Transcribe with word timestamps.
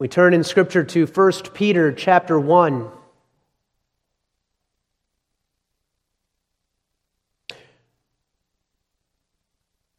We 0.00 0.08
turn 0.08 0.32
in 0.32 0.44
Scripture 0.44 0.82
to 0.82 1.04
1 1.04 1.32
Peter 1.52 1.92
chapter 1.92 2.40
1. 2.40 2.88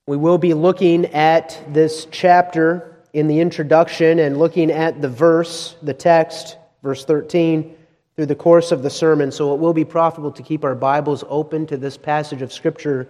We 0.07 0.17
will 0.17 0.39
be 0.39 0.55
looking 0.55 1.05
at 1.05 1.63
this 1.71 2.07
chapter 2.09 2.97
in 3.13 3.27
the 3.27 3.41
introduction 3.41 4.17
and 4.17 4.39
looking 4.39 4.71
at 4.71 5.03
the 5.03 5.07
verse, 5.07 5.75
the 5.83 5.93
text, 5.93 6.57
verse 6.81 7.05
13, 7.05 7.77
through 8.15 8.25
the 8.25 8.33
course 8.33 8.71
of 8.71 8.81
the 8.81 8.89
sermon. 8.89 9.31
So 9.31 9.53
it 9.53 9.59
will 9.59 9.71
be 9.71 9.85
profitable 9.85 10.31
to 10.31 10.41
keep 10.41 10.63
our 10.63 10.73
Bibles 10.73 11.23
open 11.29 11.67
to 11.67 11.77
this 11.77 11.95
passage 11.95 12.41
of 12.41 12.51
Scripture 12.51 13.07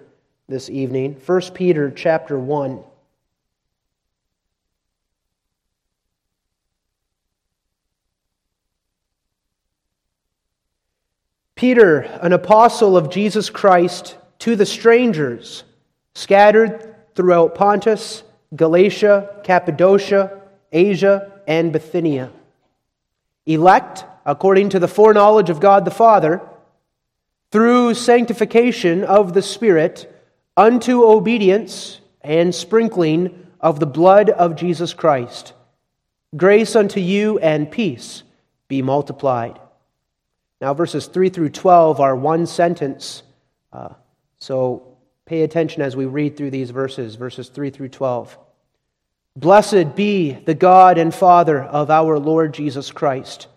this 0.49 0.69
evening. 0.69 1.15
1 1.25 1.41
Peter 1.53 1.89
chapter 1.89 2.37
1. 2.37 2.83
Peter, 11.61 11.99
an 12.23 12.33
apostle 12.33 12.97
of 12.97 13.11
Jesus 13.11 13.51
Christ, 13.51 14.17
to 14.39 14.55
the 14.55 14.65
strangers 14.65 15.63
scattered 16.15 16.95
throughout 17.13 17.53
Pontus, 17.53 18.23
Galatia, 18.55 19.29
Cappadocia, 19.43 20.41
Asia, 20.71 21.31
and 21.45 21.71
Bithynia. 21.71 22.31
Elect, 23.45 24.05
according 24.25 24.69
to 24.69 24.79
the 24.79 24.87
foreknowledge 24.87 25.51
of 25.51 25.59
God 25.59 25.85
the 25.85 25.91
Father, 25.91 26.41
through 27.51 27.93
sanctification 27.93 29.03
of 29.03 29.33
the 29.33 29.43
Spirit, 29.43 30.11
unto 30.57 31.03
obedience 31.03 32.01
and 32.21 32.55
sprinkling 32.55 33.45
of 33.59 33.79
the 33.79 33.85
blood 33.85 34.31
of 34.31 34.55
Jesus 34.55 34.95
Christ. 34.95 35.53
Grace 36.35 36.75
unto 36.75 36.99
you 36.99 37.37
and 37.37 37.69
peace 37.69 38.23
be 38.67 38.81
multiplied. 38.81 39.60
Now, 40.61 40.75
verses 40.75 41.07
3 41.07 41.29
through 41.29 41.49
12 41.49 41.99
are 41.99 42.15
one 42.15 42.45
sentence. 42.45 43.23
Uh, 43.73 43.95
so 44.37 44.95
pay 45.25 45.41
attention 45.41 45.81
as 45.81 45.95
we 45.95 46.05
read 46.05 46.37
through 46.37 46.51
these 46.51 46.69
verses, 46.69 47.15
verses 47.15 47.49
3 47.49 47.71
through 47.71 47.89
12. 47.89 48.37
Blessed 49.35 49.95
be 49.95 50.33
the 50.33 50.53
God 50.53 50.99
and 50.99 51.13
Father 51.13 51.63
of 51.63 51.89
our 51.89 52.19
Lord 52.19 52.53
Jesus 52.53 52.91
Christ, 52.91 53.47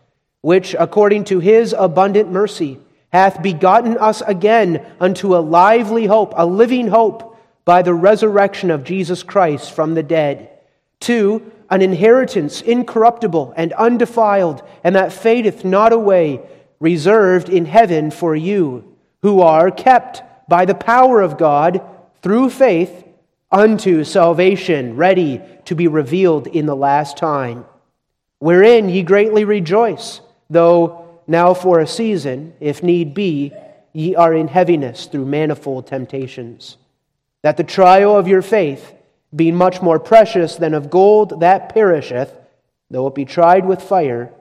which, 0.40 0.74
according 0.78 1.24
to 1.24 1.40
his 1.40 1.74
abundant 1.76 2.32
mercy, 2.32 2.78
hath 3.12 3.42
begotten 3.42 3.98
us 3.98 4.22
again 4.22 4.84
unto 4.98 5.36
a 5.36 5.38
lively 5.38 6.06
hope, 6.06 6.32
a 6.36 6.46
living 6.46 6.88
hope, 6.88 7.36
by 7.66 7.82
the 7.82 7.94
resurrection 7.94 8.70
of 8.70 8.84
Jesus 8.84 9.22
Christ 9.22 9.72
from 9.72 9.94
the 9.94 10.02
dead, 10.02 10.50
to 11.00 11.50
an 11.70 11.82
inheritance 11.82 12.62
incorruptible 12.62 13.52
and 13.56 13.72
undefiled, 13.74 14.62
and 14.82 14.94
that 14.96 15.12
fadeth 15.12 15.64
not 15.64 15.92
away 15.92 16.40
reserved 16.80 17.48
in 17.48 17.66
heaven 17.66 18.10
for 18.10 18.34
you, 18.34 18.96
who 19.22 19.40
are 19.40 19.70
kept 19.70 20.22
by 20.48 20.64
the 20.64 20.74
power 20.74 21.20
of 21.20 21.38
God 21.38 21.82
through 22.22 22.50
faith 22.50 23.04
unto 23.50 24.04
salvation, 24.04 24.96
ready 24.96 25.40
to 25.64 25.74
be 25.74 25.88
revealed 25.88 26.46
in 26.46 26.66
the 26.66 26.76
last 26.76 27.16
time, 27.16 27.64
wherein 28.38 28.88
ye 28.88 29.02
greatly 29.02 29.44
rejoice, 29.44 30.20
though 30.50 31.20
now 31.26 31.54
for 31.54 31.80
a 31.80 31.86
season, 31.86 32.52
if 32.60 32.82
need 32.82 33.14
be, 33.14 33.52
ye 33.92 34.14
are 34.14 34.34
in 34.34 34.48
heaviness 34.48 35.06
through 35.06 35.24
manifold 35.24 35.86
temptations, 35.86 36.76
that 37.42 37.56
the 37.56 37.64
trial 37.64 38.16
of 38.16 38.28
your 38.28 38.42
faith, 38.42 38.92
being 39.34 39.54
much 39.54 39.80
more 39.80 39.98
precious 39.98 40.56
than 40.56 40.74
of 40.74 40.90
gold 40.90 41.40
that 41.40 41.68
perisheth, 41.72 42.32
though 42.90 43.06
it 43.06 43.14
be 43.14 43.24
tried 43.24 43.64
with 43.64 43.82
fire, 43.82 44.32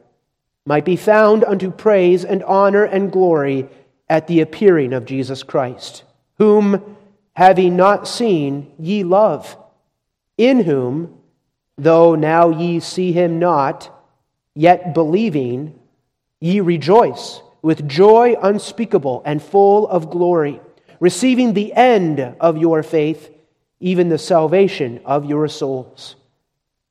might 0.66 0.86
be 0.86 0.96
found 0.96 1.44
unto 1.44 1.72
praise 1.72 2.24
and 2.24 2.44
honor 2.44 2.84
and 2.84 3.12
glory 3.12 3.68
at 4.10 4.28
the 4.28 4.42
appearing 4.42 4.94
of 4.94 5.06
Jesus 5.06 5.44
Christ, 5.44 6.04
whom, 6.38 6.98
having 7.34 7.76
not 7.76 8.08
seen, 8.08 8.72
ye 8.80 9.04
love, 9.04 9.58
in 10.38 10.64
whom, 10.64 11.18
though 11.78 12.16
now 12.16 12.50
ye 12.50 12.80
see 12.80 13.12
him 13.12 13.40
not, 13.40 13.90
yet 14.56 14.94
believing, 14.94 15.80
ye 16.40 16.60
rejoice 16.60 17.42
with 17.62 17.88
joy 17.88 18.36
unspeakable 18.42 19.24
and 19.26 19.42
full 19.42 19.88
of 19.88 20.10
glory, 20.10 20.62
receiving 21.00 21.54
the 21.54 21.74
end 21.74 22.20
of 22.20 22.58
your 22.58 22.84
faith, 22.84 23.32
even 23.80 24.10
the 24.10 24.18
salvation 24.18 25.02
of 25.06 25.26
your 25.26 25.48
souls, 25.48 26.16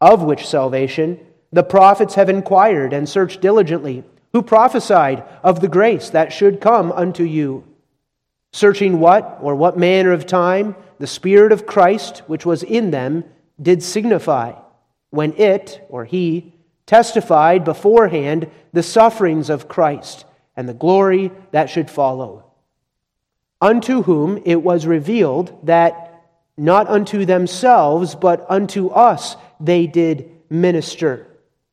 of 0.00 0.22
which 0.22 0.46
salvation, 0.46 1.18
the 1.52 1.62
prophets 1.62 2.14
have 2.14 2.30
inquired 2.30 2.92
and 2.92 3.08
searched 3.08 3.40
diligently, 3.40 4.02
who 4.32 4.42
prophesied 4.42 5.22
of 5.42 5.60
the 5.60 5.68
grace 5.68 6.08
that 6.10 6.32
should 6.32 6.60
come 6.60 6.90
unto 6.92 7.22
you, 7.22 7.62
searching 8.52 8.98
what 8.98 9.38
or 9.42 9.54
what 9.54 9.78
manner 9.78 10.12
of 10.12 10.26
time 10.26 10.74
the 10.98 11.06
Spirit 11.06 11.52
of 11.52 11.66
Christ, 11.66 12.18
which 12.26 12.46
was 12.46 12.62
in 12.62 12.90
them, 12.90 13.24
did 13.60 13.82
signify, 13.82 14.52
when 15.10 15.34
it, 15.34 15.84
or 15.90 16.04
he, 16.06 16.54
testified 16.86 17.64
beforehand 17.64 18.50
the 18.72 18.82
sufferings 18.82 19.50
of 19.50 19.68
Christ 19.68 20.24
and 20.56 20.68
the 20.68 20.74
glory 20.74 21.30
that 21.50 21.68
should 21.68 21.90
follow. 21.90 22.44
Unto 23.60 24.02
whom 24.02 24.40
it 24.44 24.62
was 24.62 24.86
revealed 24.86 25.66
that 25.66 26.24
not 26.56 26.88
unto 26.88 27.24
themselves, 27.24 28.14
but 28.14 28.46
unto 28.48 28.88
us 28.88 29.36
they 29.60 29.86
did 29.86 30.30
minister 30.50 31.26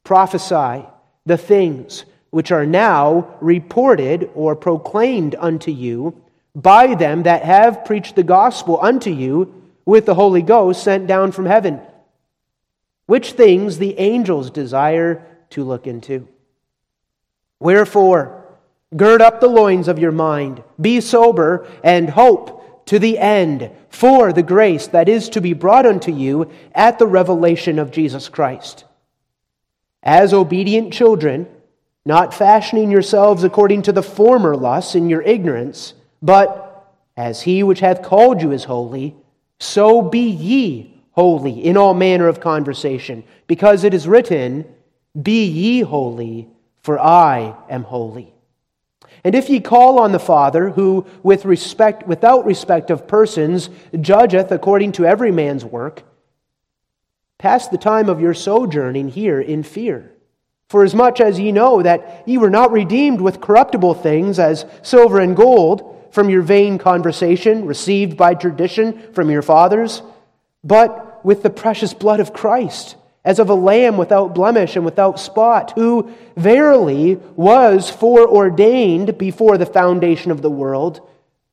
prophesy 0.09 0.83
the 1.27 1.37
things 1.37 2.03
which 2.31 2.51
are 2.51 2.65
now 2.65 3.37
reported 3.41 4.27
or 4.33 4.55
proclaimed 4.55 5.35
unto 5.37 5.69
you 5.69 6.19
by 6.55 6.95
them 6.95 7.21
that 7.21 7.43
have 7.43 7.85
preached 7.85 8.15
the 8.15 8.23
gospel 8.23 8.79
unto 8.81 9.11
you 9.11 9.53
with 9.85 10.07
the 10.07 10.15
Holy 10.15 10.41
Ghost 10.41 10.81
sent 10.81 11.05
down 11.05 11.31
from 11.31 11.45
heaven, 11.45 11.79
which 13.05 13.33
things 13.33 13.77
the 13.77 13.99
angels 13.99 14.49
desire 14.49 15.23
to 15.51 15.63
look 15.63 15.85
into. 15.85 16.27
Wherefore, 17.59 18.45
gird 18.97 19.21
up 19.21 19.39
the 19.39 19.47
loins 19.47 19.87
of 19.87 19.99
your 19.99 20.11
mind, 20.11 20.63
be 20.81 21.01
sober, 21.01 21.67
and 21.83 22.09
hope 22.09 22.83
to 22.87 22.97
the 22.97 23.19
end 23.19 23.69
for 23.89 24.33
the 24.33 24.41
grace 24.41 24.87
that 24.87 25.07
is 25.07 25.29
to 25.29 25.39
be 25.39 25.53
brought 25.53 25.85
unto 25.85 26.11
you 26.11 26.49
at 26.73 26.97
the 26.97 27.05
revelation 27.05 27.77
of 27.77 27.91
Jesus 27.91 28.27
Christ 28.27 28.85
as 30.03 30.33
obedient 30.33 30.93
children, 30.93 31.47
not 32.05 32.33
fashioning 32.33 32.91
yourselves 32.91 33.43
according 33.43 33.81
to 33.83 33.91
the 33.91 34.03
former 34.03 34.55
lusts 34.55 34.95
in 34.95 35.09
your 35.09 35.21
ignorance, 35.21 35.93
but 36.21 36.93
as 37.17 37.41
he 37.41 37.63
which 37.63 37.81
hath 37.81 38.01
called 38.01 38.41
you 38.41 38.51
is 38.51 38.63
holy, 38.63 39.15
so 39.59 40.01
be 40.01 40.29
ye 40.29 41.03
holy 41.11 41.65
in 41.65 41.75
all 41.75 41.93
manner 41.93 42.27
of 42.27 42.39
conversation, 42.39 43.23
because 43.47 43.83
it 43.83 43.93
is 43.93 44.07
written, 44.07 44.65
Be 45.21 45.45
ye 45.45 45.81
holy, 45.81 46.47
for 46.81 46.97
I 46.99 47.55
am 47.69 47.83
holy. 47.83 48.33
And 49.23 49.35
if 49.35 49.49
ye 49.49 49.59
call 49.59 49.99
on 49.99 50.13
the 50.13 50.19
Father, 50.19 50.69
who 50.69 51.05
with 51.23 51.43
respect 51.43 52.07
without 52.07 52.45
respect 52.45 52.89
of 52.89 53.07
persons 53.07 53.69
judgeth 53.99 54.51
according 54.51 54.93
to 54.93 55.05
every 55.05 55.31
man's 55.31 55.65
work, 55.65 56.03
Pass 57.39 57.69
the 57.69 57.77
time 57.77 58.09
of 58.09 58.19
your 58.19 58.33
sojourning 58.33 59.07
here 59.07 59.39
in 59.39 59.63
fear. 59.63 60.11
For 60.67 60.83
as 60.83 60.93
much 60.93 61.21
as 61.21 61.39
ye 61.39 61.53
know 61.53 61.81
that 61.81 62.23
ye 62.27 62.37
were 62.37 62.49
not 62.49 62.71
redeemed 62.71 63.21
with 63.21 63.41
corruptible 63.41 63.95
things 63.95 64.37
as 64.37 64.65
silver 64.83 65.19
and 65.19 65.35
gold 65.35 66.07
from 66.11 66.29
your 66.29 66.41
vain 66.41 66.77
conversation 66.77 67.65
received 67.65 68.17
by 68.17 68.33
tradition 68.33 69.13
from 69.13 69.31
your 69.31 69.41
fathers, 69.41 70.01
but 70.65 71.23
with 71.23 71.41
the 71.41 71.49
precious 71.49 71.93
blood 71.93 72.19
of 72.19 72.33
Christ, 72.33 72.97
as 73.23 73.39
of 73.39 73.49
a 73.49 73.55
lamb 73.55 73.95
without 73.95 74.35
blemish 74.35 74.75
and 74.75 74.83
without 74.83 75.19
spot, 75.19 75.71
who 75.75 76.11
verily 76.35 77.15
was 77.35 77.89
foreordained 77.89 79.17
before 79.17 79.57
the 79.57 79.65
foundation 79.65 80.29
of 80.29 80.41
the 80.41 80.49
world, 80.51 81.07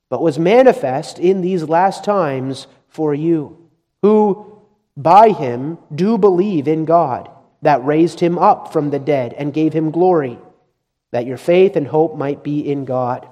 but 0.09 0.23
was 0.23 0.39
manifest 0.39 1.21
in 1.21 1.43
these 1.43 1.63
last 1.63 2.03
times 2.03 2.67
for 2.89 3.15
you, 3.15 3.69
who 4.03 4.56
by 4.97 5.31
him 5.31 5.79
do 5.95 6.17
believe 6.17 6.67
in 6.69 6.85
God, 6.85 7.31
that 7.63 7.85
raised 7.85 8.21
him 8.21 8.39
up 8.39 8.73
from 8.73 8.91
the 8.91 8.99
dead 8.99 9.35
and 9.35 9.53
gave 9.53 9.73
him 9.73 9.91
glory, 9.91 10.39
that 11.11 11.27
your 11.27 11.37
faith 11.37 11.77
and 11.77 11.87
hope 11.87 12.17
might 12.17 12.43
be 12.43 12.61
in 12.61 12.85
God. 12.85 13.29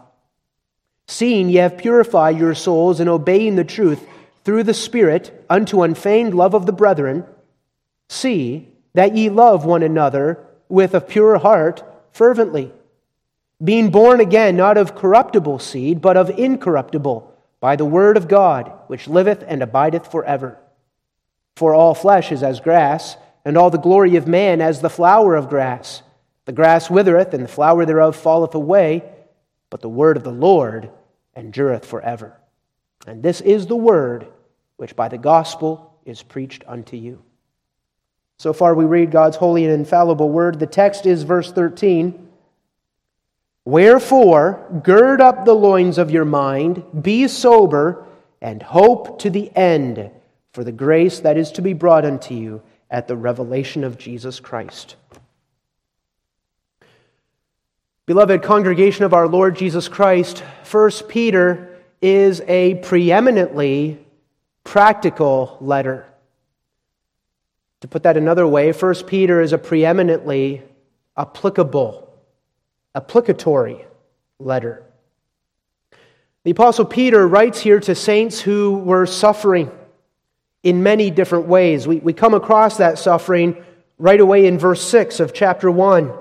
Seeing 1.07 1.49
ye 1.49 1.57
have 1.57 1.79
purified 1.79 2.39
your 2.39 2.55
souls 2.55 3.01
in 3.01 3.09
obeying 3.09 3.57
the 3.57 3.65
truth 3.65 4.07
through 4.45 4.63
the 4.65 4.75
Spirit 4.75 5.45
unto 5.49 5.83
unfeigned 5.83 6.35
love 6.35 6.55
of 6.55 6.67
the 6.67 6.73
brethren, 6.73 7.25
see 8.09 8.69
that 8.95 9.17
ye 9.17 9.29
love 9.29 9.65
one 9.65 9.83
another 9.83 10.47
with 10.69 10.95
a 10.95 11.01
pure 11.01 11.39
heart 11.39 11.83
fervently, 12.13 12.73
being 13.63 13.91
born 13.91 14.21
again 14.21 14.57
not 14.57 14.77
of 14.77 14.95
corruptible 14.95 15.59
seed, 15.59 16.01
but 16.01 16.17
of 16.17 16.31
incorruptible, 16.31 17.33
by 17.61 17.77
the 17.77 17.85
word 17.85 18.17
of 18.17 18.29
God, 18.29 18.71
which 18.89 19.09
liveth 19.09 19.43
and 19.47 19.63
abideth 19.63 20.11
forever. 20.11 20.59
For 21.56 21.75
all 21.75 21.95
flesh 21.95 22.33
is 22.33 22.43
as 22.43 22.61
grass, 22.61 23.17
and 23.45 23.56
all 23.56 23.71
the 23.71 23.79
glory 23.79 24.17
of 24.17 24.27
man 24.27 24.61
as 24.61 24.81
the 24.81 24.91
flower 24.91 25.37
of 25.37 25.49
grass. 25.49 26.03
The 26.47 26.53
grass 26.53 26.91
withereth, 26.91 27.35
and 27.35 27.45
the 27.45 27.49
flower 27.49 27.87
thereof 27.87 28.17
falleth 28.17 28.55
away, 28.55 29.05
but 29.71 29.81
the 29.81 29.89
word 29.89 30.17
of 30.17 30.25
the 30.25 30.33
Lord 30.33 30.91
endureth 31.37 31.85
forever. 31.85 32.39
And 33.06 33.23
this 33.23 33.41
is 33.41 33.67
the 33.67 33.77
word 33.77 34.27
which 34.77 34.97
by 34.97 35.09
the 35.09 35.19
gospel 35.19 35.99
is 36.05 36.23
preached 36.23 36.65
unto 36.67 36.97
you. 36.97 37.23
So 38.37 38.53
far, 38.53 38.75
we 38.75 38.85
read 38.85 39.11
God's 39.11 39.37
holy 39.37 39.65
and 39.65 39.73
infallible 39.73 40.29
word. 40.29 40.59
The 40.59 40.67
text 40.67 41.06
is 41.06 41.23
verse 41.23 41.53
13. 41.53 42.29
Wherefore, 43.65 44.81
gird 44.83 45.21
up 45.21 45.45
the 45.45 45.55
loins 45.55 45.99
of 45.99 46.11
your 46.11 46.25
mind, 46.25 46.85
be 47.01 47.29
sober, 47.29 48.05
and 48.43 48.62
hope 48.62 49.21
to 49.21 49.31
the 49.31 49.55
end 49.56 50.11
for 50.55 50.62
the 50.62 50.73
grace 50.73 51.19
that 51.19 51.37
is 51.37 51.51
to 51.51 51.62
be 51.62 51.73
brought 51.73 52.05
unto 52.05 52.33
you 52.33 52.62
at 52.89 53.09
the 53.09 53.17
revelation 53.17 53.83
of 53.83 53.99
Jesus 53.99 54.39
Christ. 54.39 54.95
Beloved 58.06 58.41
congregation 58.41 59.05
of 59.05 59.12
our 59.12 59.27
Lord 59.27 59.56
Jesus 59.56 59.89
Christ, 59.89 60.45
1 60.71 60.91
Peter 61.09 61.77
is 62.01 62.41
a 62.43 62.77
preeminently 62.77 63.99
practical 64.62 65.59
letter. 65.61 66.06
To 67.81 67.89
put 67.89 68.05
that 68.05 68.17
another 68.17 68.47
way, 68.47 68.71
1 68.71 68.95
Peter 69.06 69.41
is 69.41 69.53
a 69.53 69.59
preeminently 69.59 70.62
applicable, 71.17 72.15
applicatory 72.95 73.85
letter. 74.39 74.85
The 76.45 76.53
Apostle 76.53 76.85
Peter 76.85 77.27
writes 77.27 77.59
here 77.59 77.81
to 77.81 77.97
saints 77.97 78.41
who 78.41 78.79
were 78.79 79.05
suffering 79.05 79.73
in 80.65 80.83
many 80.83 81.11
different 81.13 81.47
ways. 81.47 81.87
We, 81.87 81.99
we 81.99 82.13
come 82.13 82.35
across 82.35 82.79
that 82.79 82.99
suffering 82.99 83.63
right 83.99 84.19
away 84.19 84.47
in 84.47 84.59
verse 84.59 84.83
6 84.83 85.21
of 85.21 85.33
chapter 85.33 85.71
1 85.71 86.13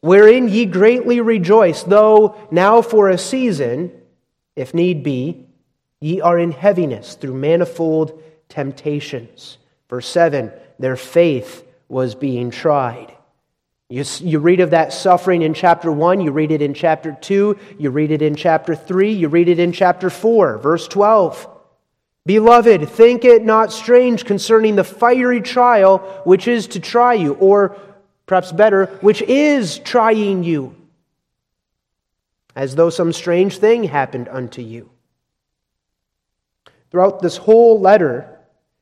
wherein 0.00 0.48
ye 0.48 0.64
greatly 0.64 1.20
rejoice, 1.20 1.82
though 1.82 2.36
now 2.50 2.82
for 2.82 3.08
a 3.08 3.18
season, 3.18 3.92
if 4.56 4.74
need 4.74 5.02
be, 5.02 5.46
ye 6.00 6.20
are 6.20 6.38
in 6.38 6.52
heaviness 6.52 7.14
through 7.14 7.34
manifold 7.34 8.22
temptations. 8.48 9.58
Verse 9.88 10.06
7 10.08 10.52
their 10.80 10.96
faith 10.96 11.64
was 11.88 12.14
being 12.14 12.52
tried. 12.52 13.12
You, 13.88 14.04
you 14.20 14.38
read 14.38 14.60
of 14.60 14.70
that 14.70 14.92
suffering 14.92 15.42
in 15.42 15.54
chapter 15.54 15.90
1, 15.90 16.20
you 16.20 16.30
read 16.30 16.52
it 16.52 16.62
in 16.62 16.72
chapter 16.72 17.16
2, 17.20 17.58
you 17.78 17.90
read 17.90 18.12
it 18.12 18.22
in 18.22 18.36
chapter 18.36 18.76
3, 18.76 19.12
you 19.12 19.28
read 19.28 19.48
it 19.48 19.58
in 19.58 19.72
chapter 19.72 20.08
4, 20.08 20.58
verse 20.58 20.86
12. 20.86 21.48
Beloved, 22.28 22.86
think 22.90 23.24
it 23.24 23.42
not 23.42 23.72
strange 23.72 24.26
concerning 24.26 24.76
the 24.76 24.84
fiery 24.84 25.40
trial 25.40 26.00
which 26.24 26.46
is 26.46 26.66
to 26.66 26.78
try 26.78 27.14
you, 27.14 27.32
or 27.32 27.74
perhaps 28.26 28.52
better, 28.52 28.84
which 29.00 29.22
is 29.22 29.78
trying 29.78 30.44
you, 30.44 30.76
as 32.54 32.74
though 32.74 32.90
some 32.90 33.14
strange 33.14 33.56
thing 33.56 33.84
happened 33.84 34.28
unto 34.28 34.60
you. 34.60 34.90
Throughout 36.90 37.22
this 37.22 37.38
whole 37.38 37.80
letter, 37.80 38.28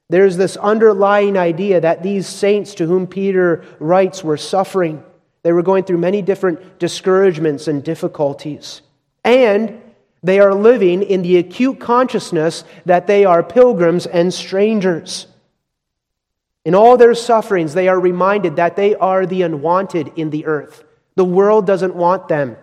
there's 0.09 0.37
this 0.37 0.57
underlying 0.57 1.39
idea 1.39 1.81
that 1.81 2.03
these 2.03 2.27
saints 2.27 2.75
to 2.75 2.87
whom 2.87 3.07
Peter 3.07 3.65
writes 3.79 4.25
were 4.25 4.37
suffering. 4.37 5.05
They 5.45 5.53
were 5.53 5.63
going 5.63 5.85
through 5.85 5.99
many 5.99 6.21
different 6.21 6.81
discouragements 6.81 7.69
and 7.69 7.85
difficulties. 7.85 8.83
And 9.23 9.81
they 10.27 10.41
are 10.41 10.55
living 10.55 11.03
in 11.03 11.23
the 11.23 11.37
acute 11.37 11.81
consciousness 11.81 12.65
that 12.85 13.07
they 13.07 13.25
are 13.25 13.43
pilgrims 13.43 14.07
and 14.07 14.33
strangers. 14.33 15.27
In 16.65 16.75
all 16.75 16.97
their 16.97 17.15
sufferings, 17.15 17.75
they 17.75 17.89
are 17.89 18.01
reminded 18.01 18.57
that 18.57 18.75
they 18.75 18.95
are 18.97 19.25
the 19.25 19.43
unwanted 19.43 20.13
in 20.17 20.31
the 20.31 20.47
earth. 20.47 20.85
The 21.15 21.25
world 21.25 21.67
doesn't 21.67 21.95
want 21.95 22.29
them. 22.29 22.57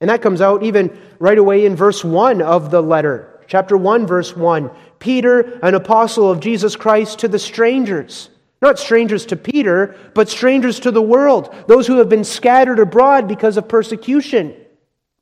And 0.00 0.10
that 0.10 0.22
comes 0.22 0.40
out 0.40 0.62
even 0.64 0.98
right 1.18 1.38
away 1.38 1.64
in 1.64 1.76
verse 1.76 2.04
1 2.04 2.42
of 2.42 2.70
the 2.70 2.82
letter. 2.82 3.40
Chapter 3.46 3.76
1, 3.76 4.06
verse 4.06 4.36
1. 4.36 4.70
Peter, 4.98 5.58
an 5.62 5.74
apostle 5.74 6.30
of 6.30 6.40
Jesus 6.40 6.74
Christ, 6.74 7.20
to 7.20 7.28
the 7.28 7.38
strangers. 7.38 8.28
Not 8.60 8.78
strangers 8.78 9.26
to 9.26 9.36
Peter, 9.36 9.94
but 10.14 10.28
strangers 10.28 10.80
to 10.80 10.90
the 10.90 11.02
world. 11.02 11.54
Those 11.68 11.86
who 11.86 11.98
have 11.98 12.08
been 12.08 12.24
scattered 12.24 12.78
abroad 12.78 13.28
because 13.28 13.56
of 13.56 13.68
persecution. 13.68 14.56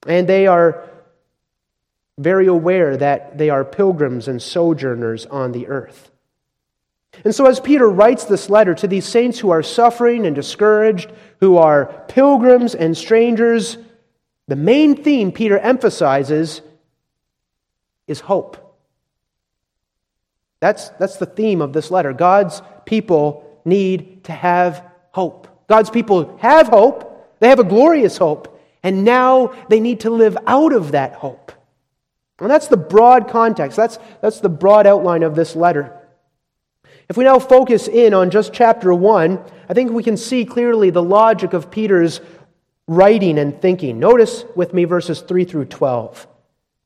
And 0.06 0.28
they 0.28 0.46
are 0.46 0.88
very 2.18 2.46
aware 2.46 2.96
that 2.96 3.38
they 3.38 3.50
are 3.50 3.64
pilgrims 3.64 4.28
and 4.28 4.40
sojourners 4.40 5.26
on 5.26 5.52
the 5.52 5.66
earth. 5.66 6.10
And 7.24 7.34
so, 7.34 7.46
as 7.46 7.60
Peter 7.60 7.88
writes 7.88 8.24
this 8.24 8.48
letter 8.48 8.74
to 8.74 8.86
these 8.86 9.06
saints 9.06 9.38
who 9.38 9.50
are 9.50 9.62
suffering 9.62 10.26
and 10.26 10.34
discouraged, 10.34 11.12
who 11.40 11.56
are 11.56 12.04
pilgrims 12.08 12.74
and 12.74 12.96
strangers, 12.96 13.76
the 14.48 14.56
main 14.56 15.02
theme 15.02 15.30
Peter 15.30 15.58
emphasizes 15.58 16.62
is 18.06 18.20
hope. 18.20 18.58
That's, 20.60 20.90
that's 20.90 21.16
the 21.16 21.26
theme 21.26 21.60
of 21.60 21.72
this 21.72 21.90
letter. 21.90 22.12
God's 22.12 22.62
people 22.86 23.60
need 23.64 24.24
to 24.24 24.32
have 24.32 24.84
hope. 25.10 25.48
God's 25.68 25.90
people 25.90 26.36
have 26.38 26.68
hope, 26.68 27.38
they 27.40 27.48
have 27.48 27.58
a 27.58 27.64
glorious 27.64 28.16
hope, 28.16 28.60
and 28.82 29.04
now 29.04 29.54
they 29.68 29.80
need 29.80 30.00
to 30.00 30.10
live 30.10 30.36
out 30.46 30.72
of 30.72 30.92
that 30.92 31.14
hope. 31.14 31.52
And 32.42 32.50
that's 32.50 32.68
the 32.68 32.76
broad 32.76 33.28
context, 33.28 33.76
that's, 33.76 33.98
that's 34.20 34.40
the 34.40 34.48
broad 34.48 34.86
outline 34.86 35.22
of 35.22 35.34
this 35.34 35.54
letter. 35.54 35.98
If 37.08 37.16
we 37.16 37.24
now 37.24 37.38
focus 37.38 37.88
in 37.88 38.14
on 38.14 38.30
just 38.30 38.52
chapter 38.52 38.92
1, 38.92 39.38
I 39.68 39.74
think 39.74 39.92
we 39.92 40.02
can 40.02 40.16
see 40.16 40.44
clearly 40.44 40.90
the 40.90 41.02
logic 41.02 41.52
of 41.52 41.70
Peter's 41.70 42.20
writing 42.88 43.38
and 43.38 43.60
thinking. 43.60 43.98
Notice 43.98 44.44
with 44.56 44.74
me 44.74 44.84
verses 44.84 45.20
3 45.20 45.44
through 45.44 45.66
12. 45.66 46.26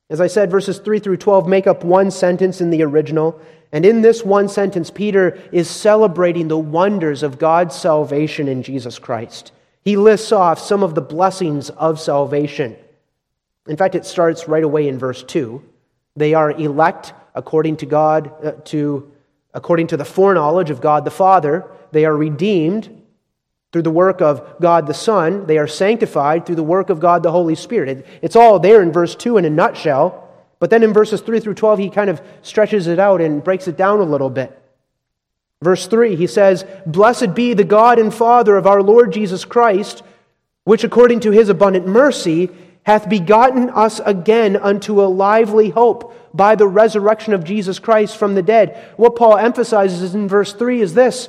As 0.08 0.20
I 0.20 0.26
said, 0.26 0.50
verses 0.50 0.78
3 0.78 0.98
through 0.98 1.16
12 1.16 1.48
make 1.48 1.66
up 1.66 1.84
one 1.84 2.10
sentence 2.10 2.60
in 2.60 2.70
the 2.70 2.82
original. 2.82 3.40
And 3.72 3.84
in 3.84 4.02
this 4.02 4.24
one 4.24 4.48
sentence, 4.48 4.90
Peter 4.90 5.40
is 5.52 5.68
celebrating 5.68 6.48
the 6.48 6.58
wonders 6.58 7.22
of 7.22 7.38
God's 7.38 7.74
salvation 7.74 8.46
in 8.46 8.62
Jesus 8.62 8.98
Christ. 8.98 9.52
He 9.84 9.96
lists 9.96 10.32
off 10.32 10.58
some 10.58 10.82
of 10.82 10.94
the 10.94 11.00
blessings 11.00 11.70
of 11.70 12.00
salvation. 12.00 12.76
In 13.68 13.76
fact, 13.76 13.94
it 13.94 14.06
starts 14.06 14.48
right 14.48 14.64
away 14.64 14.88
in 14.88 14.98
verse 14.98 15.22
2. 15.22 15.62
They 16.16 16.34
are 16.34 16.50
elect 16.50 17.12
according 17.34 17.76
to 17.78 17.86
God, 17.86 18.32
uh, 18.44 18.52
to 18.66 19.10
according 19.52 19.88
to 19.88 19.96
the 19.96 20.04
foreknowledge 20.04 20.70
of 20.70 20.80
God 20.80 21.04
the 21.04 21.10
Father. 21.10 21.66
They 21.92 22.04
are 22.04 22.16
redeemed 22.16 23.02
through 23.72 23.82
the 23.82 23.90
work 23.90 24.20
of 24.20 24.58
God 24.60 24.86
the 24.86 24.94
Son. 24.94 25.46
They 25.46 25.58
are 25.58 25.66
sanctified 25.66 26.46
through 26.46 26.56
the 26.56 26.62
work 26.62 26.88
of 26.88 27.00
God 27.00 27.22
the 27.22 27.32
Holy 27.32 27.54
Spirit. 27.54 28.06
it's 28.22 28.36
all 28.36 28.58
there 28.58 28.82
in 28.82 28.92
verse 28.92 29.14
2 29.14 29.36
in 29.38 29.44
a 29.44 29.50
nutshell. 29.50 30.22
But 30.58 30.70
then 30.70 30.82
in 30.82 30.92
verses 30.92 31.20
3 31.20 31.40
through 31.40 31.54
12, 31.54 31.78
he 31.78 31.90
kind 31.90 32.08
of 32.08 32.22
stretches 32.40 32.86
it 32.86 32.98
out 32.98 33.20
and 33.20 33.44
breaks 33.44 33.68
it 33.68 33.76
down 33.76 34.00
a 34.00 34.04
little 34.04 34.30
bit. 34.30 34.58
Verse 35.60 35.86
3, 35.86 36.16
he 36.16 36.26
says, 36.26 36.64
Blessed 36.86 37.34
be 37.34 37.54
the 37.54 37.64
God 37.64 37.98
and 37.98 38.12
Father 38.12 38.56
of 38.56 38.66
our 38.66 38.82
Lord 38.82 39.12
Jesus 39.12 39.44
Christ, 39.44 40.02
which 40.64 40.84
according 40.84 41.20
to 41.20 41.30
his 41.30 41.48
abundant 41.48 41.86
mercy 41.86 42.50
hath 42.86 43.08
begotten 43.08 43.68
us 43.70 44.00
again 44.06 44.56
unto 44.56 45.02
a 45.02 45.10
lively 45.10 45.70
hope 45.70 46.14
by 46.32 46.54
the 46.54 46.68
resurrection 46.68 47.34
of 47.34 47.42
Jesus 47.42 47.80
Christ 47.80 48.16
from 48.16 48.36
the 48.36 48.42
dead. 48.42 48.80
What 48.96 49.16
Paul 49.16 49.36
emphasizes 49.36 50.14
in 50.14 50.28
verse 50.28 50.52
3 50.52 50.80
is 50.80 50.94
this 50.94 51.28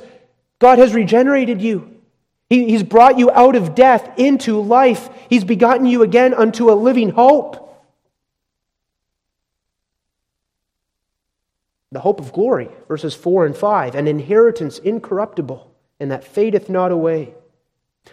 God 0.60 0.78
has 0.78 0.94
regenerated 0.94 1.60
you. 1.60 1.96
He, 2.48 2.68
he's 2.68 2.84
brought 2.84 3.18
you 3.18 3.32
out 3.32 3.56
of 3.56 3.74
death 3.74 4.08
into 4.16 4.60
life. 4.60 5.10
He's 5.28 5.42
begotten 5.42 5.84
you 5.84 6.02
again 6.02 6.32
unto 6.32 6.70
a 6.70 6.78
living 6.78 7.10
hope. 7.10 7.64
The 11.90 12.00
hope 12.00 12.20
of 12.20 12.32
glory, 12.32 12.68
verses 12.86 13.16
4 13.16 13.46
and 13.46 13.56
5, 13.56 13.96
an 13.96 14.06
inheritance 14.06 14.78
incorruptible 14.78 15.74
and 15.98 16.12
that 16.12 16.22
fadeth 16.22 16.68
not 16.68 16.92
away. 16.92 17.34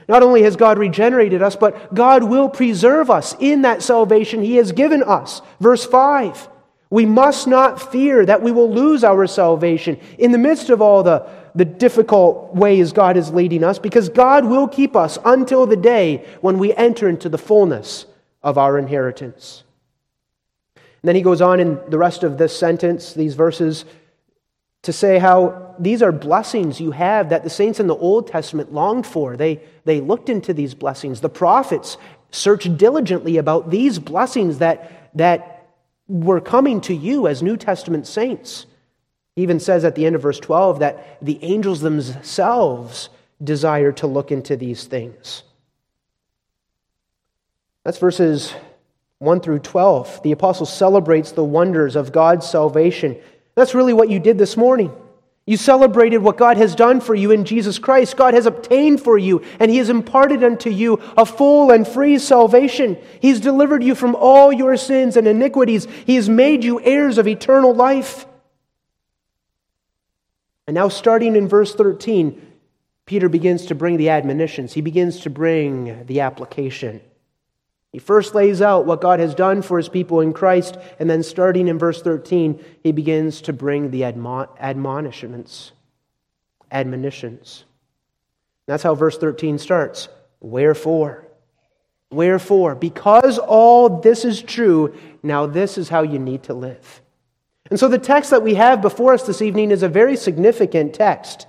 Not 0.07 0.23
only 0.23 0.43
has 0.43 0.55
God 0.55 0.77
regenerated 0.77 1.41
us, 1.41 1.55
but 1.55 1.93
God 1.93 2.23
will 2.23 2.49
preserve 2.49 3.09
us 3.09 3.35
in 3.39 3.63
that 3.63 3.81
salvation 3.81 4.41
He 4.41 4.55
has 4.57 4.71
given 4.71 5.01
us. 5.03 5.41
Verse 5.59 5.85
5 5.85 6.47
We 6.89 7.05
must 7.05 7.47
not 7.47 7.91
fear 7.91 8.25
that 8.25 8.41
we 8.41 8.51
will 8.51 8.71
lose 8.71 9.03
our 9.03 9.25
salvation 9.25 9.99
in 10.19 10.31
the 10.31 10.37
midst 10.37 10.69
of 10.69 10.81
all 10.81 11.01
the, 11.01 11.27
the 11.55 11.65
difficult 11.65 12.53
ways 12.53 12.93
God 12.93 13.17
is 13.17 13.31
leading 13.31 13.63
us, 13.63 13.79
because 13.79 14.09
God 14.09 14.45
will 14.45 14.67
keep 14.67 14.95
us 14.95 15.17
until 15.25 15.65
the 15.65 15.77
day 15.77 16.25
when 16.41 16.59
we 16.59 16.73
enter 16.73 17.09
into 17.09 17.29
the 17.29 17.37
fullness 17.37 18.05
of 18.43 18.57
our 18.57 18.77
inheritance. 18.77 19.63
And 20.75 21.07
then 21.07 21.15
he 21.15 21.21
goes 21.21 21.41
on 21.41 21.59
in 21.59 21.79
the 21.89 21.97
rest 21.97 22.23
of 22.23 22.37
this 22.37 22.57
sentence, 22.57 23.13
these 23.13 23.35
verses, 23.35 23.85
to 24.85 24.93
say 24.93 25.17
how 25.17 25.75
these 25.79 26.03
are 26.03 26.11
blessings 26.11 26.79
you 26.79 26.91
have 26.91 27.29
that 27.29 27.43
the 27.43 27.49
saints 27.49 27.79
in 27.79 27.87
the 27.87 27.95
Old 27.95 28.27
Testament 28.27 28.71
longed 28.71 29.07
for. 29.07 29.35
They, 29.35 29.59
they 29.83 29.99
looked 29.99 30.29
into 30.29 30.53
these 30.53 30.75
blessings. 30.75 31.21
The 31.21 31.29
prophets 31.29 31.97
searched 32.29 32.77
diligently 32.77 33.37
about 33.37 33.71
these 33.71 33.97
blessings 33.97 34.59
that, 34.59 35.09
that 35.15 35.69
were 36.07 36.39
coming 36.39 36.81
to 36.81 36.93
you 36.93 37.27
as 37.27 37.41
New 37.41 37.57
Testament 37.57 38.05
saints. 38.05 38.67
He 39.35 39.41
even 39.41 39.59
says 39.59 39.83
at 39.83 39.95
the 39.95 40.05
end 40.05 40.15
of 40.15 40.21
verse 40.21 40.39
12 40.39 40.79
that 40.79 41.17
the 41.19 41.43
angels 41.43 41.81
themselves 41.81 43.09
desire 43.43 43.91
to 43.93 44.05
look 44.05 44.31
into 44.31 44.55
these 44.55 44.85
things. 44.85 45.41
That's 47.83 47.97
verses 47.97 48.53
1 49.17 49.39
through 49.41 49.59
12. 49.59 50.21
The 50.21 50.31
apostle 50.31 50.67
celebrates 50.67 51.31
the 51.31 51.43
wonders 51.43 51.95
of 51.95 52.11
God's 52.11 52.47
salvation. 52.47 53.17
That's 53.55 53.73
really 53.73 53.93
what 53.93 54.09
you 54.09 54.19
did 54.19 54.37
this 54.37 54.57
morning. 54.57 54.93
You 55.47 55.57
celebrated 55.57 56.17
what 56.19 56.37
God 56.37 56.57
has 56.57 56.73
done 56.73 56.99
for 57.01 57.13
you 57.13 57.31
in 57.31 57.45
Jesus 57.45 57.77
Christ. 57.77 58.17
God 58.17 58.33
has 58.33 58.47
obtained 58.47 59.01
for 59.01 59.15
you, 59.15 59.43
and 59.59 59.69
He 59.69 59.77
has 59.77 59.89
imparted 59.89 60.43
unto 60.43 60.71
you 60.71 60.99
a 61.15 61.25
full 61.25 61.71
and 61.71 61.87
free 61.87 62.17
salvation. 62.17 62.97
He's 63.21 63.39
delivered 63.39 63.83
you 63.83 63.93
from 63.93 64.15
all 64.15 64.51
your 64.51 64.75
sins 64.75 65.17
and 65.17 65.27
iniquities. 65.27 65.87
He 66.05 66.15
has 66.15 66.27
made 66.27 66.63
you 66.63 66.81
heirs 66.81 67.19
of 67.19 67.27
eternal 67.27 67.75
life. 67.75 68.25
And 70.65 70.73
now, 70.73 70.89
starting 70.89 71.35
in 71.35 71.47
verse 71.47 71.75
13, 71.75 72.41
Peter 73.05 73.29
begins 73.29 73.67
to 73.67 73.75
bring 73.75 73.97
the 73.97 74.09
admonitions, 74.09 74.73
he 74.73 74.81
begins 74.81 75.19
to 75.21 75.29
bring 75.29 76.07
the 76.07 76.21
application. 76.21 77.01
He 77.95 77.99
first 77.99 78.35
lays 78.35 78.61
out 78.61 78.85
what 78.85 78.99
God 78.99 79.21
has 79.21 79.33
done 79.33 79.61
for 79.61 79.77
his 79.77 79.87
people 79.87 80.19
in 80.19 80.33
Christ, 80.33 80.77
and 80.99 81.09
then 81.09 81.23
starting 81.23 81.69
in 81.69 81.79
verse 81.79 82.01
13, 82.01 82.61
he 82.83 82.91
begins 82.91 83.39
to 83.43 83.53
bring 83.53 83.89
the 83.89 84.01
admon- 84.01 84.49
admonishments, 84.59 85.71
admonitions. 86.69 87.63
That's 88.65 88.83
how 88.83 88.95
verse 88.95 89.17
13 89.17 89.57
starts. 89.59 90.09
Wherefore? 90.41 91.25
Wherefore? 92.11 92.75
Because 92.75 93.39
all 93.39 94.01
this 94.01 94.25
is 94.25 94.41
true, 94.41 94.93
now 95.23 95.45
this 95.45 95.77
is 95.77 95.87
how 95.87 96.01
you 96.01 96.19
need 96.19 96.43
to 96.43 96.53
live. 96.53 97.01
And 97.69 97.79
so 97.79 97.87
the 97.87 97.97
text 97.97 98.29
that 98.31 98.43
we 98.43 98.55
have 98.55 98.81
before 98.81 99.13
us 99.13 99.25
this 99.25 99.41
evening 99.41 99.71
is 99.71 99.83
a 99.83 99.87
very 99.87 100.17
significant 100.17 100.93
text. 100.93 101.47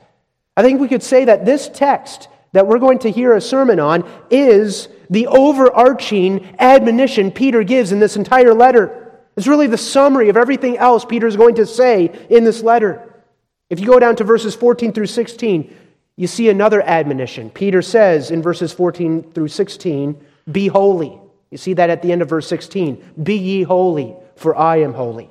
I 0.56 0.62
think 0.62 0.80
we 0.80 0.86
could 0.86 1.02
say 1.02 1.24
that 1.24 1.44
this 1.44 1.68
text 1.68 2.28
that 2.52 2.66
we're 2.66 2.78
going 2.78 2.98
to 3.00 3.10
hear 3.10 3.34
a 3.34 3.40
sermon 3.40 3.80
on 3.80 4.08
is 4.30 4.88
the 5.10 5.26
overarching 5.26 6.56
admonition 6.58 7.30
Peter 7.30 7.62
gives 7.62 7.92
in 7.92 8.00
this 8.00 8.16
entire 8.16 8.54
letter. 8.54 9.20
It's 9.36 9.46
really 9.46 9.66
the 9.66 9.78
summary 9.78 10.28
of 10.28 10.36
everything 10.36 10.78
else 10.78 11.04
Peter 11.04 11.26
is 11.26 11.36
going 11.36 11.56
to 11.56 11.66
say 11.66 12.26
in 12.30 12.44
this 12.44 12.62
letter. 12.62 13.22
If 13.68 13.80
you 13.80 13.86
go 13.86 13.98
down 13.98 14.16
to 14.16 14.24
verses 14.24 14.54
14 14.54 14.92
through 14.92 15.06
16, 15.06 15.74
you 16.16 16.26
see 16.26 16.48
another 16.48 16.80
admonition. 16.80 17.50
Peter 17.50 17.82
says 17.82 18.30
in 18.30 18.42
verses 18.42 18.72
14 18.72 19.32
through 19.32 19.48
16, 19.48 20.18
Be 20.50 20.68
holy. 20.68 21.18
You 21.50 21.58
see 21.58 21.74
that 21.74 21.90
at 21.90 22.02
the 22.02 22.10
end 22.10 22.22
of 22.22 22.28
verse 22.28 22.48
16. 22.48 23.12
Be 23.22 23.36
ye 23.36 23.62
holy, 23.62 24.16
for 24.36 24.56
I 24.56 24.76
am 24.76 24.94
holy. 24.94 25.30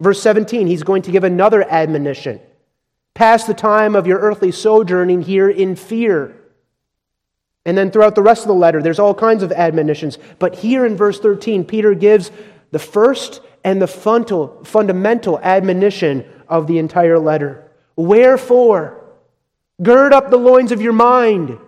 Verse 0.00 0.22
17, 0.22 0.66
he's 0.66 0.82
going 0.82 1.02
to 1.02 1.10
give 1.10 1.24
another 1.24 1.62
admonition. 1.62 2.40
Pass 3.14 3.44
the 3.44 3.54
time 3.54 3.96
of 3.96 4.06
your 4.06 4.18
earthly 4.20 4.52
sojourning 4.52 5.22
here 5.22 5.50
in 5.50 5.76
fear. 5.76 6.39
And 7.70 7.78
then 7.78 7.92
throughout 7.92 8.16
the 8.16 8.22
rest 8.22 8.42
of 8.42 8.48
the 8.48 8.54
letter, 8.54 8.82
there's 8.82 8.98
all 8.98 9.14
kinds 9.14 9.44
of 9.44 9.52
admonitions. 9.52 10.18
But 10.40 10.56
here 10.56 10.84
in 10.84 10.96
verse 10.96 11.20
13, 11.20 11.64
Peter 11.64 11.94
gives 11.94 12.32
the 12.72 12.80
first 12.80 13.42
and 13.62 13.80
the 13.80 13.86
fundamental 13.86 15.38
admonition 15.40 16.28
of 16.48 16.66
the 16.66 16.78
entire 16.78 17.16
letter. 17.16 17.70
Wherefore, 17.94 19.04
gird 19.80 20.12
up 20.12 20.30
the 20.30 20.36
loins 20.36 20.72
of 20.72 20.82
your 20.82 20.92
mind, 20.92 21.60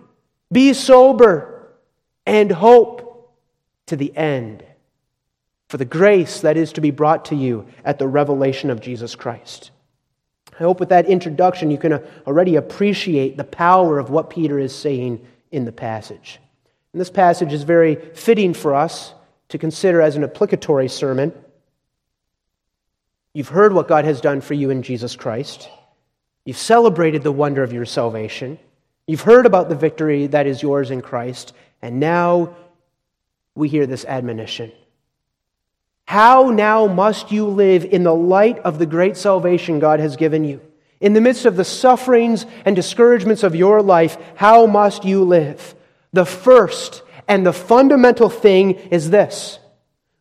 be 0.51 0.73
sober, 0.73 1.71
and 2.25 2.51
hope 2.51 3.33
to 3.85 3.95
the 3.95 4.13
end 4.17 4.61
for 5.69 5.77
the 5.77 5.85
grace 5.85 6.41
that 6.41 6.57
is 6.57 6.73
to 6.73 6.81
be 6.81 6.91
brought 6.91 7.23
to 7.23 7.35
you 7.35 7.65
at 7.85 7.97
the 7.97 8.09
revelation 8.09 8.69
of 8.69 8.81
Jesus 8.81 9.15
Christ. 9.15 9.71
I 10.51 10.57
hope 10.57 10.81
with 10.81 10.89
that 10.89 11.05
introduction 11.05 11.71
you 11.71 11.77
can 11.77 11.93
uh, 11.93 12.05
already 12.27 12.57
appreciate 12.57 13.37
the 13.37 13.45
power 13.45 13.99
of 13.99 14.09
what 14.09 14.29
Peter 14.29 14.59
is 14.59 14.75
saying 14.75 15.25
in 15.53 15.63
the 15.63 15.71
passage. 15.71 16.39
And 16.91 16.99
this 16.99 17.09
passage 17.09 17.53
is 17.53 17.63
very 17.63 17.95
fitting 17.95 18.53
for 18.53 18.75
us 18.75 19.13
to 19.49 19.57
consider 19.57 20.01
as 20.01 20.15
an 20.15 20.23
applicatory 20.23 20.89
sermon. 20.89 21.31
You've 23.33 23.49
heard 23.49 23.71
what 23.71 23.87
God 23.87 24.03
has 24.03 24.19
done 24.19 24.41
for 24.41 24.55
you 24.55 24.71
in 24.71 24.81
Jesus 24.81 25.15
Christ. 25.15 25.69
You've 26.43 26.57
celebrated 26.57 27.23
the 27.23 27.31
wonder 27.31 27.63
of 27.63 27.71
your 27.71 27.85
salvation. 27.85 28.59
You've 29.07 29.21
heard 29.21 29.45
about 29.45 29.69
the 29.69 29.75
victory 29.75 30.27
that 30.27 30.47
is 30.47 30.61
yours 30.61 30.91
in 30.91 31.01
Christ. 31.01 31.53
And 31.81 31.99
now 31.99 32.55
we 33.55 33.69
hear 33.69 33.85
this 33.85 34.05
admonition. 34.05 34.71
How 36.05 36.49
now 36.49 36.87
must 36.87 37.31
you 37.31 37.47
live 37.47 37.85
in 37.85 38.03
the 38.03 38.15
light 38.15 38.59
of 38.59 38.79
the 38.79 38.85
great 38.85 39.17
salvation 39.17 39.79
God 39.79 39.99
has 39.99 40.15
given 40.15 40.43
you? 40.43 40.61
In 41.03 41.11
the 41.11 41.19
midst 41.19 41.43
of 41.43 41.57
the 41.57 41.65
sufferings 41.65 42.45
and 42.63 42.77
discouragements 42.77 43.43
of 43.43 43.57
your 43.57 43.81
life, 43.81 44.17
how 44.35 44.65
must 44.67 45.03
you 45.03 45.25
live? 45.25 45.75
The 46.13 46.25
first 46.25 47.03
and 47.27 47.45
the 47.45 47.51
fundamental 47.51 48.29
thing 48.29 48.75
is 48.89 49.09
this 49.09 49.59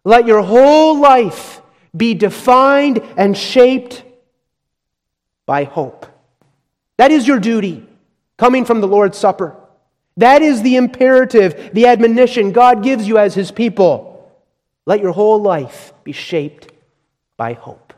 let 0.02 0.26
your 0.26 0.42
whole 0.42 0.98
life 0.98 1.62
be 1.96 2.14
defined 2.14 3.00
and 3.16 3.38
shaped 3.38 4.02
by 5.46 5.62
hope. 5.62 6.04
That 6.96 7.12
is 7.12 7.28
your 7.28 7.38
duty 7.38 7.86
coming 8.36 8.64
from 8.64 8.80
the 8.80 8.88
Lord's 8.88 9.16
Supper. 9.16 9.54
That 10.16 10.42
is 10.42 10.62
the 10.62 10.74
imperative, 10.74 11.70
the 11.72 11.86
admonition 11.86 12.50
God 12.50 12.82
gives 12.82 13.06
you 13.06 13.18
as 13.18 13.36
His 13.36 13.52
people. 13.52 14.32
Let 14.84 15.00
your 15.00 15.12
whole 15.12 15.40
life 15.40 15.92
be 16.02 16.10
shaped 16.10 16.72
by 17.36 17.52
hope. 17.52 17.92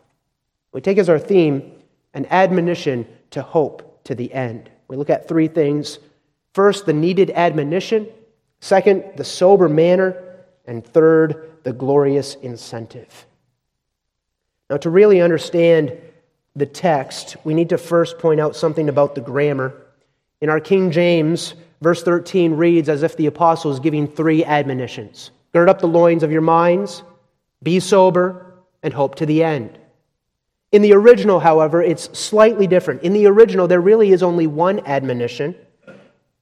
We 0.71 0.83
take 0.83 0.99
as 0.99 1.09
our 1.09 1.19
theme 1.19 1.71
an 2.15 2.27
admonition 2.31 3.07
to 3.31 3.43
hope 3.43 4.05
to 4.05 4.15
the 4.15 4.33
end. 4.33 4.71
We 4.89 4.97
look 4.97 5.11
at 5.11 5.29
three 5.29 5.49
things. 5.49 5.99
First, 6.55 6.87
the 6.87 6.93
needed 6.93 7.31
admonition. 7.31 8.09
Second, 8.61 9.05
the 9.17 9.25
sober 9.25 9.69
manner. 9.69 10.21
And 10.67 10.85
third, 10.85 11.51
the 11.65 11.73
glorious 11.73 12.37
incentive. 12.37 13.27
Now, 14.71 14.79
to 14.79 14.89
really 14.89 15.21
understand 15.21 15.93
the 16.57 16.67
text, 16.67 17.37
we 17.45 17.53
need 17.53 17.69
to 17.71 17.79
first 17.79 18.19
point 18.19 18.41
out 18.41 18.57
something 18.57 18.89
about 18.89 19.15
the 19.15 19.21
grammar. 19.21 19.75
In 20.41 20.49
our 20.49 20.61
King 20.61 20.91
James, 20.91 21.55
verse 21.83 22.03
13 22.03 22.55
reads 22.55 22.89
as 22.89 23.03
if 23.03 23.17
the 23.17 23.27
apostle 23.27 23.73
is 23.73 23.81
giving 23.81 24.07
three 24.07 24.45
admonitions 24.45 25.31
Gird 25.53 25.69
up 25.69 25.81
the 25.81 25.87
loins 25.87 26.23
of 26.23 26.33
your 26.33 26.41
minds, 26.41 27.03
be 27.63 27.79
sober, 27.79 28.55
and 28.83 28.93
hope 28.93 29.15
to 29.17 29.27
the 29.27 29.45
end. 29.45 29.79
In 30.75 30.83
the 30.83 30.93
original, 30.93 31.39
however, 31.39 31.81
it's 31.81 32.19
slightly 32.19 32.67
different. 32.67 33.05
In 33.05 33.13
the 33.13 33.27
original, 33.27 33.69
there 33.69 33.81
really 33.81 34.11
is 34.11 34.25
only 34.25 34.49
one 34.49 34.85
admonition. 34.89 35.55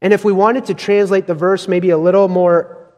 And 0.01 0.15
if 0.15 0.25
we 0.25 0.33
wanted 0.33 0.65
to 0.65 0.75
translate 0.75 1.27
the 1.27 1.35
verse 1.35 1.69
maybe 1.69 1.91
a 1.91 1.99
little 1.99 2.29
more 2.29 2.95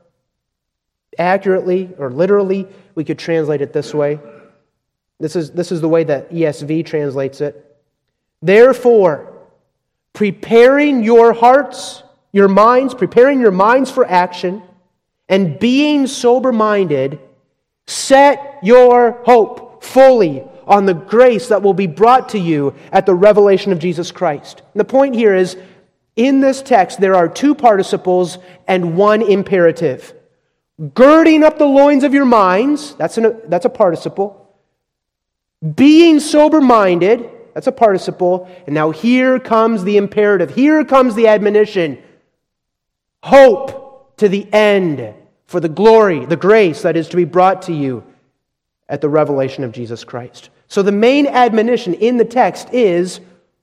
accurately 1.19 1.91
or 1.99 2.12
literally, 2.12 2.69
we 2.95 3.03
could 3.03 3.19
translate 3.19 3.62
it 3.62 3.73
this 3.73 3.93
way. 3.93 4.21
This 5.19 5.35
is, 5.35 5.50
this 5.50 5.73
is 5.73 5.81
the 5.81 5.88
way 5.88 6.05
that 6.05 6.31
ESV 6.31 6.87
translates 6.87 7.41
it. 7.41 7.79
Therefore, 8.41 9.33
preparing 10.12 11.03
your 11.03 11.33
hearts, 11.33 12.05
your 12.31 12.47
minds, 12.47 12.95
preparing 12.95 13.41
your 13.41 13.50
minds 13.50 13.91
for 13.91 14.07
action, 14.07 14.62
and 15.29 15.59
being 15.59 16.07
sober 16.07 16.53
minded, 16.53 17.19
set 17.88 18.61
your 18.62 19.21
hope 19.25 19.83
fully 19.83 20.45
on 20.66 20.87
the 20.87 20.94
grace 20.94 21.49
that 21.49 21.62
will 21.62 21.75
be 21.75 21.87
brought 21.87 22.30
to 22.30 22.38
you 22.38 22.75
at 22.92 23.06
the 23.06 23.14
revelation 23.14 23.73
of 23.73 23.78
Jesus 23.78 24.11
Christ. 24.11 24.62
And 24.73 24.80
the 24.80 24.85
point 24.85 25.14
here 25.14 25.35
is 25.35 25.56
in 26.16 26.40
this 26.40 26.62
text, 26.62 27.00
there 27.00 27.16
are 27.16 27.28
two 27.28 27.54
participles 27.54 28.38
and 28.68 28.97
one 28.97 29.23
imperative. 29.23 30.14
Girding 30.94 31.44
up 31.44 31.59
the 31.59 31.66
loins 31.66 32.04
of 32.04 32.14
your 32.14 32.25
minds, 32.25 32.94
that's, 32.94 33.18
an, 33.18 33.40
that's 33.47 33.64
a 33.64 33.71
participle. 33.71 34.40
Being 35.75 36.21
sober 36.21 36.61
minded, 36.61 37.28
that's 37.54 37.66
a 37.66 37.73
participle. 37.73 38.49
And 38.66 38.75
now 38.75 38.90
here 38.90 39.38
comes 39.38 39.85
the 39.85 39.97
imperative. 39.97 40.54
Here 40.54 40.85
comes 40.85 41.14
the 41.14 41.28
admonition. 41.28 42.02
Hope 43.23 44.16
to 44.18 44.28
the 44.28 44.47
end 44.52 45.14
for 45.47 45.61
the 45.61 45.68
glory, 45.68 46.26
the 46.26 46.37
grace 46.37 46.83
that 46.83 46.97
is 46.97 47.09
to 47.09 47.16
be 47.16 47.25
brought 47.25 47.62
to 47.62 47.73
you 47.73 48.04
at 48.88 49.00
the 49.00 49.09
revelation 49.09 49.64
of 49.64 49.73
Jesus 49.73 50.04
Christ. 50.04 50.50
So 50.68 50.83
the 50.83 50.92
main 50.92 51.26
admonition 51.26 51.94
in 51.94 52.16
the 52.16 52.25
text 52.25 52.68
is 52.73 53.21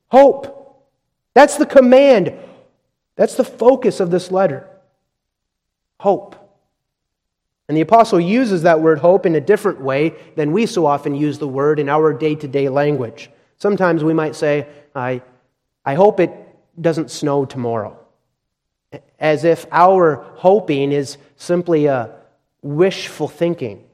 hope. 0.07 0.85
That's 1.33 1.57
the 1.57 1.65
command. 1.65 2.33
That's 3.15 3.35
the 3.35 3.43
focus 3.43 3.99
of 3.99 4.11
this 4.11 4.31
letter. 4.31 4.67
Hope. 5.99 6.35
And 7.67 7.77
the 7.77 7.81
apostle 7.81 8.19
uses 8.19 8.63
that 8.63 8.81
word 8.81 8.99
hope 8.99 9.25
in 9.25 9.35
a 9.35 9.41
different 9.41 9.79
way 9.79 10.15
than 10.35 10.51
we 10.51 10.65
so 10.65 10.85
often 10.85 11.15
use 11.15 11.39
the 11.39 11.47
word 11.47 11.79
in 11.79 11.87
our 11.87 12.13
day 12.13 12.35
to 12.35 12.47
day 12.47 12.67
language. 12.67 13.29
Sometimes 13.57 14.03
we 14.03 14.13
might 14.13 14.35
say, 14.35 14.67
I, 14.93 15.21
I 15.85 15.95
hope 15.95 16.19
it 16.19 16.31
doesn't 16.79 17.11
snow 17.11 17.45
tomorrow. 17.45 17.97
As 19.19 19.45
if 19.45 19.65
our 19.71 20.15
hoping 20.35 20.91
is 20.91 21.17
simply 21.37 21.85
a 21.85 22.15
wishful 22.61 23.27
thinking. 23.27 23.85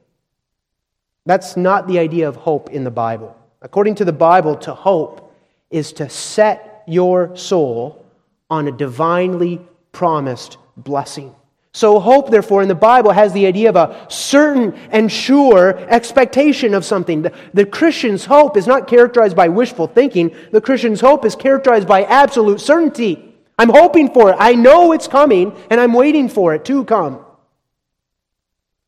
That's 1.28 1.58
not 1.58 1.86
the 1.86 1.98
idea 1.98 2.26
of 2.26 2.36
hope 2.36 2.70
in 2.70 2.84
the 2.84 2.90
Bible. 2.90 3.36
According 3.60 3.96
to 3.96 4.06
the 4.06 4.14
Bible, 4.14 4.56
to 4.60 4.72
hope 4.72 5.30
is 5.68 5.92
to 5.92 6.08
set 6.08 6.84
your 6.86 7.36
soul 7.36 8.02
on 8.48 8.66
a 8.66 8.72
divinely 8.72 9.60
promised 9.92 10.56
blessing. 10.78 11.34
So, 11.74 12.00
hope, 12.00 12.30
therefore, 12.30 12.62
in 12.62 12.68
the 12.68 12.74
Bible 12.74 13.10
has 13.10 13.34
the 13.34 13.44
idea 13.44 13.68
of 13.68 13.76
a 13.76 14.06
certain 14.08 14.72
and 14.90 15.12
sure 15.12 15.76
expectation 15.90 16.72
of 16.72 16.82
something. 16.82 17.20
The, 17.20 17.34
the, 17.52 17.66
Christian's 17.66 18.24
hope 18.24 18.56
is 18.56 18.66
not 18.66 18.88
characterized 18.88 19.36
by 19.36 19.48
wishful 19.48 19.86
thinking, 19.86 20.34
the 20.50 20.62
Christian's 20.62 21.02
hope 21.02 21.26
is 21.26 21.36
characterized 21.36 21.86
by 21.86 22.04
absolute 22.04 22.58
certainty. 22.58 23.34
I'm 23.58 23.68
hoping 23.68 24.14
for 24.14 24.30
it. 24.30 24.36
I 24.38 24.54
know 24.54 24.92
it's 24.92 25.06
coming, 25.06 25.54
and 25.68 25.78
I'm 25.78 25.92
waiting 25.92 26.30
for 26.30 26.54
it 26.54 26.64
to 26.64 26.84
come. 26.86 27.22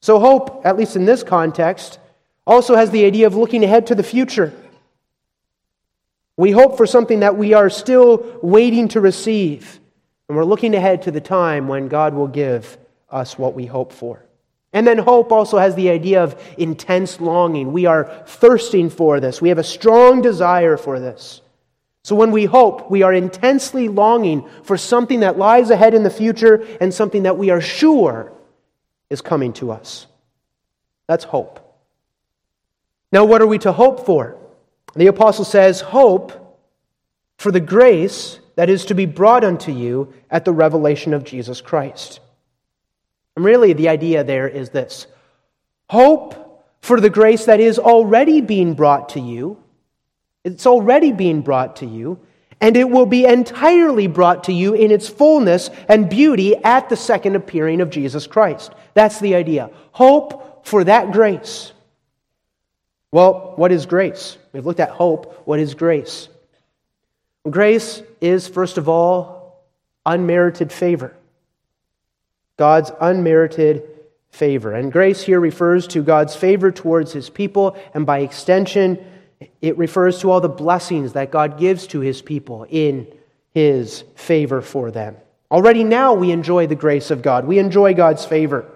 So, 0.00 0.18
hope, 0.18 0.62
at 0.64 0.78
least 0.78 0.96
in 0.96 1.04
this 1.04 1.22
context, 1.22 1.98
also 2.46 2.74
has 2.74 2.90
the 2.90 3.04
idea 3.04 3.26
of 3.26 3.34
looking 3.34 3.64
ahead 3.64 3.86
to 3.88 3.94
the 3.94 4.02
future. 4.02 4.52
We 6.36 6.52
hope 6.52 6.76
for 6.76 6.86
something 6.86 7.20
that 7.20 7.36
we 7.36 7.52
are 7.52 7.68
still 7.68 8.38
waiting 8.42 8.88
to 8.88 9.00
receive. 9.00 9.78
And 10.28 10.36
we're 10.36 10.44
looking 10.44 10.74
ahead 10.74 11.02
to 11.02 11.10
the 11.10 11.20
time 11.20 11.68
when 11.68 11.88
God 11.88 12.14
will 12.14 12.28
give 12.28 12.78
us 13.10 13.36
what 13.36 13.54
we 13.54 13.66
hope 13.66 13.92
for. 13.92 14.24
And 14.72 14.86
then 14.86 14.98
hope 14.98 15.32
also 15.32 15.58
has 15.58 15.74
the 15.74 15.90
idea 15.90 16.22
of 16.22 16.40
intense 16.56 17.20
longing. 17.20 17.72
We 17.72 17.86
are 17.86 18.24
thirsting 18.26 18.90
for 18.90 19.20
this, 19.20 19.42
we 19.42 19.48
have 19.48 19.58
a 19.58 19.64
strong 19.64 20.22
desire 20.22 20.76
for 20.76 21.00
this. 21.00 21.42
So 22.02 22.16
when 22.16 22.30
we 22.30 22.46
hope, 22.46 22.90
we 22.90 23.02
are 23.02 23.12
intensely 23.12 23.88
longing 23.88 24.48
for 24.62 24.78
something 24.78 25.20
that 25.20 25.36
lies 25.36 25.68
ahead 25.68 25.92
in 25.92 26.02
the 26.02 26.10
future 26.10 26.66
and 26.80 26.94
something 26.94 27.24
that 27.24 27.36
we 27.36 27.50
are 27.50 27.60
sure 27.60 28.32
is 29.10 29.20
coming 29.20 29.52
to 29.54 29.70
us. 29.70 30.06
That's 31.06 31.24
hope. 31.24 31.69
Now, 33.12 33.24
what 33.24 33.42
are 33.42 33.46
we 33.46 33.58
to 33.58 33.72
hope 33.72 34.06
for? 34.06 34.36
The 34.94 35.08
apostle 35.08 35.44
says, 35.44 35.80
Hope 35.80 36.58
for 37.38 37.50
the 37.50 37.60
grace 37.60 38.38
that 38.56 38.68
is 38.68 38.84
to 38.86 38.94
be 38.94 39.06
brought 39.06 39.44
unto 39.44 39.72
you 39.72 40.12
at 40.30 40.44
the 40.44 40.52
revelation 40.52 41.14
of 41.14 41.24
Jesus 41.24 41.60
Christ. 41.60 42.20
And 43.36 43.44
really, 43.44 43.72
the 43.72 43.88
idea 43.88 44.22
there 44.22 44.48
is 44.48 44.70
this 44.70 45.06
hope 45.88 46.64
for 46.82 47.00
the 47.00 47.10
grace 47.10 47.46
that 47.46 47.60
is 47.60 47.78
already 47.78 48.40
being 48.40 48.74
brought 48.74 49.10
to 49.10 49.20
you. 49.20 49.62
It's 50.44 50.66
already 50.66 51.12
being 51.12 51.42
brought 51.42 51.76
to 51.76 51.86
you, 51.86 52.18
and 52.60 52.76
it 52.76 52.88
will 52.88 53.06
be 53.06 53.24
entirely 53.24 54.06
brought 54.06 54.44
to 54.44 54.52
you 54.52 54.74
in 54.74 54.90
its 54.90 55.08
fullness 55.08 55.70
and 55.88 56.08
beauty 56.08 56.56
at 56.56 56.88
the 56.88 56.96
second 56.96 57.36
appearing 57.36 57.80
of 57.80 57.90
Jesus 57.90 58.26
Christ. 58.26 58.72
That's 58.94 59.20
the 59.20 59.34
idea. 59.34 59.70
Hope 59.92 60.66
for 60.66 60.84
that 60.84 61.12
grace. 61.12 61.72
Well, 63.12 63.54
what 63.56 63.72
is 63.72 63.86
grace? 63.86 64.38
We've 64.52 64.66
looked 64.66 64.80
at 64.80 64.90
hope. 64.90 65.42
What 65.46 65.58
is 65.58 65.74
grace? 65.74 66.28
Grace 67.48 68.02
is, 68.20 68.46
first 68.46 68.78
of 68.78 68.88
all, 68.88 69.64
unmerited 70.06 70.72
favor. 70.72 71.16
God's 72.56 72.92
unmerited 73.00 73.82
favor. 74.30 74.72
And 74.72 74.92
grace 74.92 75.22
here 75.22 75.40
refers 75.40 75.86
to 75.88 76.02
God's 76.02 76.36
favor 76.36 76.70
towards 76.70 77.12
his 77.12 77.30
people, 77.30 77.76
and 77.94 78.06
by 78.06 78.20
extension, 78.20 79.04
it 79.60 79.78
refers 79.78 80.20
to 80.20 80.30
all 80.30 80.40
the 80.40 80.48
blessings 80.48 81.14
that 81.14 81.30
God 81.30 81.58
gives 81.58 81.86
to 81.88 82.00
his 82.00 82.22
people 82.22 82.66
in 82.68 83.06
his 83.54 84.04
favor 84.14 84.60
for 84.60 84.90
them. 84.90 85.16
Already 85.50 85.82
now 85.82 86.14
we 86.14 86.30
enjoy 86.30 86.66
the 86.66 86.76
grace 86.76 87.10
of 87.10 87.22
God, 87.22 87.46
we 87.46 87.58
enjoy 87.58 87.94
God's 87.94 88.24
favor. 88.24 88.66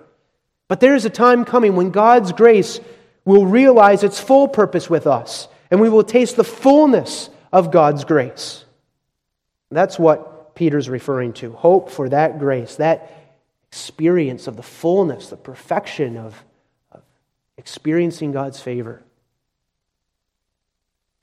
But 0.67 0.81
there 0.81 0.95
is 0.95 1.05
a 1.05 1.11
time 1.11 1.45
coming 1.45 1.77
when 1.77 1.91
God's 1.91 2.33
grace 2.33 2.81
will 3.25 3.47
realize 3.47 4.03
its 4.03 4.21
full 4.21 4.49
purpose 4.49 4.91
with 4.91 5.07
us, 5.07 5.49
and 5.71 5.81
we 5.81 5.89
will 5.89 6.05
taste 6.05 6.37
the 6.37 6.45
fullness 6.45 7.31
of 7.53 7.71
God's 7.71 8.05
grace. 8.05 8.65
That's 9.71 9.99
what 9.99 10.55
Peter's 10.55 10.89
referring 10.89 11.33
to. 11.35 11.53
Hope 11.53 11.91
for 11.91 12.09
that 12.11 12.39
grace, 12.39 12.77
that 12.77 13.11
experience 13.69 14.47
of 14.47 14.57
the 14.57 14.63
fullness, 14.63 15.31
the 15.31 15.37
perfection 15.37 16.17
of, 16.17 16.45
of 16.93 17.03
experiencing 17.57 18.31
God's 18.31 18.61
favor. 18.61 19.03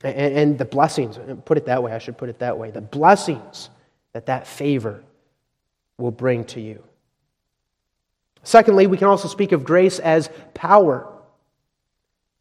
And, 0.04 0.36
and 0.36 0.58
the 0.58 0.64
blessings, 0.64 1.18
put 1.44 1.56
it 1.56 1.66
that 1.66 1.82
way, 1.82 1.92
I 1.92 1.98
should 1.98 2.18
put 2.18 2.28
it 2.28 2.40
that 2.40 2.58
way, 2.58 2.70
the 2.70 2.80
blessings 2.80 3.70
that 4.12 4.26
that 4.26 4.46
favor 4.46 5.02
will 5.96 6.10
bring 6.10 6.44
to 6.46 6.60
you. 6.60 6.82
Secondly, 8.42 8.86
we 8.86 8.98
can 8.98 9.06
also 9.06 9.28
speak 9.28 9.52
of 9.52 9.64
grace 9.64 9.98
as 9.98 10.28
power. 10.52 11.08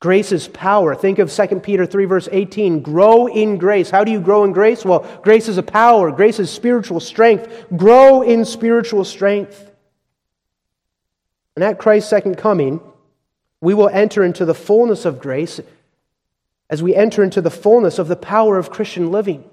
Grace 0.02 0.32
is 0.32 0.48
power. 0.48 0.96
Think 0.96 1.20
of 1.20 1.32
2 1.32 1.60
Peter 1.60 1.86
3, 1.86 2.06
verse 2.06 2.28
18. 2.32 2.82
Grow 2.82 3.28
in 3.28 3.60
grace. 3.60 3.92
How 3.92 4.04
do 4.04 4.12
you 4.12 4.20
grow 4.20 4.44
in 4.44 4.52
grace? 4.52 4.84
Well, 4.84 5.08
grace 5.22 5.48
is 5.48 5.60
a 5.60 5.64
power, 5.64 6.12
grace 6.12 6.40
is 6.40 6.50
spiritual 6.50 7.00
strength. 7.00 7.66
Grow 7.78 8.24
in 8.24 8.44
spiritual 8.44 9.06
strength. 9.06 9.70
And 11.56 11.64
at 11.64 11.78
Christ's 11.78 12.10
second 12.10 12.38
coming, 12.38 12.82
we 13.62 13.76
will 13.76 13.90
enter 13.90 14.24
into 14.24 14.44
the 14.44 14.56
fullness 14.56 15.06
of 15.06 15.20
grace 15.20 15.62
as 16.68 16.82
we 16.82 16.96
enter 16.96 17.24
into 17.24 17.42
the 17.42 17.52
fullness 17.52 18.00
of 18.00 18.08
the 18.08 18.16
power 18.16 18.58
of 18.58 18.72
Christian 18.72 19.12
living. 19.12 19.48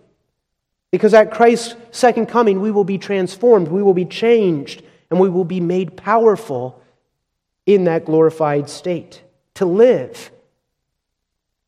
Because 0.90 1.12
at 1.12 1.30
Christ's 1.30 1.74
second 1.90 2.26
coming, 2.26 2.62
we 2.62 2.70
will 2.70 2.84
be 2.84 2.96
transformed, 2.96 3.68
we 3.68 3.82
will 3.82 3.92
be 3.92 4.06
changed, 4.06 4.82
and 5.10 5.20
we 5.20 5.28
will 5.28 5.44
be 5.44 5.60
made 5.60 5.98
powerful 5.98 6.82
in 7.66 7.84
that 7.84 8.06
glorified 8.06 8.70
state 8.70 9.20
to 9.56 9.66
live 9.66 10.30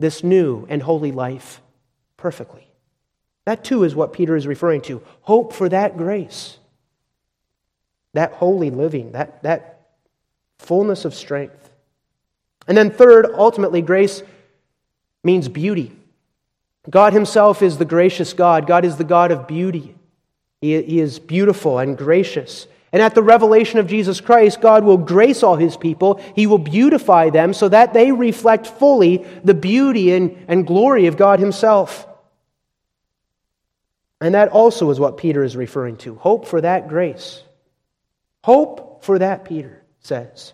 this 0.00 0.24
new 0.24 0.66
and 0.68 0.82
holy 0.82 1.12
life 1.12 1.60
perfectly. 2.16 2.66
That 3.44 3.62
too 3.62 3.84
is 3.84 3.94
what 3.94 4.12
Peter 4.12 4.34
is 4.34 4.46
referring 4.46 4.80
to. 4.82 5.02
Hope 5.22 5.52
for 5.52 5.68
that 5.68 5.96
grace, 5.96 6.58
that 8.14 8.32
holy 8.32 8.70
living, 8.70 9.12
that, 9.12 9.42
that 9.44 9.88
fullness 10.58 11.04
of 11.04 11.14
strength. 11.14 11.70
And 12.66 12.76
then, 12.76 12.90
third, 12.90 13.26
ultimately, 13.34 13.82
grace 13.82 14.22
means 15.22 15.48
beauty. 15.48 15.92
God 16.88 17.12
Himself 17.12 17.62
is 17.62 17.78
the 17.78 17.84
gracious 17.84 18.32
God. 18.32 18.66
God 18.66 18.84
is 18.84 18.96
the 18.96 19.04
God 19.04 19.30
of 19.30 19.46
beauty. 19.46 19.94
He, 20.60 21.00
is 21.00 21.18
beautiful 21.18 21.78
and 21.78 21.96
gracious. 21.96 22.66
And 22.92 23.00
at 23.00 23.14
the 23.14 23.22
revelation 23.22 23.78
of 23.78 23.86
Jesus 23.86 24.20
Christ, 24.20 24.60
God 24.60 24.84
will 24.84 24.96
grace 24.98 25.42
all 25.42 25.56
his 25.56 25.76
people. 25.76 26.20
He 26.34 26.46
will 26.46 26.58
beautify 26.58 27.30
them 27.30 27.54
so 27.54 27.68
that 27.68 27.92
they 27.92 28.10
reflect 28.10 28.66
fully 28.66 29.24
the 29.44 29.54
beauty 29.54 30.12
and, 30.12 30.44
and 30.48 30.66
glory 30.66 31.06
of 31.06 31.16
God 31.16 31.38
himself. 31.38 32.06
And 34.20 34.34
that 34.34 34.48
also 34.48 34.90
is 34.90 34.98
what 34.98 35.16
Peter 35.18 35.44
is 35.44 35.56
referring 35.56 35.96
to. 35.98 36.16
Hope 36.16 36.46
for 36.46 36.60
that 36.60 36.88
grace. 36.88 37.42
Hope 38.42 39.04
for 39.04 39.18
that, 39.18 39.44
Peter 39.44 39.82
says. 40.00 40.52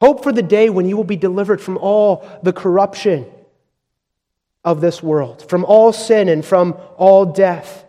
Hope 0.00 0.22
for 0.22 0.32
the 0.32 0.42
day 0.42 0.68
when 0.68 0.86
you 0.86 0.96
will 0.96 1.04
be 1.04 1.16
delivered 1.16 1.60
from 1.60 1.78
all 1.78 2.28
the 2.42 2.52
corruption 2.52 3.26
of 4.62 4.82
this 4.82 5.02
world, 5.02 5.48
from 5.48 5.64
all 5.64 5.92
sin 5.92 6.28
and 6.28 6.44
from 6.44 6.76
all 6.98 7.24
death. 7.24 7.85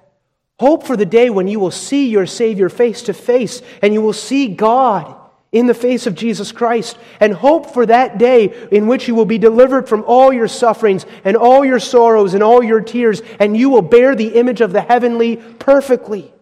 Hope 0.60 0.84
for 0.86 0.98
the 0.98 1.06
day 1.06 1.30
when 1.30 1.48
you 1.48 1.60
will 1.60 1.72
see 1.72 2.10
your 2.10 2.26
Savior 2.26 2.70
face 2.70 3.04
to 3.04 3.14
face 3.14 3.62
and 3.82 3.94
you 3.94 4.02
will 4.02 4.14
see 4.14 4.48
God 4.48 5.16
in 5.52 5.68
the 5.68 5.74
face 5.74 6.08
of 6.08 6.16
Jesus 6.16 6.52
Christ. 6.52 6.98
And 7.20 7.34
hope 7.34 7.74
for 7.74 7.86
that 7.86 8.18
day 8.18 8.68
in 8.72 8.88
which 8.88 9.08
you 9.08 9.16
will 9.16 9.26
be 9.26 9.38
delivered 9.38 9.88
from 9.88 10.04
all 10.06 10.34
your 10.34 10.48
sufferings 10.48 11.06
and 11.24 11.38
all 11.38 11.64
your 11.64 11.80
sorrows 11.80 12.34
and 12.34 12.42
all 12.42 12.64
your 12.64 12.82
tears, 12.82 13.22
and 13.40 13.56
you 13.56 13.70
will 13.70 13.84
bear 13.84 14.16
the 14.16 14.36
image 14.36 14.62
of 14.62 14.74
the 14.74 14.82
heavenly 14.82 15.38
perfectly. 15.38 16.34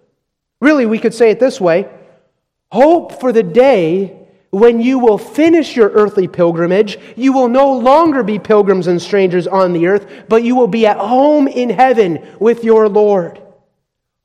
Really, 0.62 0.86
we 0.86 1.00
could 1.00 1.14
say 1.14 1.30
it 1.32 1.40
this 1.40 1.60
way 1.60 1.90
Hope 2.72 3.20
for 3.20 3.32
the 3.32 3.44
day 3.44 4.18
when 4.50 4.82
you 4.82 5.00
will 5.00 5.18
finish 5.18 5.76
your 5.76 5.90
earthly 5.90 6.30
pilgrimage, 6.30 6.98
you 7.18 7.34
will 7.34 7.50
no 7.50 7.74
longer 7.74 8.24
be 8.24 8.40
pilgrims 8.40 8.88
and 8.88 9.02
strangers 9.02 9.48
on 9.48 9.74
the 9.74 9.88
earth, 9.88 10.08
but 10.30 10.44
you 10.44 10.56
will 10.56 10.68
be 10.68 10.88
at 10.88 10.98
home 10.98 11.50
in 11.50 11.70
heaven 11.70 12.26
with 12.40 12.64
your 12.64 12.88
Lord. 12.88 13.42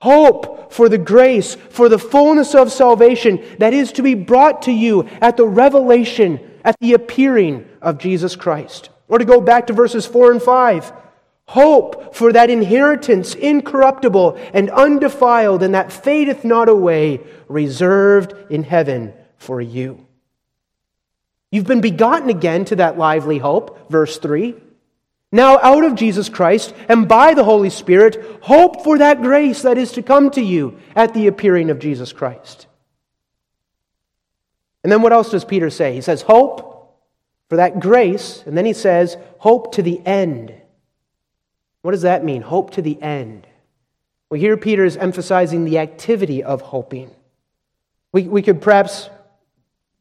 Hope 0.00 0.72
for 0.72 0.88
the 0.88 0.98
grace, 0.98 1.54
for 1.54 1.88
the 1.88 1.98
fullness 1.98 2.54
of 2.54 2.72
salvation 2.72 3.44
that 3.58 3.74
is 3.74 3.92
to 3.92 4.02
be 4.02 4.14
brought 4.14 4.62
to 4.62 4.72
you 4.72 5.08
at 5.20 5.36
the 5.36 5.46
revelation, 5.46 6.40
at 6.64 6.76
the 6.80 6.94
appearing 6.94 7.68
of 7.82 7.98
Jesus 7.98 8.34
Christ. 8.34 8.88
Or 9.08 9.18
to 9.18 9.24
go 9.24 9.40
back 9.40 9.66
to 9.66 9.72
verses 9.72 10.06
4 10.06 10.32
and 10.32 10.42
5. 10.42 10.92
Hope 11.46 12.14
for 12.14 12.32
that 12.32 12.48
inheritance 12.48 13.34
incorruptible 13.34 14.38
and 14.54 14.70
undefiled 14.70 15.62
and 15.62 15.74
that 15.74 15.92
fadeth 15.92 16.44
not 16.44 16.68
away, 16.68 17.20
reserved 17.48 18.34
in 18.50 18.62
heaven 18.62 19.12
for 19.36 19.60
you. 19.60 20.06
You've 21.50 21.66
been 21.66 21.80
begotten 21.80 22.30
again 22.30 22.64
to 22.66 22.76
that 22.76 22.96
lively 22.96 23.38
hope, 23.38 23.90
verse 23.90 24.18
3. 24.18 24.54
Now, 25.32 25.58
out 25.60 25.84
of 25.84 25.94
Jesus 25.94 26.28
Christ 26.28 26.74
and 26.88 27.08
by 27.08 27.34
the 27.34 27.44
Holy 27.44 27.70
Spirit, 27.70 28.38
hope 28.42 28.82
for 28.82 28.98
that 28.98 29.22
grace 29.22 29.62
that 29.62 29.78
is 29.78 29.92
to 29.92 30.02
come 30.02 30.30
to 30.30 30.42
you 30.42 30.78
at 30.96 31.14
the 31.14 31.28
appearing 31.28 31.70
of 31.70 31.78
Jesus 31.78 32.12
Christ. 32.12 32.66
And 34.82 34.90
then 34.90 35.02
what 35.02 35.12
else 35.12 35.30
does 35.30 35.44
Peter 35.44 35.70
say? 35.70 35.94
He 35.94 36.00
says, 36.00 36.22
Hope 36.22 36.96
for 37.48 37.56
that 37.56 37.80
grace, 37.80 38.42
and 38.46 38.56
then 38.56 38.64
he 38.64 38.72
says, 38.72 39.16
Hope 39.38 39.74
to 39.74 39.82
the 39.82 40.04
end. 40.04 40.52
What 41.82 41.92
does 41.92 42.02
that 42.02 42.24
mean? 42.24 42.42
Hope 42.42 42.70
to 42.72 42.82
the 42.82 43.00
end. 43.00 43.46
Well, 44.30 44.40
here 44.40 44.56
Peter 44.56 44.84
is 44.84 44.96
emphasizing 44.96 45.64
the 45.64 45.78
activity 45.78 46.42
of 46.42 46.60
hoping. 46.60 47.10
We, 48.12 48.24
we 48.24 48.42
could 48.42 48.60
perhaps 48.60 49.10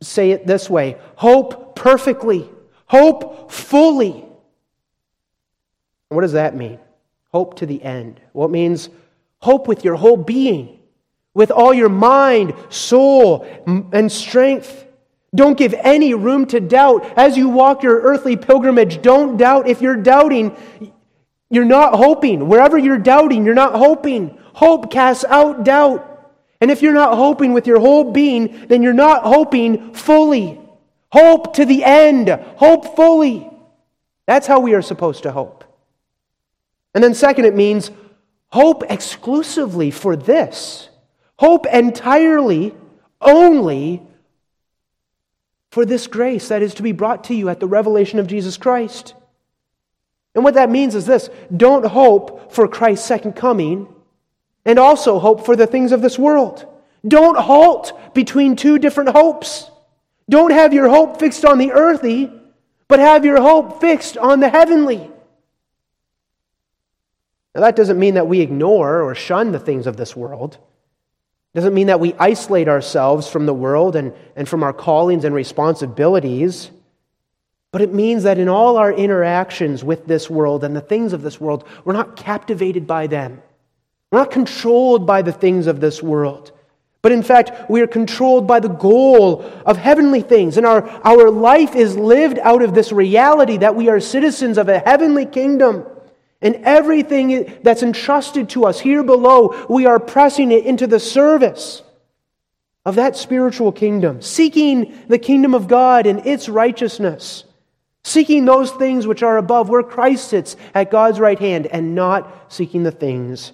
say 0.02 0.32
it 0.32 0.48
this 0.48 0.70
way 0.70 0.98
hope 1.16 1.76
perfectly, 1.76 2.50
hope 2.86 3.52
fully. 3.52 4.26
What 6.10 6.22
does 6.22 6.34
that 6.34 6.56
mean? 6.56 6.80
Hope 7.32 7.56
to 7.58 7.66
the 7.66 7.82
end. 7.82 8.20
Well, 8.34 8.48
it 8.48 8.52
means 8.52 8.90
hope 9.40 9.68
with 9.68 9.86
your 9.86 9.96
whole 9.96 10.18
being, 10.18 10.80
with 11.34 11.52
all 11.52 11.74
your 11.74 11.90
mind, 11.90 12.54
soul, 12.70 13.48
and 13.66 14.12
strength. 14.12 14.86
Don't 15.34 15.58
give 15.58 15.76
any 15.76 16.16
room 16.16 16.48
to 16.48 16.60
doubt. 16.60 17.06
As 17.16 17.38
you 17.38 17.50
walk 17.50 17.84
your 17.84 18.02
earthly 18.02 18.36
pilgrimage, 18.36 19.02
don't 19.02 19.38
doubt. 19.38 19.68
If 19.68 19.82
you're 19.82 19.96
doubting, 19.96 20.58
you're 21.52 21.66
not 21.66 21.94
hoping. 21.94 22.48
Wherever 22.48 22.78
you're 22.78 22.98
doubting, 22.98 23.46
you're 23.46 23.54
not 23.54 23.76
hoping. 23.76 24.38
Hope 24.54 24.92
casts 24.92 25.24
out 25.26 25.64
doubt. 25.64 26.06
And 26.62 26.72
if 26.72 26.82
you're 26.82 26.94
not 26.94 27.16
hoping 27.16 27.54
with 27.54 27.68
your 27.68 27.80
whole 27.80 28.12
being, 28.12 28.68
then 28.68 28.82
you're 28.82 28.94
not 28.94 29.24
hoping 29.24 29.94
fully. 29.94 30.60
Hope 31.12 31.54
to 31.56 31.66
the 31.66 31.84
end. 31.84 32.30
Hope 32.58 32.96
fully. 32.96 33.50
That's 34.26 34.48
how 34.48 34.60
we 34.60 34.74
are 34.74 34.82
supposed 34.82 35.24
to 35.24 35.32
hope. 35.32 35.59
And 37.00 37.04
then, 37.06 37.14
second, 37.14 37.46
it 37.46 37.56
means 37.56 37.92
hope 38.50 38.84
exclusively 38.90 39.90
for 39.90 40.18
this. 40.18 40.90
Hope 41.38 41.66
entirely, 41.68 42.76
only 43.22 44.02
for 45.72 45.86
this 45.86 46.08
grace 46.08 46.50
that 46.50 46.62
is 46.62 46.74
to 46.74 46.84
be 46.84 46.92
brought 46.92 47.24
to 47.24 47.34
you 47.34 47.48
at 47.48 47.62
the 47.62 47.70
revelation 47.70 48.20
of 48.20 48.28
Jesus 48.28 48.58
Christ. 48.58 49.14
And 50.36 50.44
what 50.44 50.56
that 50.56 50.70
means 50.70 50.94
is 50.94 51.06
this 51.06 51.30
don't 51.56 51.86
hope 51.86 52.52
for 52.52 52.68
Christ's 52.68 53.08
second 53.08 53.32
coming, 53.32 53.88
and 54.66 54.78
also 54.78 55.20
hope 55.20 55.46
for 55.46 55.56
the 55.56 55.68
things 55.68 55.94
of 55.94 56.02
this 56.02 56.20
world. 56.20 56.68
Don't 57.08 57.38
halt 57.38 58.14
between 58.14 58.58
two 58.58 58.78
different 58.78 59.12
hopes. 59.12 59.72
Don't 60.30 60.52
have 60.52 60.74
your 60.74 60.90
hope 60.90 61.18
fixed 61.18 61.46
on 61.46 61.60
the 61.60 61.72
earthly, 61.72 62.30
but 62.90 63.00
have 63.00 63.24
your 63.24 63.42
hope 63.42 63.80
fixed 63.80 64.18
on 64.18 64.42
the 64.42 64.50
heavenly. 64.50 65.10
Now, 67.56 67.62
that 67.62 67.76
doesn't 67.76 68.00
mean 68.00 68.14
that 68.14 68.28
we 68.28 68.42
ignore 68.42 69.02
or 69.02 69.16
shun 69.16 69.52
the 69.52 69.60
things 69.60 69.88
of 69.88 69.98
this 69.98 70.16
world. 70.16 70.58
It 71.54 71.58
doesn't 71.58 71.74
mean 71.74 71.88
that 71.88 72.00
we 72.00 72.14
isolate 72.14 72.68
ourselves 72.68 73.28
from 73.28 73.48
the 73.48 73.54
world 73.54 73.96
and, 73.96 74.14
and 74.36 74.48
from 74.48 74.62
our 74.62 74.74
callings 74.74 75.26
and 75.26 75.34
responsibilities. 75.34 76.70
But 77.72 77.82
it 77.82 77.94
means 77.94 78.24
that 78.24 78.38
in 78.38 78.50
all 78.50 78.78
our 78.78 78.94
interactions 78.94 79.84
with 79.84 80.06
this 80.06 80.30
world 80.30 80.64
and 80.64 80.76
the 80.76 80.82
things 80.82 81.12
of 81.12 81.24
this 81.24 81.42
world, 81.42 81.68
we're 81.86 81.94
not 81.94 82.16
captivated 82.16 82.86
by 82.86 83.08
them. 83.08 83.42
We're 84.12 84.20
not 84.20 84.32
controlled 84.32 85.08
by 85.08 85.22
the 85.24 85.32
things 85.32 85.68
of 85.68 85.80
this 85.80 86.02
world. 86.02 86.52
But 87.02 87.12
in 87.14 87.24
fact, 87.24 87.70
we 87.70 87.82
are 87.82 87.88
controlled 87.88 88.46
by 88.46 88.60
the 88.60 88.70
goal 88.70 89.44
of 89.66 89.78
heavenly 89.78 90.22
things. 90.22 90.58
And 90.58 90.66
our, 90.66 90.88
our 91.04 91.30
life 91.32 91.76
is 91.76 91.98
lived 91.98 92.40
out 92.40 92.62
of 92.62 92.74
this 92.74 92.92
reality 92.92 93.58
that 93.58 93.76
we 93.76 93.88
are 93.90 94.00
citizens 94.00 94.58
of 94.58 94.68
a 94.68 94.80
heavenly 94.80 95.26
kingdom. 95.26 95.86
And 96.42 96.56
everything 96.64 97.58
that's 97.64 97.84
entrusted 97.84 98.50
to 98.50 98.66
us 98.66 98.80
here 98.80 99.04
below, 99.04 99.66
we 99.70 99.86
are 99.86 100.00
pressing 100.00 100.52
it 100.52 100.66
into 100.66 100.88
the 100.88 101.00
service 101.00 101.82
of 102.86 102.96
that 102.96 103.18
spiritual 103.18 103.72
kingdom, 103.72 104.22
seeking 104.22 104.98
the 105.08 105.20
kingdom 105.20 105.54
of 105.54 105.68
God 105.68 106.06
and 106.06 106.26
its 106.26 106.48
righteousness, 106.48 107.44
seeking 108.04 108.46
those 108.46 108.72
things 108.72 109.06
which 109.06 109.22
are 109.22 109.38
above, 109.38 109.70
where 109.70 109.84
Christ 109.84 110.30
sits 110.30 110.56
at 110.74 110.92
God's 110.92 111.20
right 111.20 111.38
hand, 111.38 111.68
and 111.68 111.94
not 111.94 112.52
seeking 112.52 112.84
the 112.84 112.92
things 112.92 113.52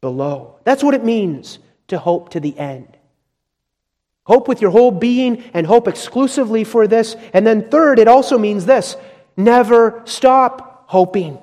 below. 0.00 0.58
That's 0.64 0.82
what 0.82 0.94
it 0.94 1.04
means 1.04 1.58
to 1.88 1.98
hope 1.98 2.30
to 2.30 2.40
the 2.40 2.58
end. 2.58 2.96
Hope 4.24 4.48
with 4.48 4.62
your 4.62 4.70
whole 4.70 4.90
being 4.90 5.44
and 5.52 5.66
hope 5.66 5.86
exclusively 5.86 6.64
for 6.64 6.86
this. 6.86 7.14
And 7.34 7.46
then, 7.46 7.68
third, 7.68 7.98
it 7.98 8.08
also 8.08 8.38
means 8.38 8.64
this 8.64 8.96
never 9.36 10.00
stop 10.06 10.84
hoping. 10.86 11.38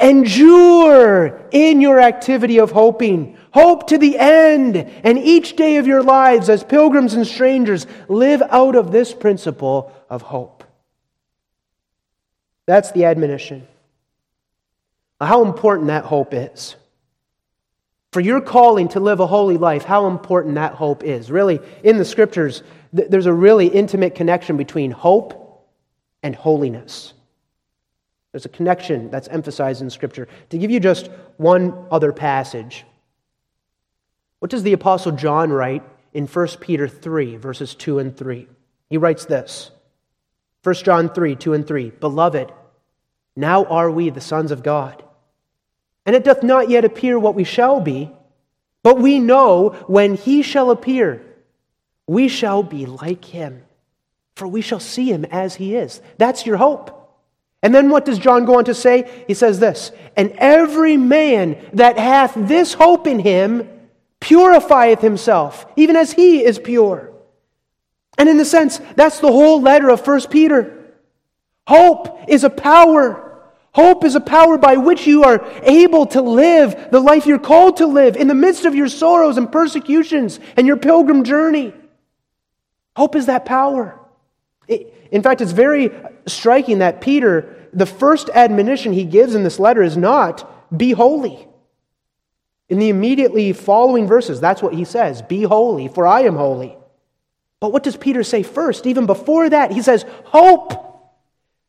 Endure 0.00 1.48
in 1.50 1.80
your 1.80 2.00
activity 2.00 2.58
of 2.58 2.70
hoping. 2.70 3.36
Hope 3.52 3.88
to 3.88 3.98
the 3.98 4.18
end. 4.18 4.76
And 4.76 5.18
each 5.18 5.56
day 5.56 5.76
of 5.76 5.86
your 5.86 6.02
lives, 6.02 6.48
as 6.48 6.62
pilgrims 6.62 7.14
and 7.14 7.26
strangers, 7.26 7.86
live 8.08 8.42
out 8.42 8.76
of 8.76 8.92
this 8.92 9.12
principle 9.12 9.92
of 10.08 10.22
hope. 10.22 10.64
That's 12.66 12.92
the 12.92 13.06
admonition. 13.06 13.66
How 15.20 15.44
important 15.44 15.88
that 15.88 16.04
hope 16.04 16.32
is 16.32 16.76
for 18.12 18.20
your 18.20 18.40
calling 18.40 18.88
to 18.88 19.00
live 19.00 19.20
a 19.20 19.26
holy 19.26 19.58
life, 19.58 19.84
how 19.84 20.06
important 20.06 20.54
that 20.54 20.74
hope 20.74 21.04
is. 21.04 21.30
Really, 21.30 21.60
in 21.82 21.98
the 21.98 22.04
scriptures, 22.04 22.62
th- 22.96 23.08
there's 23.10 23.26
a 23.26 23.32
really 23.32 23.66
intimate 23.66 24.14
connection 24.14 24.56
between 24.56 24.90
hope 24.90 25.68
and 26.22 26.34
holiness. 26.34 27.12
There's 28.32 28.44
a 28.44 28.50
connection 28.50 29.10
that's 29.10 29.28
emphasized 29.28 29.82
in 29.82 29.90
scripture. 29.90 30.28
To 30.50 30.58
give 30.58 30.70
you 30.70 30.80
just 30.80 31.08
one 31.36 31.86
other 31.90 32.12
passage, 32.12 32.84
what 34.38 34.50
does 34.50 34.62
the 34.62 34.72
Apostle 34.72 35.12
John 35.12 35.50
write 35.50 35.82
in 36.12 36.26
1 36.26 36.48
Peter 36.60 36.88
3, 36.88 37.36
verses 37.36 37.74
2 37.74 37.98
and 37.98 38.16
3? 38.16 38.46
He 38.90 38.96
writes 38.98 39.24
this 39.24 39.70
1 40.62 40.74
John 40.76 41.08
3, 41.08 41.36
2 41.36 41.54
and 41.54 41.66
3 41.66 41.90
Beloved, 41.90 42.52
now 43.34 43.64
are 43.64 43.90
we 43.90 44.10
the 44.10 44.20
sons 44.20 44.50
of 44.50 44.62
God 44.62 45.02
and 46.08 46.16
it 46.16 46.24
doth 46.24 46.42
not 46.42 46.70
yet 46.70 46.86
appear 46.86 47.18
what 47.18 47.34
we 47.34 47.44
shall 47.44 47.80
be, 47.82 48.10
but 48.82 48.98
we 48.98 49.18
know 49.18 49.76
when 49.88 50.14
he 50.14 50.40
shall 50.40 50.70
appear, 50.70 51.22
we 52.06 52.28
shall 52.28 52.62
be 52.62 52.86
like 52.86 53.26
him, 53.26 53.62
for 54.34 54.48
we 54.48 54.62
shall 54.62 54.80
see 54.80 55.12
him 55.12 55.26
as 55.26 55.56
he 55.56 55.76
is. 55.76 56.00
That's 56.16 56.46
your 56.46 56.56
hope. 56.56 57.07
And 57.62 57.74
then 57.74 57.90
what 57.90 58.04
does 58.04 58.18
John 58.18 58.44
go 58.44 58.58
on 58.58 58.64
to 58.66 58.74
say? 58.74 59.24
He 59.26 59.34
says 59.34 59.58
this 59.58 59.92
And 60.16 60.32
every 60.38 60.96
man 60.96 61.56
that 61.72 61.98
hath 61.98 62.34
this 62.36 62.74
hope 62.74 63.06
in 63.06 63.18
him 63.18 63.68
purifieth 64.20 65.00
himself, 65.00 65.66
even 65.76 65.96
as 65.96 66.12
he 66.12 66.44
is 66.44 66.58
pure. 66.58 67.12
And 68.16 68.28
in 68.28 68.40
a 68.40 68.44
sense, 68.44 68.80
that's 68.96 69.20
the 69.20 69.32
whole 69.32 69.60
letter 69.60 69.90
of 69.90 70.04
1 70.04 70.22
Peter. 70.28 70.74
Hope 71.66 72.28
is 72.28 72.44
a 72.44 72.50
power 72.50 73.28
Hope 73.78 74.04
is 74.04 74.16
a 74.16 74.20
power 74.20 74.58
by 74.58 74.76
which 74.76 75.06
you 75.06 75.22
are 75.22 75.46
able 75.62 76.06
to 76.06 76.20
live 76.20 76.88
the 76.90 76.98
life 76.98 77.26
you're 77.26 77.38
called 77.38 77.76
to 77.76 77.86
live 77.86 78.16
in 78.16 78.26
the 78.26 78.34
midst 78.34 78.64
of 78.64 78.74
your 78.74 78.88
sorrows 78.88 79.36
and 79.36 79.52
persecutions 79.52 80.40
and 80.56 80.66
your 80.66 80.76
pilgrim 80.76 81.22
journey. 81.22 81.72
Hope 82.96 83.14
is 83.14 83.26
that 83.26 83.44
power. 83.44 84.00
It, 84.66 84.92
in 85.10 85.22
fact, 85.22 85.40
it's 85.40 85.52
very 85.52 85.90
striking 86.26 86.78
that 86.78 87.00
Peter, 87.00 87.68
the 87.72 87.86
first 87.86 88.30
admonition 88.34 88.92
he 88.92 89.04
gives 89.04 89.34
in 89.34 89.44
this 89.44 89.58
letter 89.58 89.82
is 89.82 89.96
not, 89.96 90.76
be 90.76 90.92
holy. 90.92 91.46
In 92.68 92.78
the 92.78 92.90
immediately 92.90 93.52
following 93.52 94.06
verses, 94.06 94.40
that's 94.40 94.62
what 94.62 94.74
he 94.74 94.84
says 94.84 95.22
be 95.22 95.42
holy, 95.42 95.88
for 95.88 96.06
I 96.06 96.22
am 96.22 96.36
holy. 96.36 96.76
But 97.60 97.72
what 97.72 97.82
does 97.82 97.96
Peter 97.96 98.22
say 98.22 98.42
first? 98.42 98.86
Even 98.86 99.06
before 99.06 99.48
that, 99.48 99.72
he 99.72 99.82
says, 99.82 100.04
hope. 100.24 100.84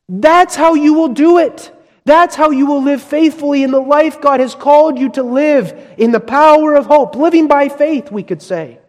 That's 0.08 0.56
how 0.56 0.74
you 0.74 0.94
will 0.94 1.10
do 1.10 1.38
it. 1.38 1.72
That's 2.06 2.36
how 2.36 2.50
you 2.50 2.66
will 2.66 2.84
live 2.84 3.02
faithfully 3.02 3.64
in 3.64 3.72
the 3.72 3.80
life 3.80 4.22
God 4.22 4.40
has 4.40 4.56
called 4.56 4.98
you 4.98 5.10
to 5.12 5.24
live 5.24 5.96
in 5.98 6.12
the 6.12 6.20
power 6.20 6.76
of 6.76 6.88
hope, 6.88 7.16
living 7.16 7.48
by 7.48 7.70
faith, 7.70 8.12
we 8.12 8.24
could 8.24 8.42
say. 8.42 8.80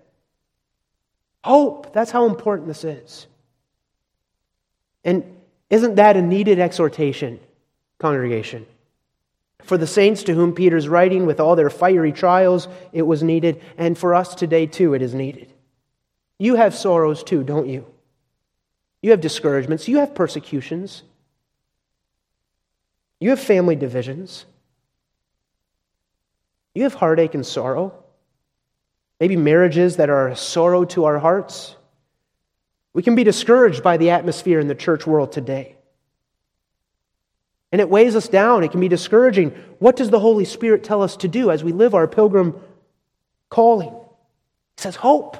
Hope, 1.44 1.92
that's 1.92 2.10
how 2.10 2.26
important 2.26 2.68
this 2.68 2.84
is. 2.84 3.26
And 5.04 5.24
isn't 5.68 5.96
that 5.96 6.16
a 6.16 6.22
needed 6.22 6.58
exhortation, 6.58 7.40
congregation? 7.98 8.66
For 9.62 9.76
the 9.78 9.86
saints 9.86 10.24
to 10.24 10.34
whom 10.34 10.54
Peter's 10.54 10.88
writing 10.88 11.26
with 11.26 11.40
all 11.40 11.56
their 11.56 11.70
fiery 11.70 12.12
trials, 12.12 12.68
it 12.92 13.02
was 13.02 13.22
needed. 13.22 13.62
And 13.78 13.96
for 13.96 14.14
us 14.14 14.34
today, 14.34 14.66
too, 14.66 14.94
it 14.94 15.02
is 15.02 15.14
needed. 15.14 15.52
You 16.38 16.56
have 16.56 16.74
sorrows, 16.74 17.22
too, 17.22 17.44
don't 17.44 17.68
you? 17.68 17.86
You 19.02 19.10
have 19.12 19.20
discouragements, 19.20 19.88
you 19.88 19.98
have 19.98 20.14
persecutions. 20.14 21.02
You 23.20 23.30
have 23.30 23.40
family 23.40 23.76
divisions. 23.76 24.46
You 26.74 26.84
have 26.84 26.94
heartache 26.94 27.34
and 27.34 27.44
sorrow. 27.44 27.92
Maybe 29.20 29.36
marriages 29.36 29.96
that 29.96 30.08
are 30.08 30.28
a 30.28 30.36
sorrow 30.36 30.86
to 30.86 31.04
our 31.04 31.18
hearts. 31.18 31.76
We 32.92 33.02
can 33.02 33.14
be 33.14 33.24
discouraged 33.24 33.82
by 33.82 33.96
the 33.96 34.10
atmosphere 34.10 34.58
in 34.58 34.68
the 34.68 34.74
church 34.74 35.06
world 35.06 35.32
today. 35.32 35.76
And 37.72 37.80
it 37.80 37.88
weighs 37.88 38.16
us 38.16 38.28
down. 38.28 38.64
It 38.64 38.72
can 38.72 38.80
be 38.80 38.88
discouraging. 38.88 39.50
What 39.78 39.96
does 39.96 40.10
the 40.10 40.18
Holy 40.18 40.44
Spirit 40.44 40.82
tell 40.82 41.02
us 41.02 41.16
to 41.18 41.28
do 41.28 41.50
as 41.50 41.62
we 41.62 41.72
live 41.72 41.94
our 41.94 42.08
pilgrim 42.08 42.60
calling? 43.48 43.90
He 43.90 44.82
says, 44.82 44.96
Hope. 44.96 45.36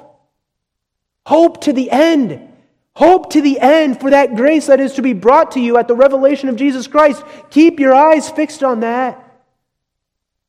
Hope 1.25 1.61
to 1.61 1.73
the 1.73 1.91
end. 1.91 2.49
Hope 2.93 3.31
to 3.31 3.41
the 3.41 3.59
end 3.59 3.99
for 3.99 4.09
that 4.09 4.35
grace 4.35 4.67
that 4.67 4.79
is 4.79 4.93
to 4.93 5.01
be 5.01 5.13
brought 5.13 5.51
to 5.51 5.59
you 5.59 5.77
at 5.77 5.87
the 5.87 5.95
revelation 5.95 6.49
of 6.49 6.55
Jesus 6.55 6.87
Christ. 6.87 7.23
Keep 7.49 7.79
your 7.79 7.93
eyes 7.93 8.29
fixed 8.29 8.63
on 8.63 8.81
that. 8.81 9.17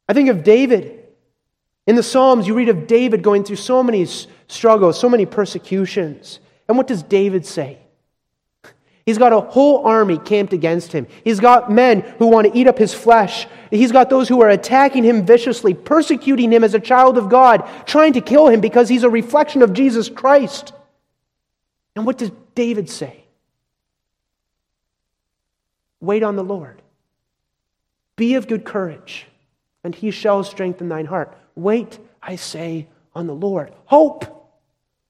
I 0.09 0.13
think 0.13 0.29
of 0.29 0.43
David. 0.43 1.05
In 1.87 1.97
the 1.97 2.03
Psalms, 2.03 2.47
you 2.47 2.55
read 2.55 2.69
of 2.69 2.87
David 2.87 3.23
going 3.23 3.45
through 3.45 3.57
so 3.57 3.83
many 3.83 4.07
struggles, 4.49 4.99
so 4.99 5.09
many 5.09 5.27
persecutions. 5.27 6.39
And 6.69 6.77
what 6.77 6.87
does 6.87 7.03
David 7.03 7.45
say? 7.47 7.79
He's 9.05 9.19
got 9.19 9.33
a 9.33 9.41
whole 9.41 9.85
army 9.85 10.19
camped 10.19 10.53
against 10.53 10.93
him. 10.93 11.09
He's 11.25 11.41
got 11.41 11.73
men 11.73 12.03
who 12.19 12.29
want 12.29 12.47
to 12.47 12.57
eat 12.57 12.69
up 12.69 12.79
his 12.79 12.95
flesh. 12.95 13.49
He's 13.71 13.91
got 13.91 14.11
those 14.11 14.29
who 14.29 14.41
are 14.43 14.49
attacking 14.49 15.03
him 15.03 15.27
viciously, 15.27 15.75
persecuting 15.75 16.53
him 16.53 16.63
as 16.63 16.75
a 16.75 16.81
child 16.81 17.19
of 17.19 17.29
God, 17.29 17.69
trying 17.85 18.13
to 18.13 18.21
kill 18.21 18.47
him 18.47 18.61
because 18.61 18.89
he's 18.89 19.03
a 19.03 19.11
reflection 19.11 19.63
of 19.63 19.73
Jesus 19.73 20.09
Christ. 20.09 20.73
And 21.97 22.07
what 22.07 22.17
does 22.17 22.31
David 22.55 22.89
say? 22.89 23.25
Wait 26.01 26.23
on 26.23 26.37
the 26.37 26.45
Lord. 26.45 26.81
Be 28.15 28.35
of 28.35 28.47
good 28.47 28.65
courage, 28.65 29.27
and 29.83 29.95
he 29.95 30.11
shall 30.11 30.45
strengthen 30.45 30.89
thine 30.89 31.07
heart. 31.07 31.37
Wait, 31.57 31.99
I 32.23 32.37
say, 32.37 32.87
on 33.15 33.27
the 33.27 33.35
Lord. 33.35 33.73
Hope. 33.87 34.42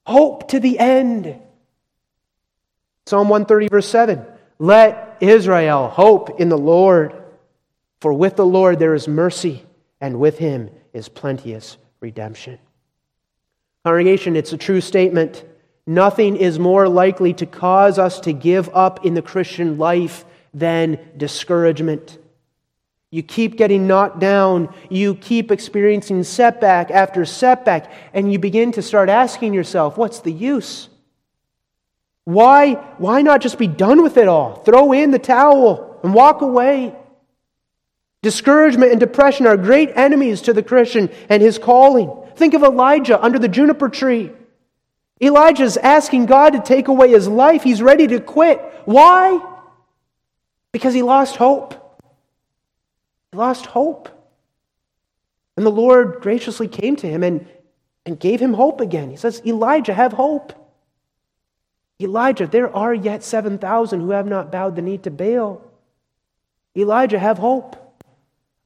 Hope 0.05 0.49
to 0.49 0.59
the 0.59 0.79
end. 0.79 1.39
Psalm 3.05 3.29
130, 3.29 3.67
verse 3.69 3.87
7 3.87 4.25
Let 4.59 5.17
Israel 5.21 5.89
hope 5.89 6.39
in 6.39 6.49
the 6.49 6.57
Lord, 6.57 7.13
for 7.99 8.13
with 8.13 8.35
the 8.35 8.45
Lord 8.45 8.79
there 8.79 8.93
is 8.93 9.07
mercy, 9.07 9.65
and 10.01 10.19
with 10.19 10.37
him 10.37 10.69
is 10.93 11.09
plenteous 11.09 11.77
redemption. 11.99 12.59
Congregation, 13.83 14.35
it's 14.35 14.53
a 14.53 14.57
true 14.57 14.81
statement. 14.81 15.43
Nothing 15.85 16.37
is 16.37 16.57
more 16.59 16.87
likely 16.87 17.33
to 17.33 17.45
cause 17.45 17.99
us 17.99 18.21
to 18.21 18.31
give 18.31 18.69
up 18.73 19.05
in 19.05 19.13
the 19.13 19.21
Christian 19.21 19.77
life 19.77 20.23
than 20.53 20.97
discouragement. 21.17 22.17
You 23.13 23.21
keep 23.21 23.57
getting 23.57 23.85
knocked 23.85 24.17
down. 24.17 24.73
You 24.89 25.13
keep 25.13 25.51
experiencing 25.51 26.23
setback 26.23 26.89
after 26.89 27.25
setback. 27.25 27.91
And 28.11 28.33
you 28.33 28.39
begin 28.39 28.71
to 28.71 28.81
start 28.81 29.07
asking 29.07 29.53
yourself, 29.53 29.99
what's 29.99 30.21
the 30.21 30.31
use? 30.31 30.89
Why, 32.23 32.73
why 32.97 33.21
not 33.21 33.41
just 33.41 33.59
be 33.59 33.67
done 33.67 34.01
with 34.01 34.17
it 34.17 34.27
all? 34.27 34.55
Throw 34.55 34.93
in 34.93 35.11
the 35.11 35.19
towel 35.19 35.99
and 36.01 36.11
walk 36.11 36.41
away. 36.41 36.95
Discouragement 38.23 38.89
and 38.89 38.99
depression 38.99 39.45
are 39.45 39.57
great 39.57 39.91
enemies 39.93 40.41
to 40.41 40.53
the 40.53 40.63
Christian 40.63 41.11
and 41.29 41.39
his 41.39 41.59
calling. 41.59 42.11
Think 42.35 42.55
of 42.55 42.63
Elijah 42.63 43.23
under 43.23 43.37
the 43.37 43.47
juniper 43.47 43.89
tree. 43.89 44.31
Elijah's 45.21 45.77
asking 45.77 46.25
God 46.25 46.53
to 46.53 46.61
take 46.61 46.87
away 46.87 47.09
his 47.09 47.27
life. 47.27 47.61
He's 47.61 47.83
ready 47.83 48.07
to 48.07 48.19
quit. 48.19 48.59
Why? 48.85 49.39
Because 50.71 50.95
he 50.95 51.03
lost 51.03 51.35
hope 51.35 51.79
lost 53.35 53.65
hope. 53.67 54.09
And 55.55 55.65
the 55.65 55.71
Lord 55.71 56.21
graciously 56.21 56.67
came 56.67 56.95
to 56.97 57.07
him 57.07 57.23
and, 57.23 57.47
and 58.05 58.19
gave 58.19 58.39
him 58.39 58.53
hope 58.53 58.81
again. 58.81 59.09
He 59.09 59.15
says, 59.15 59.41
Elijah, 59.45 59.93
have 59.93 60.13
hope. 60.13 60.53
Elijah, 62.01 62.47
there 62.47 62.75
are 62.75 62.93
yet 62.93 63.23
7,000 63.23 63.99
who 64.01 64.09
have 64.11 64.27
not 64.27 64.51
bowed 64.51 64.75
the 64.75 64.81
knee 64.81 64.97
to 64.99 65.11
Baal. 65.11 65.61
Elijah, 66.75 67.19
have 67.19 67.37
hope. 67.37 68.01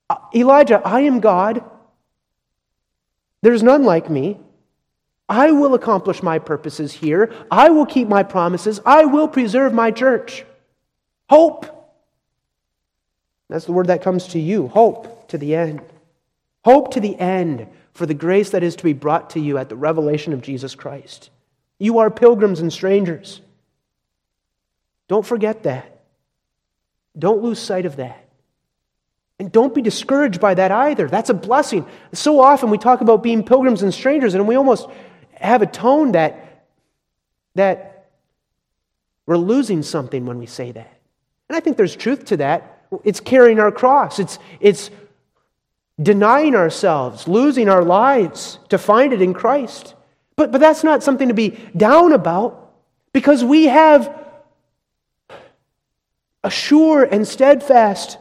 Uh, 0.09 0.15
Elijah, 0.33 0.81
I 0.83 1.01
am 1.01 1.19
God. 1.19 1.63
There's 3.41 3.63
none 3.63 3.83
like 3.83 4.09
me. 4.09 4.39
I 5.29 5.51
will 5.51 5.73
accomplish 5.73 6.23
my 6.23 6.39
purposes 6.39 6.93
here. 6.93 7.33
I 7.51 7.69
will 7.69 7.85
keep 7.85 8.07
my 8.07 8.23
promises. 8.23 8.79
I 8.85 9.05
will 9.05 9.27
preserve 9.27 9.73
my 9.73 9.91
church. 9.91 10.45
Hope. 11.29 11.76
That's 13.49 13.65
the 13.65 13.71
word 13.71 13.87
that 13.87 14.01
comes 14.01 14.27
to 14.29 14.39
you 14.39 14.67
hope 14.67 15.29
to 15.29 15.37
the 15.37 15.55
end. 15.55 15.81
Hope 16.65 16.91
to 16.93 16.99
the 16.99 17.17
end 17.17 17.67
for 17.93 18.05
the 18.05 18.13
grace 18.13 18.49
that 18.51 18.63
is 18.63 18.75
to 18.75 18.83
be 18.83 18.93
brought 18.93 19.31
to 19.31 19.39
you 19.39 19.57
at 19.57 19.69
the 19.69 19.75
revelation 19.75 20.33
of 20.33 20.41
Jesus 20.41 20.75
Christ. 20.75 21.29
You 21.79 21.99
are 21.99 22.09
pilgrims 22.09 22.59
and 22.59 22.71
strangers. 22.71 23.41
Don't 25.07 25.25
forget 25.25 25.63
that. 25.63 26.01
Don't 27.17 27.41
lose 27.41 27.59
sight 27.59 27.85
of 27.85 27.95
that. 27.95 28.27
And 29.39 29.51
don't 29.51 29.73
be 29.73 29.81
discouraged 29.81 30.41
by 30.41 30.55
that 30.55 30.71
either. 30.71 31.07
That's 31.07 31.29
a 31.29 31.33
blessing. 31.33 31.85
So 32.11 32.39
often 32.39 32.69
we 32.69 32.77
talk 32.77 33.01
about 33.01 33.23
being 33.23 33.43
pilgrims 33.43 33.83
and 33.83 33.93
strangers, 33.93 34.33
and 34.33 34.47
we 34.47 34.55
almost 34.55 34.87
have 35.33 35.61
a 35.61 35.67
tone 35.67 36.13
that, 36.13 36.65
that 37.55 38.09
we're 39.25 39.37
losing 39.37 39.83
something 39.83 40.25
when 40.25 40.39
we 40.39 40.47
say 40.47 40.71
that. 40.71 40.99
And 41.49 41.55
I 41.55 41.59
think 41.59 41.77
there's 41.77 41.95
truth 41.95 42.25
to 42.25 42.37
that. 42.37 42.76
It's 43.03 43.19
carrying 43.19 43.59
our 43.59 43.71
cross. 43.71 44.19
It's, 44.19 44.39
it's 44.59 44.89
denying 46.01 46.55
ourselves, 46.55 47.27
losing 47.27 47.69
our 47.69 47.83
lives 47.83 48.59
to 48.69 48.77
find 48.77 49.13
it 49.13 49.21
in 49.21 49.33
Christ. 49.33 49.95
But, 50.35 50.51
but 50.51 50.61
that's 50.61 50.83
not 50.83 51.03
something 51.03 51.27
to 51.29 51.33
be 51.33 51.57
down 51.75 52.13
about 52.13 52.71
because 53.13 53.43
we 53.43 53.65
have 53.65 54.13
a 56.43 56.49
sure 56.49 57.03
and 57.03 57.27
steadfast 57.27 58.17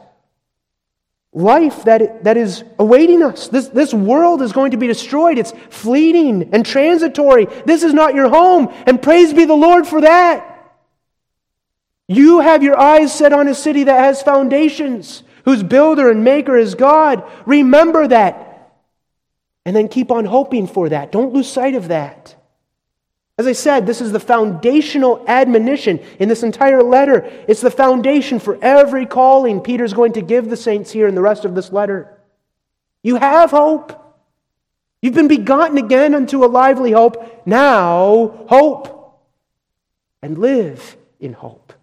life 1.33 1.85
that, 1.85 2.25
that 2.25 2.39
is 2.39 2.65
awaiting 2.79 3.23
us. 3.23 3.49
This, 3.49 3.69
this 3.69 3.93
world 3.93 4.41
is 4.41 4.53
going 4.53 4.71
to 4.71 4.79
be 4.79 4.87
destroyed. 4.87 5.39
It's 5.39 5.53
fleeting 5.69 6.55
and 6.55 6.65
transitory. 6.65 7.45
This 7.67 7.83
is 7.83 7.93
not 7.93 8.15
your 8.15 8.31
home, 8.31 8.73
and 8.87 9.01
praise 9.01 9.35
be 9.35 9.45
the 9.45 9.55
Lord 9.55 9.87
for 9.87 10.01
that. 10.01 10.56
You 12.09 12.41
have 12.41 12.63
your 12.63 12.79
eyes 12.79 13.13
set 13.13 13.33
on 13.33 13.49
a 13.49 13.55
city 13.55 13.85
that 13.85 13.99
has 13.99 14.23
foundations, 14.23 15.23
whose 15.45 15.63
builder 15.63 16.11
and 16.11 16.25
maker 16.25 16.57
is 16.57 16.75
God. 16.75 17.25
Remember 17.47 18.07
that. 18.09 18.73
And 19.65 19.75
then 19.75 19.89
keep 19.89 20.13
on 20.13 20.25
hoping 20.25 20.69
for 20.69 20.89
that. 20.91 21.11
Don't 21.11 21.35
lose 21.35 21.51
sight 21.51 21.75
of 21.75 21.89
that. 21.89 22.37
As 23.39 23.47
I 23.47 23.53
said, 23.53 23.87
this 23.87 24.01
is 24.01 24.13
the 24.13 24.21
foundational 24.21 25.23
admonition 25.27 25.99
in 26.19 26.29
this 26.29 26.43
entire 26.43 26.83
letter. 26.83 27.31
It's 27.49 27.61
the 27.61 27.71
foundation 27.71 28.39
for 28.39 28.59
every 28.63 29.05
calling 29.05 29.61
Peter's 29.61 29.93
going 29.93 30.13
to 30.13 30.23
give 30.23 30.49
the 30.49 30.57
saints 30.57 30.91
here 30.91 31.07
in 31.07 31.15
the 31.15 31.21
rest 31.21 31.45
of 31.45 31.55
this 31.55 31.71
letter. 31.71 32.19
You 33.03 33.17
have 33.17 33.51
hope. 33.51 34.03
You've 35.03 35.15
been 35.15 35.29
begotten 35.29 35.77
again 35.77 36.15
unto 36.15 36.45
a 36.45 36.47
lively 36.47 36.93
hope. 36.93 37.47
Now, 37.47 38.47
hope. 38.49 39.21
And 40.23 40.39
live 40.39 40.97
in 41.21 41.35
hope. 41.35 41.75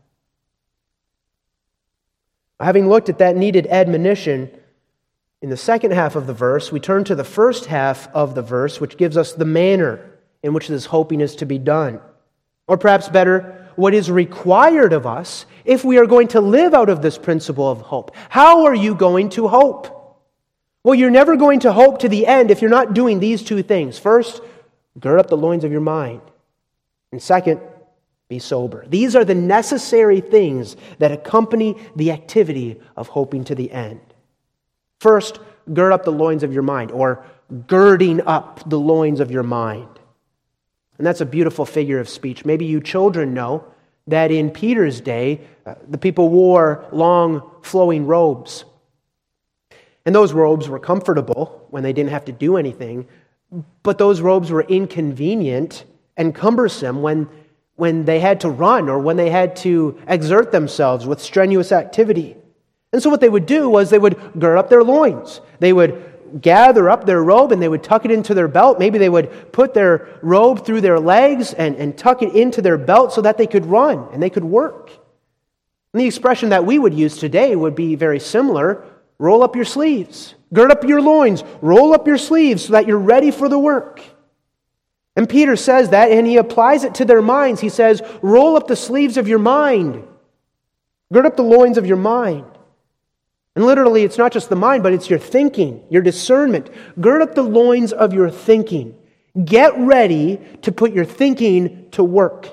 Having 2.64 2.90
looked 2.90 3.10
at 3.10 3.18
that 3.18 3.36
needed 3.36 3.68
admonition, 3.68 4.50
in 5.42 5.50
the 5.50 5.58
second 5.58 5.92
half 5.92 6.16
of 6.16 6.26
the 6.26 6.34
verse, 6.34 6.72
we 6.72 6.80
turn 6.80 7.04
to 7.04 7.16
the 7.16 7.24
first 7.24 7.66
half 7.66 8.08
of 8.14 8.34
the 8.34 8.42
verse, 8.42 8.80
which 8.80 8.98
gives 8.98 9.18
us 9.18 9.34
the 9.34 9.46
manner 9.46 10.10
in 10.42 10.54
which 10.54 10.70
this 10.70 10.86
hoping 10.86 11.20
is 11.20 11.36
to 11.38 11.46
be 11.46 11.58
done. 11.58 12.00
Or 12.68 12.78
perhaps 12.78 13.10
better, 13.10 13.68
what 13.76 13.94
is 13.94 14.10
required 14.10 14.94
of 14.94 15.06
us 15.06 15.46
if 15.66 15.84
we 15.84 15.98
are 15.98 16.06
going 16.06 16.30
to 16.30 16.40
live 16.40 16.74
out 16.74 16.90
of 16.90 17.02
this 17.02 17.18
principle 17.18 17.70
of 17.70 17.82
hope. 17.82 18.16
How 18.30 18.66
are 18.66 18.76
you 18.76 18.96
going 18.96 19.30
to 19.30 19.50
hope? 19.50 20.22
Well, 20.84 20.96
you're 20.96 21.12
never 21.12 21.36
going 21.36 21.62
to 21.62 21.74
hope 21.74 22.00
to 22.00 22.10
the 22.10 22.26
end 22.28 22.52
if 22.52 22.62
you're 22.62 22.70
not 22.70 22.94
doing 22.94 23.20
these 23.20 23.44
two 23.44 23.64
things. 23.64 24.00
First, 24.00 24.42
gird 25.00 25.20
up 25.20 25.28
the 25.28 25.38
loins 25.38 25.64
of 25.64 25.72
your 25.72 25.82
mind. 25.82 26.22
And 27.12 27.22
second, 27.22 27.60
be 28.34 28.40
sober. 28.40 28.86
These 28.88 29.16
are 29.16 29.24
the 29.24 29.36
necessary 29.36 30.20
things 30.20 30.76
that 31.00 31.12
accompany 31.12 31.76
the 31.96 32.12
activity 32.12 32.80
of 32.98 33.08
hoping 33.08 33.44
to 33.46 33.56
the 33.56 33.72
end. 33.72 34.02
First, 35.00 35.40
gird 35.72 35.94
up 35.94 36.04
the 36.04 36.12
loins 36.12 36.44
of 36.44 36.52
your 36.52 36.64
mind, 36.64 36.92
or 36.92 37.24
girding 37.68 38.22
up 38.22 38.68
the 38.68 38.80
loins 38.80 39.20
of 39.20 39.30
your 39.30 39.44
mind. 39.44 39.88
And 40.98 41.06
that's 41.06 41.22
a 41.22 41.26
beautiful 41.26 41.66
figure 41.66 42.00
of 42.00 42.10
speech. 42.10 42.46
Maybe 42.46 42.66
you 42.66 42.82
children 42.82 43.34
know 43.34 43.66
that 44.08 44.32
in 44.32 44.50
Peter's 44.50 45.00
day, 45.00 45.42
uh, 45.66 45.76
the 45.88 45.98
people 45.98 46.30
wore 46.30 46.86
long 46.92 47.42
flowing 47.62 48.06
robes. 48.06 48.66
And 50.06 50.14
those 50.14 50.34
robes 50.34 50.68
were 50.68 50.80
comfortable 50.80 51.68
when 51.70 51.84
they 51.84 51.94
didn't 51.94 52.10
have 52.10 52.26
to 52.26 52.32
do 52.32 52.58
anything, 52.58 53.08
but 53.84 53.98
those 53.98 54.22
robes 54.22 54.50
were 54.52 54.64
inconvenient 54.64 55.86
and 56.18 56.34
cumbersome 56.36 57.02
when 57.02 57.30
when 57.76 58.06
they 58.06 58.20
had 58.20 58.42
to 58.42 58.50
run 58.50 58.90
or 58.90 59.00
when 59.00 59.18
they 59.18 59.30
had 59.30 59.56
to 59.58 60.00
exert 60.08 60.52
themselves 60.52 61.06
with 61.06 61.22
strenuous 61.22 61.72
activity. 61.72 62.36
And 62.92 63.02
so, 63.02 63.10
what 63.10 63.22
they 63.22 63.30
would 63.30 63.46
do 63.46 63.68
was 63.70 63.90
they 63.90 64.00
would 64.00 64.40
gird 64.40 64.58
up 64.58 64.70
their 64.70 64.84
loins. 64.84 65.42
They 65.60 65.74
would 65.74 66.14
gather 66.42 66.90
up 66.90 67.06
their 67.06 67.24
robe 67.24 67.52
and 67.52 67.62
they 67.62 67.68
would 67.68 67.84
tuck 67.84 68.06
it 68.06 68.12
into 68.12 68.34
their 68.34 68.48
belt. 68.48 68.80
Maybe 68.80 68.98
they 68.98 69.10
would 69.10 69.52
put 69.52 69.74
their 69.74 70.20
robe 70.22 70.66
through 70.66 70.82
their 70.82 71.00
legs 71.00 71.54
and, 71.54 71.76
and 71.76 71.98
tuck 71.98 72.22
it 72.22 72.36
into 72.36 72.62
their 72.62 72.78
belt 72.78 73.14
so 73.14 73.22
that 73.22 73.38
they 73.38 73.48
could 73.48 73.66
run 73.66 74.08
and 74.12 74.22
they 74.22 74.30
could 74.30 74.44
work. 74.44 74.90
And 75.94 76.02
the 76.02 76.08
expression 76.08 76.50
that 76.50 76.66
we 76.66 76.80
would 76.80 76.94
use 76.94 77.18
today 77.18 77.56
would 77.56 77.76
be 77.76 77.96
very 77.96 78.20
similar 78.20 78.86
roll 79.20 79.44
up 79.44 79.56
your 79.56 79.64
sleeves, 79.64 80.34
gird 80.52 80.72
up 80.72 80.84
your 80.84 81.02
loins, 81.02 81.44
roll 81.62 81.94
up 81.94 82.08
your 82.08 82.18
sleeves 82.18 82.66
so 82.66 82.74
that 82.74 82.88
you're 82.88 82.98
ready 82.98 83.32
for 83.32 83.48
the 83.48 83.60
work. 83.60 84.02
And 85.16 85.30
Peter 85.30 85.56
says 85.56 85.90
that, 85.90 86.12
and 86.12 86.26
he 86.26 86.38
applies 86.38 86.84
it 86.84 86.96
to 86.96 87.06
their 87.06 87.22
minds. 87.22 87.62
He 87.62 87.70
says, 87.70 88.02
Roll 88.22 88.58
up 88.58 88.68
the 88.68 88.76
sleeves 88.76 89.18
of 89.18 89.28
your 89.28 89.40
mind, 89.40 90.08
gird 91.12 91.26
up 91.26 91.36
the 91.36 91.44
loins 91.44 91.78
of 91.78 91.86
your 91.86 91.98
mind. 91.98 92.46
And 93.56 93.66
literally, 93.66 94.04
it's 94.04 94.18
not 94.18 94.32
just 94.32 94.50
the 94.50 94.56
mind, 94.56 94.82
but 94.82 94.94
it's 94.94 95.10
your 95.10 95.20
thinking, 95.20 95.84
your 95.90 96.02
discernment. 96.02 96.72
Gird 97.00 97.22
up 97.22 97.36
the 97.36 97.44
loins 97.44 97.94
of 97.94 98.12
your 98.12 98.32
thinking. 98.32 98.98
Get 99.46 99.78
ready 99.78 100.40
to 100.64 100.72
put 100.72 100.94
your 100.94 101.06
thinking 101.06 101.90
to 101.92 102.04
work 102.04 102.50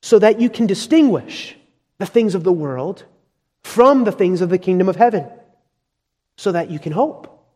so 0.00 0.18
that 0.18 0.40
you 0.40 0.50
can 0.50 0.66
distinguish 0.66 1.56
the 1.98 2.06
things 2.06 2.34
of 2.34 2.44
the 2.44 2.52
world 2.52 3.04
from 3.62 4.04
the 4.04 4.12
things 4.12 4.40
of 4.40 4.48
the 4.48 4.58
kingdom 4.58 4.88
of 4.88 4.96
heaven, 4.96 5.28
so 6.36 6.52
that 6.52 6.70
you 6.70 6.78
can 6.78 6.92
hope. 6.92 7.46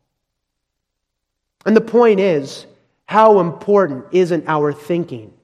And 1.65 1.77
the 1.77 1.81
point 1.81 2.21
is, 2.21 2.67
how 3.13 3.41
important 3.41 4.07
isn't 4.11 4.49
our 4.49 4.73
thinking 4.73 5.35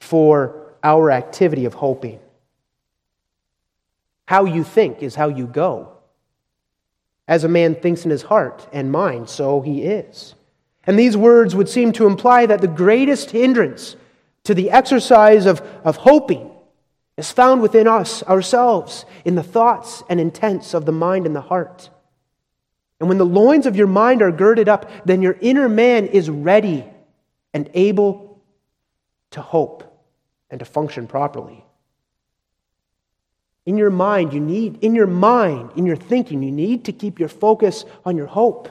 for 0.00 0.72
our 0.82 1.10
activity 1.10 1.66
of 1.66 1.74
hoping? 1.74 2.18
How 4.24 4.46
you 4.46 4.64
think 4.64 5.02
is 5.02 5.14
how 5.14 5.28
you 5.28 5.46
go. 5.46 5.92
As 7.26 7.44
a 7.44 7.48
man 7.48 7.74
thinks 7.74 8.06
in 8.06 8.10
his 8.10 8.22
heart 8.22 8.66
and 8.72 8.90
mind, 8.90 9.28
so 9.28 9.60
he 9.60 9.82
is. 9.82 10.36
And 10.86 10.98
these 10.98 11.18
words 11.18 11.54
would 11.54 11.68
seem 11.68 11.92
to 11.92 12.06
imply 12.06 12.46
that 12.46 12.62
the 12.62 12.66
greatest 12.66 13.30
hindrance 13.30 13.96
to 14.44 14.54
the 14.54 14.70
exercise 14.70 15.44
of, 15.44 15.60
of 15.84 15.96
hoping 15.96 16.50
is 17.18 17.30
found 17.30 17.60
within 17.60 17.86
us, 17.86 18.22
ourselves, 18.22 19.04
in 19.26 19.34
the 19.34 19.42
thoughts 19.42 20.02
and 20.08 20.18
intents 20.18 20.72
of 20.72 20.86
the 20.86 20.92
mind 20.92 21.26
and 21.26 21.36
the 21.36 21.42
heart. 21.42 21.90
And 23.00 23.08
when 23.10 23.18
the 23.18 23.26
loins 23.26 23.66
of 23.66 23.76
your 23.76 23.86
mind 23.86 24.22
are 24.22 24.32
girded 24.32 24.70
up, 24.70 24.90
then 25.04 25.20
your 25.20 25.36
inner 25.42 25.68
man 25.68 26.06
is 26.06 26.30
ready 26.30 26.86
and 27.54 27.70
able 27.74 28.42
to 29.30 29.40
hope 29.40 29.84
and 30.50 30.58
to 30.60 30.64
function 30.64 31.06
properly. 31.06 31.64
In 33.66 33.76
your 33.76 33.90
mind, 33.90 34.32
you 34.32 34.40
need, 34.40 34.82
in 34.82 34.94
your 34.94 35.06
mind, 35.06 35.72
in 35.76 35.84
your 35.84 35.96
thinking, 35.96 36.42
you 36.42 36.50
need 36.50 36.86
to 36.86 36.92
keep 36.92 37.18
your 37.18 37.28
focus 37.28 37.84
on 38.04 38.16
your 38.16 38.26
hope. 38.26 38.68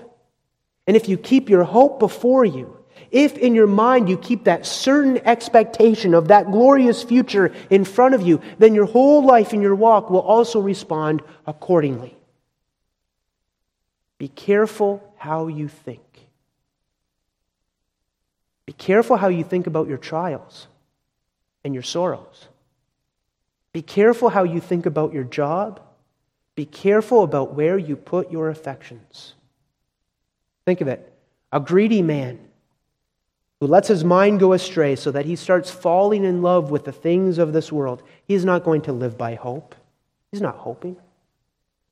And 0.87 0.97
if 0.97 1.07
you 1.07 1.17
keep 1.17 1.49
your 1.49 1.63
hope 1.63 1.99
before 1.99 2.45
you, 2.45 2.77
if 3.11 3.37
in 3.37 3.53
your 3.53 3.67
mind 3.67 4.09
you 4.09 4.17
keep 4.17 4.45
that 4.45 4.65
certain 4.65 5.19
expectation 5.25 6.13
of 6.13 6.29
that 6.29 6.51
glorious 6.51 7.03
future 7.03 7.53
in 7.69 7.85
front 7.85 8.15
of 8.15 8.21
you, 8.21 8.41
then 8.57 8.73
your 8.73 8.85
whole 8.85 9.23
life 9.23 9.53
and 9.53 9.61
your 9.61 9.75
walk 9.75 10.09
will 10.09 10.21
also 10.21 10.59
respond 10.59 11.21
accordingly. 11.45 12.17
Be 14.17 14.27
careful 14.27 15.13
how 15.17 15.47
you 15.47 15.67
think. 15.67 16.06
Be 18.67 18.73
careful 18.73 19.17
how 19.17 19.29
you 19.29 19.43
think 19.43 19.65
about 19.65 19.87
your 19.87 19.97
trials 19.97 20.67
and 21.63 21.73
your 21.73 21.83
sorrows. 21.83 22.49
Be 23.73 23.81
careful 23.81 24.29
how 24.29 24.43
you 24.43 24.59
think 24.59 24.85
about 24.85 25.13
your 25.13 25.23
job. 25.23 25.79
Be 26.53 26.65
careful 26.65 27.23
about 27.23 27.55
where 27.55 27.77
you 27.77 27.95
put 27.95 28.31
your 28.31 28.49
affections. 28.49 29.33
Think 30.65 30.81
of 30.81 30.87
it. 30.87 31.13
A 31.51 31.59
greedy 31.59 32.01
man 32.01 32.39
who 33.61 33.67
lets 33.67 33.87
his 33.87 34.03
mind 34.03 34.39
go 34.41 34.53
astray 34.53 34.95
so 34.95 35.11
that 35.11 35.25
he 35.25 35.35
starts 35.35 35.71
falling 35.71 36.25
in 36.25 36.41
love 36.41 36.69
with 36.69 36.83
the 36.83 36.91
things 36.91 37.37
of 37.37 37.53
this 37.53 37.71
world, 37.71 38.03
he's 38.25 38.43
not 38.43 38.63
going 38.63 38.81
to 38.81 38.91
live 38.91 39.17
by 39.17 39.35
hope. 39.35 39.75
He's 40.29 40.41
not 40.41 40.57
hoping. 40.57 40.97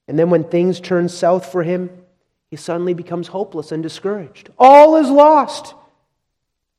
And 0.07 0.19
then 0.19 0.29
when 0.29 0.43
things 0.43 0.79
turn 0.79 1.07
south 1.07 1.51
for 1.51 1.63
him, 1.63 1.89
he 2.49 2.57
suddenly 2.57 2.93
becomes 2.93 3.29
hopeless 3.29 3.71
and 3.71 3.81
discouraged. 3.81 4.49
All 4.59 4.97
is 4.97 5.09
lost. 5.09 5.73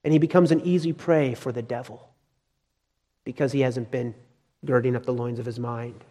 And 0.06 0.12
he 0.12 0.20
becomes 0.20 0.52
an 0.52 0.60
easy 0.60 0.92
prey 0.92 1.34
for 1.34 1.50
the 1.50 1.62
devil 1.62 2.08
because 3.24 3.50
he 3.50 3.62
hasn't 3.62 3.90
been 3.90 4.14
girding 4.64 4.94
up 4.94 5.04
the 5.04 5.12
loins 5.12 5.40
of 5.40 5.46
his 5.46 5.58
mind. 5.58 6.04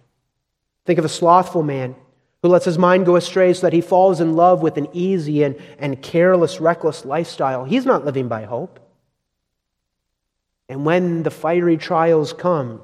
Think 0.86 0.99
of 0.99 1.05
a 1.05 1.10
slothful 1.10 1.63
man 1.63 1.95
who 2.41 2.49
lets 2.49 2.65
his 2.65 2.77
mind 2.77 3.05
go 3.05 3.15
astray 3.15 3.53
so 3.53 3.62
that 3.62 3.71
he 3.71 3.79
falls 3.79 4.19
in 4.19 4.34
love 4.34 4.62
with 4.62 4.75
an 4.75 4.89
easy 4.91 5.43
and, 5.43 5.55
and 5.79 6.01
careless, 6.01 6.60
reckless 6.60 7.05
lifestyle. 7.05 7.63
He's 7.63 7.86
not 7.86 8.03
living 8.03 8.27
by 8.27 8.43
hope. 8.43 8.81
And 10.67 10.84
when 10.84 11.23
the 11.23 11.31
fiery 11.31 11.77
trials 11.77 12.34
come, 12.34 12.81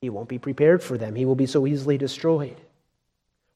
he 0.00 0.08
won't 0.08 0.30
be 0.30 0.38
prepared 0.38 0.82
for 0.82 0.96
them. 0.96 1.16
He 1.16 1.26
will 1.26 1.34
be 1.34 1.44
so 1.44 1.66
easily 1.66 1.98
destroyed. 1.98 2.56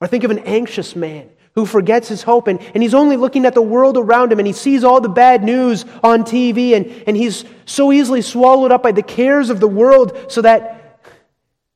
Or 0.02 0.06
think 0.06 0.22
of 0.22 0.30
an 0.30 0.40
anxious 0.40 0.94
man 0.94 1.30
who 1.58 1.66
forgets 1.66 2.06
his 2.06 2.22
hope 2.22 2.46
and, 2.46 2.60
and 2.72 2.84
he's 2.84 2.94
only 2.94 3.16
looking 3.16 3.44
at 3.44 3.52
the 3.52 3.60
world 3.60 3.96
around 3.96 4.30
him 4.30 4.38
and 4.38 4.46
he 4.46 4.52
sees 4.52 4.84
all 4.84 5.00
the 5.00 5.08
bad 5.08 5.42
news 5.42 5.84
on 6.04 6.22
TV 6.22 6.76
and, 6.76 6.86
and 7.08 7.16
he's 7.16 7.44
so 7.66 7.90
easily 7.90 8.22
swallowed 8.22 8.70
up 8.70 8.80
by 8.80 8.92
the 8.92 9.02
cares 9.02 9.50
of 9.50 9.58
the 9.58 9.66
world 9.66 10.16
so 10.28 10.40
that, 10.40 11.00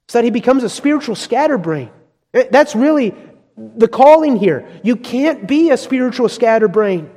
so 0.06 0.18
that 0.18 0.24
he 0.24 0.30
becomes 0.30 0.62
a 0.62 0.68
spiritual 0.68 1.16
scatterbrain. 1.16 1.90
Eh, 2.32 2.46
that's 2.48 2.76
really 2.76 3.12
the 3.56 3.88
calling 3.88 4.36
here. 4.36 4.68
You 4.84 4.94
can't 4.94 5.48
be 5.48 5.70
a 5.70 5.76
spiritual 5.76 6.28
scatterbrain. 6.28 7.10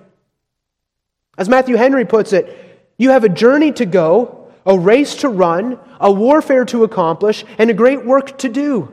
As 1.37 1.47
Matthew 1.47 1.75
Henry 1.75 2.03
puts 2.03 2.33
it, 2.33 2.81
you 2.97 3.11
have 3.11 3.23
a 3.23 3.29
journey 3.29 3.73
to 3.73 3.85
go, 3.85 4.51
a 4.65 4.75
race 4.75 5.17
to 5.17 5.29
run, 5.29 5.77
a 5.99 6.11
warfare 6.11 6.65
to 6.65 6.83
accomplish, 6.83 7.45
and 7.59 7.69
a 7.69 7.75
great 7.75 8.03
work 8.03 8.39
to 8.39 8.49
do. 8.49 8.91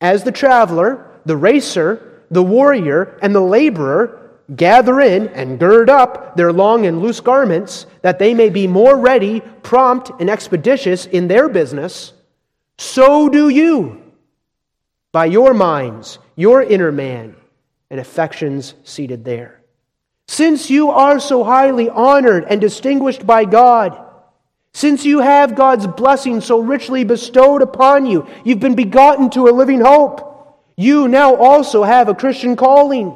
As 0.00 0.24
the 0.24 0.32
traveler, 0.32 1.09
the 1.24 1.36
racer, 1.36 2.22
the 2.30 2.42
warrior, 2.42 3.18
and 3.22 3.34
the 3.34 3.40
laborer 3.40 4.16
gather 4.56 5.00
in 5.00 5.28
and 5.28 5.58
gird 5.58 5.88
up 5.88 6.36
their 6.36 6.52
long 6.52 6.86
and 6.86 7.00
loose 7.00 7.20
garments, 7.20 7.86
that 8.02 8.18
they 8.18 8.34
may 8.34 8.50
be 8.50 8.66
more 8.66 8.96
ready, 8.96 9.40
prompt, 9.62 10.10
and 10.18 10.28
expeditious 10.28 11.06
in 11.06 11.28
their 11.28 11.48
business, 11.48 12.12
so 12.78 13.28
do 13.28 13.48
you, 13.48 14.02
by 15.12 15.26
your 15.26 15.54
minds, 15.54 16.18
your 16.34 16.62
inner 16.62 16.90
man, 16.90 17.36
and 17.90 18.00
affections 18.00 18.74
seated 18.84 19.24
there. 19.24 19.60
Since 20.26 20.70
you 20.70 20.90
are 20.90 21.20
so 21.20 21.44
highly 21.44 21.90
honored 21.90 22.44
and 22.48 22.60
distinguished 22.60 23.26
by 23.26 23.44
God, 23.44 24.06
since 24.72 25.04
you 25.04 25.18
have 25.18 25.56
God's 25.56 25.86
blessing 25.86 26.40
so 26.40 26.60
richly 26.60 27.04
bestowed 27.04 27.62
upon 27.62 28.06
you, 28.06 28.26
you've 28.44 28.60
been 28.60 28.76
begotten 28.76 29.28
to 29.30 29.48
a 29.48 29.50
living 29.50 29.80
hope. 29.80 30.29
You 30.80 31.08
now 31.08 31.36
also 31.36 31.82
have 31.82 32.08
a 32.08 32.14
Christian 32.14 32.56
calling. 32.56 33.14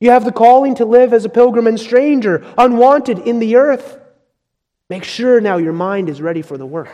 You 0.00 0.10
have 0.10 0.26
the 0.26 0.32
calling 0.32 0.74
to 0.74 0.84
live 0.84 1.14
as 1.14 1.24
a 1.24 1.30
pilgrim 1.30 1.66
and 1.66 1.80
stranger, 1.80 2.44
unwanted 2.58 3.20
in 3.20 3.38
the 3.38 3.56
earth. 3.56 3.98
Make 4.90 5.04
sure 5.04 5.40
now 5.40 5.56
your 5.56 5.72
mind 5.72 6.10
is 6.10 6.20
ready 6.20 6.42
for 6.42 6.58
the 6.58 6.66
work. 6.66 6.90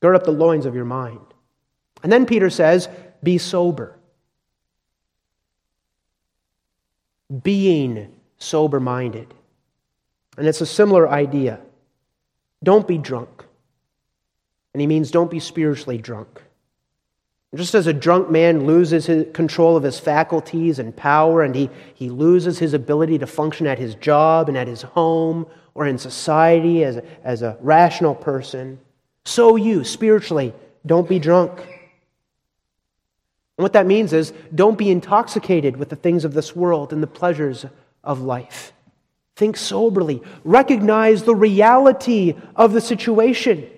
Gird 0.00 0.16
up 0.16 0.24
the 0.24 0.32
loins 0.32 0.66
of 0.66 0.74
your 0.74 0.84
mind. 0.84 1.24
And 2.02 2.12
then 2.12 2.26
Peter 2.26 2.50
says, 2.50 2.90
Be 3.22 3.38
sober. 3.38 3.96
Being 7.42 8.14
sober 8.36 8.80
minded. 8.80 9.32
And 10.36 10.46
it's 10.46 10.60
a 10.60 10.66
similar 10.66 11.08
idea. 11.08 11.58
Don't 12.62 12.86
be 12.86 12.98
drunk. 12.98 13.46
And 14.74 14.82
he 14.82 14.86
means 14.86 15.10
don't 15.10 15.30
be 15.30 15.40
spiritually 15.40 15.96
drunk. 15.96 16.42
Just 17.54 17.74
as 17.74 17.86
a 17.86 17.92
drunk 17.92 18.30
man 18.30 18.66
loses 18.66 19.06
his 19.06 19.26
control 19.32 19.76
of 19.76 19.82
his 19.82 20.00
faculties 20.00 20.78
and 20.78 20.94
power, 20.96 21.42
and 21.42 21.54
he, 21.54 21.70
he 21.94 22.10
loses 22.10 22.58
his 22.58 22.74
ability 22.74 23.18
to 23.18 23.26
function 23.26 23.66
at 23.66 23.78
his 23.78 23.94
job 23.94 24.48
and 24.48 24.58
at 24.58 24.66
his 24.66 24.82
home 24.82 25.46
or 25.74 25.86
in 25.86 25.98
society 25.98 26.84
as 26.84 27.00
as 27.22 27.42
a 27.42 27.56
rational 27.60 28.14
person, 28.14 28.78
so 29.24 29.56
you, 29.56 29.84
spiritually, 29.84 30.54
don't 30.86 31.08
be 31.08 31.18
drunk. 31.18 31.58
And 33.56 33.62
what 33.62 33.72
that 33.72 33.86
means 33.86 34.12
is 34.12 34.32
don't 34.54 34.78
be 34.78 34.90
intoxicated 34.90 35.76
with 35.76 35.88
the 35.88 35.96
things 35.96 36.24
of 36.24 36.34
this 36.34 36.54
world 36.54 36.92
and 36.92 37.02
the 37.02 37.08
pleasures 37.08 37.64
of 38.02 38.20
life. 38.20 38.72
Think 39.36 39.56
soberly. 39.56 40.22
Recognize 40.44 41.22
the 41.22 41.34
reality 41.34 42.34
of 42.54 42.72
the 42.72 42.80
situation. 42.80 43.68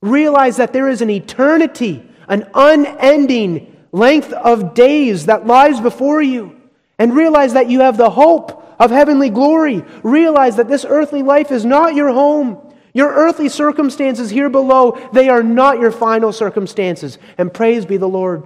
Realize 0.00 0.56
that 0.56 0.72
there 0.72 0.88
is 0.88 1.02
an 1.02 1.10
eternity 1.10 2.08
an 2.28 2.48
unending 2.54 3.76
length 3.92 4.32
of 4.32 4.74
days 4.74 5.26
that 5.26 5.46
lies 5.46 5.80
before 5.80 6.22
you. 6.22 6.60
And 6.98 7.16
realize 7.16 7.54
that 7.54 7.68
you 7.68 7.80
have 7.80 7.96
the 7.96 8.10
hope 8.10 8.64
of 8.78 8.90
heavenly 8.90 9.30
glory. 9.30 9.84
Realize 10.02 10.56
that 10.56 10.68
this 10.68 10.84
earthly 10.88 11.22
life 11.22 11.50
is 11.50 11.64
not 11.64 11.94
your 11.94 12.12
home. 12.12 12.74
Your 12.94 13.12
earthly 13.12 13.48
circumstances 13.48 14.30
here 14.30 14.50
below, 14.50 14.98
they 15.12 15.28
are 15.28 15.42
not 15.42 15.80
your 15.80 15.90
final 15.90 16.32
circumstances. 16.32 17.18
And 17.38 17.52
praise 17.52 17.86
be 17.86 17.96
the 17.96 18.08
Lord 18.08 18.44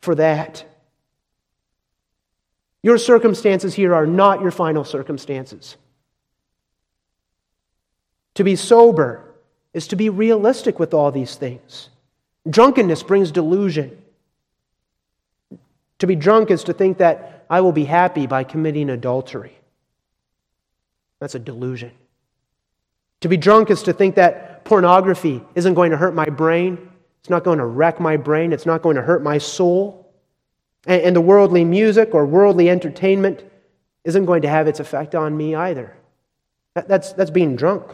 for 0.00 0.14
that. 0.14 0.64
Your 2.82 2.98
circumstances 2.98 3.74
here 3.74 3.94
are 3.94 4.06
not 4.06 4.40
your 4.40 4.52
final 4.52 4.84
circumstances. 4.84 5.76
To 8.34 8.44
be 8.44 8.54
sober 8.54 9.34
is 9.74 9.88
to 9.88 9.96
be 9.96 10.08
realistic 10.08 10.78
with 10.78 10.94
all 10.94 11.10
these 11.10 11.34
things. 11.34 11.88
Drunkenness 12.48 13.02
brings 13.02 13.30
delusion. 13.30 13.96
To 15.98 16.06
be 16.06 16.14
drunk 16.14 16.50
is 16.50 16.64
to 16.64 16.72
think 16.72 16.98
that 16.98 17.44
I 17.50 17.60
will 17.60 17.72
be 17.72 17.84
happy 17.84 18.26
by 18.26 18.44
committing 18.44 18.90
adultery. 18.90 19.58
That's 21.20 21.34
a 21.34 21.38
delusion. 21.38 21.92
To 23.20 23.28
be 23.28 23.36
drunk 23.36 23.70
is 23.70 23.82
to 23.84 23.92
think 23.92 24.14
that 24.14 24.64
pornography 24.64 25.42
isn't 25.54 25.74
going 25.74 25.90
to 25.90 25.96
hurt 25.96 26.14
my 26.14 26.26
brain, 26.26 26.78
it's 27.20 27.30
not 27.30 27.42
going 27.42 27.58
to 27.58 27.66
wreck 27.66 27.98
my 27.98 28.16
brain, 28.16 28.52
it's 28.52 28.66
not 28.66 28.82
going 28.82 28.96
to 28.96 29.02
hurt 29.02 29.22
my 29.22 29.38
soul. 29.38 30.04
And, 30.86 31.14
the 31.14 31.20
worldly 31.20 31.64
music 31.64 32.14
or 32.14 32.24
worldly 32.24 32.70
entertainment 32.70 33.44
isn't 34.04 34.24
going 34.24 34.42
to 34.42 34.48
have 34.48 34.68
its 34.68 34.80
effect 34.80 35.14
on 35.14 35.36
me 35.36 35.54
either. 35.54 35.94
That, 36.74 36.88
that's, 36.88 37.12
that's 37.12 37.30
being 37.30 37.56
drunk. 37.56 37.84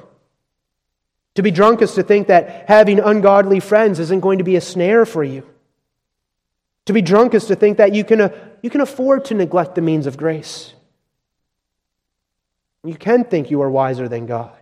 To 1.35 1.43
be 1.43 1.51
drunk 1.51 1.82
is 1.82 1.95
to 1.95 2.03
think 2.03 2.28
that 2.28 2.68
having 2.68 3.01
ungodly 3.01 3.61
friends 3.61 3.99
isn't 3.99 4.20
going 4.20 4.39
to 4.39 4.45
be 4.45 4.57
a 4.57 4.61
snare 4.61 5.05
for 5.05 5.24
you. 5.24 5.49
To 6.87 6.93
be 6.93 7.03
drunk 7.03 7.35
is 7.35 7.47
to 7.47 7.57
think 7.57 7.78
that 7.78 7.95
you 7.95 8.05
can, 8.05 8.20
uh, 8.20 8.28
you 8.62 8.70
can 8.70 8.80
afford 8.80 9.24
to 9.26 9.35
neglect 9.35 9.74
the 9.74 9.80
means 9.80 10.07
of 10.07 10.16
grace. 10.16 10.74
You 12.85 12.95
can 12.95 13.24
think 13.24 13.51
you 13.51 13.62
are 13.62 13.70
wiser 13.70 14.09
than 14.09 14.26
God. 14.26 14.57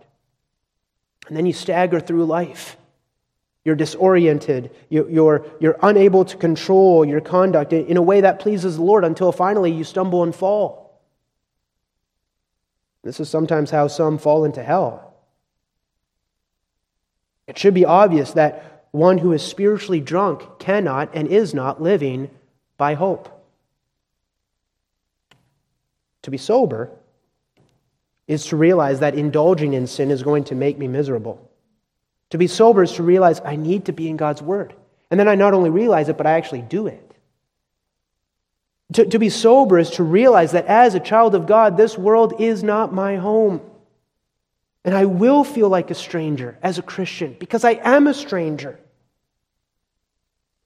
And 1.28 1.36
then 1.36 1.46
you 1.46 1.52
stagger 1.52 2.00
through 2.00 2.24
life. 2.24 2.76
You're 3.64 3.76
disoriented. 3.76 4.70
You're, 4.88 5.46
you're 5.60 5.78
unable 5.82 6.24
to 6.24 6.36
control 6.36 7.04
your 7.04 7.20
conduct 7.20 7.72
in 7.72 7.96
a 7.96 8.02
way 8.02 8.22
that 8.22 8.40
pleases 8.40 8.76
the 8.76 8.82
Lord 8.82 9.04
until 9.04 9.30
finally 9.30 9.70
you 9.70 9.84
stumble 9.84 10.22
and 10.22 10.34
fall. 10.34 11.00
This 13.02 13.20
is 13.20 13.28
sometimes 13.28 13.70
how 13.70 13.88
some 13.88 14.18
fall 14.18 14.44
into 14.44 14.62
hell. 14.62 15.11
It 17.52 17.58
should 17.58 17.74
be 17.74 17.84
obvious 17.84 18.30
that 18.30 18.86
one 18.92 19.18
who 19.18 19.32
is 19.32 19.42
spiritually 19.42 20.00
drunk 20.00 20.58
cannot 20.58 21.10
and 21.12 21.28
is 21.28 21.52
not 21.52 21.82
living 21.82 22.30
by 22.78 22.94
hope. 22.94 23.28
To 26.22 26.30
be 26.30 26.38
sober 26.38 26.90
is 28.26 28.46
to 28.46 28.56
realize 28.56 29.00
that 29.00 29.14
indulging 29.14 29.74
in 29.74 29.86
sin 29.86 30.10
is 30.10 30.22
going 30.22 30.44
to 30.44 30.54
make 30.54 30.78
me 30.78 30.88
miserable. 30.88 31.50
To 32.30 32.38
be 32.38 32.46
sober 32.46 32.84
is 32.84 32.92
to 32.92 33.02
realize 33.02 33.42
I 33.44 33.56
need 33.56 33.84
to 33.84 33.92
be 33.92 34.08
in 34.08 34.16
God's 34.16 34.40
Word. 34.40 34.72
And 35.10 35.20
then 35.20 35.28
I 35.28 35.34
not 35.34 35.52
only 35.52 35.68
realize 35.68 36.08
it, 36.08 36.16
but 36.16 36.26
I 36.26 36.38
actually 36.38 36.62
do 36.62 36.86
it. 36.86 37.14
To, 38.94 39.04
to 39.04 39.18
be 39.18 39.28
sober 39.28 39.78
is 39.78 39.90
to 39.90 40.04
realize 40.04 40.52
that 40.52 40.64
as 40.64 40.94
a 40.94 41.00
child 41.00 41.34
of 41.34 41.46
God, 41.46 41.76
this 41.76 41.98
world 41.98 42.40
is 42.40 42.62
not 42.62 42.94
my 42.94 43.16
home. 43.16 43.60
And 44.84 44.94
I 44.94 45.04
will 45.04 45.44
feel 45.44 45.68
like 45.68 45.90
a 45.90 45.94
stranger 45.94 46.58
as 46.62 46.78
a 46.78 46.82
Christian 46.82 47.36
because 47.38 47.64
I 47.64 47.72
am 47.72 48.06
a 48.06 48.14
stranger. 48.14 48.80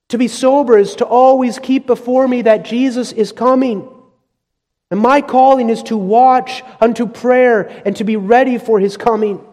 To 0.08 0.18
be 0.18 0.28
sober 0.28 0.78
is 0.78 0.96
to 0.96 1.04
always 1.04 1.58
keep 1.58 1.86
before 1.86 2.26
me 2.26 2.42
that 2.42 2.64
Jesus 2.64 3.12
is 3.12 3.32
coming. 3.32 3.88
And 4.90 5.00
my 5.00 5.20
calling 5.20 5.68
is 5.68 5.82
to 5.84 5.96
watch 5.96 6.62
unto 6.80 7.06
prayer 7.06 7.82
and 7.84 7.96
to 7.96 8.04
be 8.04 8.16
ready 8.16 8.56
for 8.56 8.78
his 8.78 8.96
coming. 8.96 9.44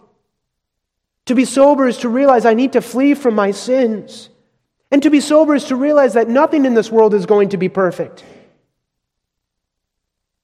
To 1.25 1.35
be 1.35 1.45
sober 1.45 1.87
is 1.87 1.99
to 1.99 2.09
realize 2.09 2.45
I 2.45 2.53
need 2.53 2.73
to 2.73 2.81
flee 2.81 3.15
from 3.15 3.33
my 3.33 3.51
sins. 3.51 4.29
And 4.91 5.01
to 5.03 5.09
be 5.09 5.21
sober 5.21 5.55
is 5.55 5.65
to 5.65 5.75
realize 5.75 6.13
that 6.13 6.29
nothing 6.29 6.65
in 6.65 6.75
this 6.75 6.91
world 6.91 7.15
is 7.15 7.25
going 7.25 7.49
to 7.49 7.57
be 7.57 7.69
perfect. 7.69 8.23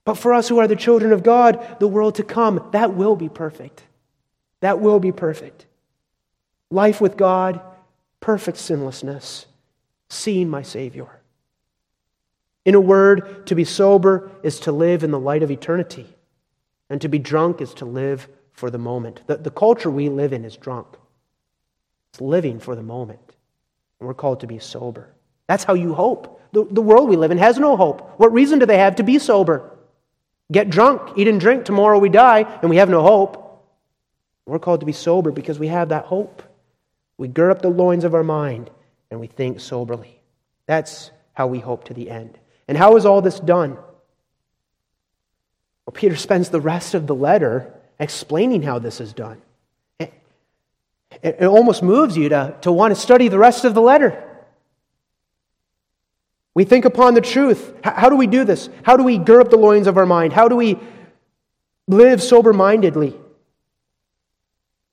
But 0.05 0.15
for 0.15 0.33
us 0.33 0.49
who 0.49 0.57
are 0.57 0.67
the 0.67 0.75
children 0.75 1.13
of 1.13 1.21
God, 1.21 1.77
the 1.79 1.87
world 1.87 2.15
to 2.15 2.23
come, 2.23 2.67
that 2.71 2.95
will 2.95 3.15
be 3.15 3.29
perfect. 3.29 3.83
That 4.61 4.79
will 4.79 4.99
be 4.99 5.11
perfect. 5.11 5.65
Life 6.69 7.01
with 7.01 7.17
God, 7.17 7.61
perfect 8.19 8.57
sinlessness, 8.57 9.45
seeing 10.09 10.49
my 10.49 10.61
Savior. 10.61 11.07
In 12.65 12.75
a 12.75 12.81
word, 12.81 13.47
to 13.47 13.55
be 13.55 13.63
sober 13.63 14.29
is 14.43 14.59
to 14.61 14.71
live 14.71 15.03
in 15.03 15.11
the 15.11 15.19
light 15.19 15.41
of 15.41 15.49
eternity, 15.49 16.05
and 16.89 17.01
to 17.01 17.07
be 17.07 17.17
drunk 17.17 17.61
is 17.61 17.73
to 17.75 17.85
live 17.85 18.27
for 18.51 18.69
the 18.69 18.77
moment. 18.77 19.21
The, 19.27 19.37
the 19.37 19.51
culture 19.51 19.89
we 19.89 20.09
live 20.09 20.33
in 20.33 20.45
is 20.45 20.57
drunk, 20.57 20.87
it's 22.11 22.21
living 22.21 22.59
for 22.59 22.75
the 22.75 22.83
moment. 22.83 23.19
And 23.99 24.07
we're 24.07 24.13
called 24.13 24.41
to 24.41 24.47
be 24.47 24.59
sober. 24.59 25.09
That's 25.47 25.63
how 25.63 25.73
you 25.73 25.93
hope. 25.93 26.41
The, 26.51 26.65
the 26.65 26.81
world 26.81 27.09
we 27.09 27.15
live 27.15 27.31
in 27.31 27.37
has 27.37 27.59
no 27.59 27.75
hope. 27.75 28.19
What 28.19 28.31
reason 28.31 28.59
do 28.59 28.65
they 28.65 28.77
have 28.77 28.95
to 28.97 29.03
be 29.03 29.19
sober? 29.19 29.77
Get 30.51 30.69
drunk, 30.69 31.17
eat 31.17 31.27
and 31.27 31.39
drink, 31.39 31.65
tomorrow 31.65 31.99
we 31.99 32.09
die, 32.09 32.41
and 32.61 32.69
we 32.69 32.77
have 32.77 32.89
no 32.89 33.01
hope. 33.01 33.48
We're 34.49 34.59
called 34.59 34.79
to 34.79 34.85
be 34.85 34.91
sober 34.91 35.31
because 35.31 35.59
we 35.59 35.67
have 35.67 35.89
that 35.89 36.05
hope. 36.05 36.41
We 37.17 37.27
gird 37.27 37.51
up 37.51 37.61
the 37.61 37.69
loins 37.69 38.03
of 38.03 38.15
our 38.15 38.23
mind 38.23 38.71
and 39.11 39.19
we 39.19 39.27
think 39.27 39.59
soberly. 39.59 40.19
That's 40.65 41.11
how 41.33 41.47
we 41.47 41.59
hope 41.59 41.85
to 41.85 41.93
the 41.93 42.09
end. 42.09 42.37
And 42.67 42.77
how 42.77 42.95
is 42.95 43.05
all 43.05 43.21
this 43.21 43.39
done? 43.39 43.73
Well, 45.85 45.93
Peter 45.93 46.15
spends 46.15 46.49
the 46.49 46.61
rest 46.61 46.93
of 46.93 47.07
the 47.07 47.15
letter 47.15 47.73
explaining 47.99 48.61
how 48.63 48.79
this 48.79 48.99
is 48.99 49.13
done. 49.13 49.41
It, 51.21 51.37
it 51.39 51.45
almost 51.45 51.83
moves 51.83 52.15
you 52.15 52.29
to, 52.29 52.55
to 52.61 52.71
want 52.71 52.93
to 52.95 52.99
study 52.99 53.27
the 53.27 53.39
rest 53.39 53.65
of 53.65 53.73
the 53.73 53.81
letter. 53.81 54.23
We 56.53 56.63
think 56.63 56.85
upon 56.85 57.13
the 57.13 57.21
truth. 57.21 57.73
How, 57.83 57.93
how 57.93 58.09
do 58.09 58.15
we 58.15 58.27
do 58.27 58.43
this? 58.43 58.69
How 58.83 58.95
do 58.97 59.03
we 59.03 59.17
gird 59.17 59.41
up 59.41 59.49
the 59.49 59.57
loins 59.57 59.87
of 59.87 59.97
our 59.97 60.05
mind? 60.05 60.33
How 60.33 60.47
do 60.47 60.55
we 60.55 60.77
live 61.87 62.21
sober 62.21 62.53
mindedly? 62.53 63.15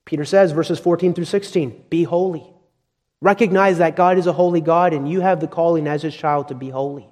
Peter 0.07 0.23
says, 0.23 0.53
verses 0.53 0.79
14 0.79 1.13
through 1.13 1.25
16, 1.25 1.83
be 1.89 2.03
holy. 2.03 2.49
Recognize 3.19 3.79
that 3.79 3.97
God 3.97 4.17
is 4.17 4.25
a 4.25 4.31
holy 4.31 4.61
God 4.61 4.93
and 4.93 5.11
you 5.11 5.19
have 5.19 5.41
the 5.41 5.49
calling 5.49 5.85
as 5.85 6.01
his 6.01 6.15
child 6.15 6.47
to 6.47 6.55
be 6.55 6.69
holy. 6.69 7.09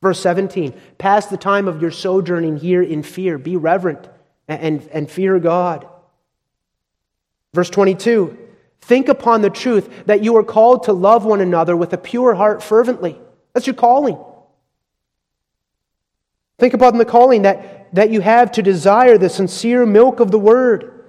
Verse 0.00 0.18
17, 0.20 0.72
pass 0.96 1.26
the 1.26 1.36
time 1.36 1.68
of 1.68 1.82
your 1.82 1.90
sojourning 1.90 2.56
here 2.56 2.82
in 2.82 3.02
fear. 3.02 3.36
Be 3.36 3.56
reverent 3.56 4.08
and, 4.48 4.88
and 4.90 5.10
fear 5.10 5.38
God. 5.38 5.86
Verse 7.52 7.68
22, 7.68 8.38
think 8.80 9.10
upon 9.10 9.42
the 9.42 9.50
truth 9.50 10.06
that 10.06 10.24
you 10.24 10.34
are 10.38 10.44
called 10.44 10.84
to 10.84 10.94
love 10.94 11.26
one 11.26 11.42
another 11.42 11.76
with 11.76 11.92
a 11.92 11.98
pure 11.98 12.34
heart 12.34 12.62
fervently. 12.62 13.20
That's 13.52 13.66
your 13.66 13.76
calling. 13.76 14.16
Think 16.58 16.72
upon 16.72 16.96
the 16.96 17.04
calling 17.04 17.42
that, 17.42 17.94
that 17.94 18.08
you 18.08 18.22
have 18.22 18.52
to 18.52 18.62
desire 18.62 19.18
the 19.18 19.28
sincere 19.28 19.84
milk 19.84 20.20
of 20.20 20.30
the 20.30 20.38
word. 20.38 20.99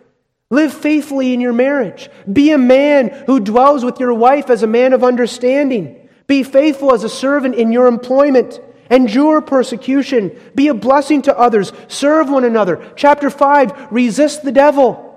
Live 0.51 0.73
faithfully 0.73 1.33
in 1.33 1.41
your 1.41 1.53
marriage. 1.53 2.09
Be 2.31 2.51
a 2.51 2.57
man 2.57 3.09
who 3.25 3.39
dwells 3.39 3.83
with 3.83 3.99
your 3.99 4.13
wife 4.13 4.49
as 4.49 4.61
a 4.61 4.67
man 4.67 4.93
of 4.93 5.03
understanding. 5.03 6.09
Be 6.27 6.43
faithful 6.43 6.93
as 6.93 7.03
a 7.03 7.09
servant 7.09 7.55
in 7.55 7.71
your 7.71 7.87
employment. 7.87 8.59
Endure 8.89 9.39
persecution. 9.41 10.37
Be 10.53 10.67
a 10.67 10.73
blessing 10.73 11.21
to 11.23 11.37
others. 11.37 11.71
Serve 11.87 12.29
one 12.29 12.43
another. 12.43 12.93
Chapter 12.97 13.29
5 13.29 13.91
Resist 13.91 14.43
the 14.43 14.51
devil 14.51 15.07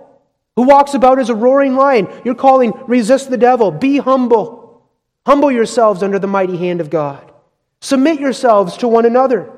who 0.54 0.62
walks 0.62 0.94
about 0.94 1.18
as 1.18 1.30
a 1.30 1.34
roaring 1.34 1.74
lion. 1.74 2.06
Your 2.24 2.36
calling 2.36 2.72
resist 2.86 3.28
the 3.28 3.36
devil. 3.36 3.72
Be 3.72 3.98
humble. 3.98 4.88
Humble 5.26 5.50
yourselves 5.50 6.02
under 6.04 6.20
the 6.20 6.28
mighty 6.28 6.56
hand 6.56 6.80
of 6.80 6.90
God. 6.90 7.32
Submit 7.80 8.20
yourselves 8.20 8.76
to 8.76 8.88
one 8.88 9.04
another. 9.04 9.50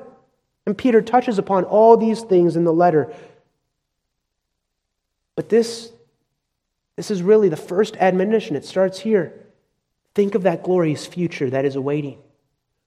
And 0.65 0.75
Peter 0.75 1.01
touches 1.01 1.37
upon 1.37 1.65
all 1.65 1.97
these 1.97 2.21
things 2.21 2.55
in 2.55 2.63
the 2.63 2.73
letter. 2.73 3.13
But 5.37 5.49
this, 5.49 5.91
this 6.95 7.11
is 7.11 7.21
really 7.21 7.47
the 7.47 7.55
first 7.55 7.95
admonition. 7.97 8.55
It 8.55 8.65
starts 8.65 8.99
here. 8.99 9.33
Think 10.15 10.33
of 10.33 10.43
that 10.43 10.63
glorious 10.63 11.05
future 11.05 11.49
that 11.51 11.63
is 11.63 11.75
awaiting. 11.75 12.17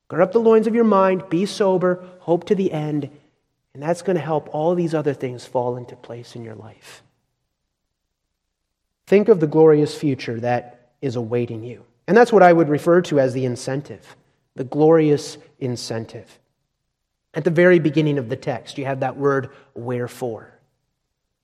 Gird 0.08 0.20
up 0.20 0.32
the 0.32 0.40
loins 0.40 0.66
of 0.66 0.74
your 0.74 0.84
mind, 0.84 1.28
be 1.30 1.46
sober, 1.46 2.04
hope 2.18 2.44
to 2.46 2.56
the 2.56 2.72
end, 2.72 3.08
and 3.72 3.80
that's 3.80 4.02
going 4.02 4.16
to 4.16 4.22
help 4.22 4.52
all 4.52 4.74
these 4.74 4.94
other 4.94 5.14
things 5.14 5.46
fall 5.46 5.76
into 5.76 5.94
place 5.94 6.34
in 6.34 6.44
your 6.44 6.56
life. 6.56 7.04
Think 9.06 9.28
of 9.28 9.38
the 9.38 9.46
glorious 9.46 9.96
future 9.96 10.40
that 10.40 10.90
is 11.00 11.14
awaiting 11.14 11.62
you. 11.62 11.84
And 12.08 12.16
that's 12.16 12.32
what 12.32 12.42
I 12.42 12.52
would 12.52 12.68
refer 12.68 13.00
to 13.02 13.20
as 13.20 13.32
the 13.32 13.44
incentive, 13.44 14.16
the 14.56 14.64
glorious 14.64 15.38
incentive. 15.60 16.40
At 17.32 17.44
the 17.44 17.50
very 17.50 17.78
beginning 17.78 18.18
of 18.18 18.28
the 18.28 18.34
text, 18.34 18.76
you 18.76 18.86
have 18.86 19.00
that 19.00 19.16
word, 19.16 19.50
wherefore. 19.74 20.52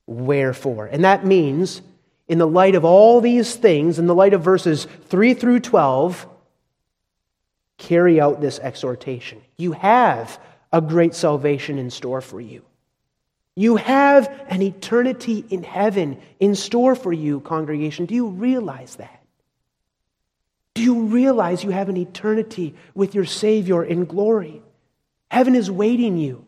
Wherefore. 0.07 0.87
And 0.87 1.05
that 1.05 1.27
means, 1.27 1.83
in 2.29 2.39
the 2.39 2.47
light 2.47 2.75
of 2.75 2.85
all 2.85 3.21
these 3.21 3.55
things, 3.55 3.99
in 3.99 4.07
the 4.07 4.15
light 4.15 4.35
of 4.35 4.43
verses 4.43 4.87
3 5.09 5.35
through 5.35 5.61
12, 5.61 6.27
carry 7.79 8.21
out 8.21 8.41
this 8.41 8.59
exhortation. 8.59 9.41
You 9.57 9.73
have 9.73 10.41
a 10.73 10.81
great 10.81 11.15
salvation 11.15 11.79
in 11.79 11.91
store 11.91 12.21
for 12.21 12.41
you. 12.41 12.63
You 13.55 13.77
have 13.77 14.29
an 14.49 14.63
eternity 14.63 15.45
in 15.49 15.63
heaven 15.63 16.21
in 16.39 16.55
store 16.55 16.95
for 16.95 17.13
you, 17.13 17.41
congregation. 17.41 18.07
Do 18.07 18.15
you 18.15 18.29
realize 18.29 18.97
that? 18.97 19.23
Do 20.75 20.83
you 20.83 21.05
realize 21.05 21.65
you 21.65 21.71
have 21.71 21.89
an 21.89 21.97
eternity 21.97 22.75
with 22.95 23.15
your 23.15 23.25
Savior 23.25 23.83
in 23.83 24.05
glory? 24.05 24.63
Heaven 25.31 25.55
is 25.55 25.71
waiting 25.71 26.19
you 26.19 26.46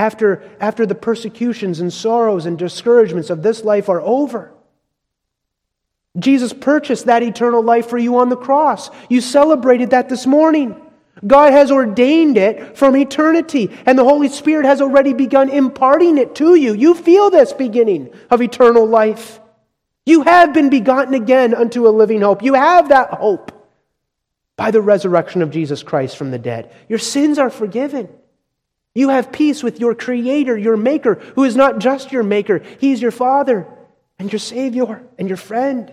after, 0.00 0.42
after 0.60 0.86
the 0.86 0.94
persecutions 0.94 1.80
and 1.80 1.92
sorrows 1.92 2.46
and 2.46 2.58
discouragements 2.58 3.28
of 3.28 3.42
this 3.42 3.62
life 3.64 3.90
are 3.90 4.00
over. 4.00 4.50
Jesus 6.18 6.54
purchased 6.54 7.04
that 7.04 7.22
eternal 7.22 7.62
life 7.62 7.86
for 7.86 7.98
you 7.98 8.16
on 8.16 8.30
the 8.30 8.36
cross. 8.36 8.88
You 9.10 9.20
celebrated 9.20 9.90
that 9.90 10.08
this 10.08 10.26
morning. 10.26 10.74
God 11.26 11.52
has 11.52 11.70
ordained 11.70 12.38
it 12.38 12.78
from 12.78 12.96
eternity, 12.96 13.70
and 13.84 13.98
the 13.98 14.04
Holy 14.04 14.30
Spirit 14.30 14.64
has 14.64 14.80
already 14.80 15.12
begun 15.12 15.50
imparting 15.50 16.16
it 16.16 16.34
to 16.36 16.54
you. 16.54 16.72
You 16.72 16.94
feel 16.94 17.28
this 17.28 17.52
beginning 17.52 18.08
of 18.30 18.40
eternal 18.40 18.86
life. 18.86 19.38
You 20.06 20.22
have 20.22 20.54
been 20.54 20.70
begotten 20.70 21.12
again 21.12 21.54
unto 21.54 21.86
a 21.86 21.90
living 21.90 22.22
hope. 22.22 22.42
You 22.42 22.54
have 22.54 22.88
that 22.88 23.10
hope 23.10 23.52
by 24.56 24.70
the 24.70 24.80
resurrection 24.80 25.42
of 25.42 25.50
Jesus 25.50 25.82
Christ 25.82 26.16
from 26.16 26.30
the 26.30 26.38
dead. 26.38 26.74
Your 26.88 26.98
sins 26.98 27.38
are 27.38 27.50
forgiven. 27.50 28.08
You 28.94 29.10
have 29.10 29.32
peace 29.32 29.62
with 29.62 29.78
your 29.78 29.94
Creator, 29.94 30.58
your 30.58 30.76
Maker, 30.76 31.14
who 31.34 31.44
is 31.44 31.54
not 31.54 31.78
just 31.78 32.12
your 32.12 32.22
Maker, 32.22 32.62
He's 32.78 33.00
your 33.00 33.12
Father 33.12 33.66
and 34.18 34.32
your 34.32 34.40
Savior 34.40 35.02
and 35.18 35.28
your 35.28 35.36
friend. 35.36 35.92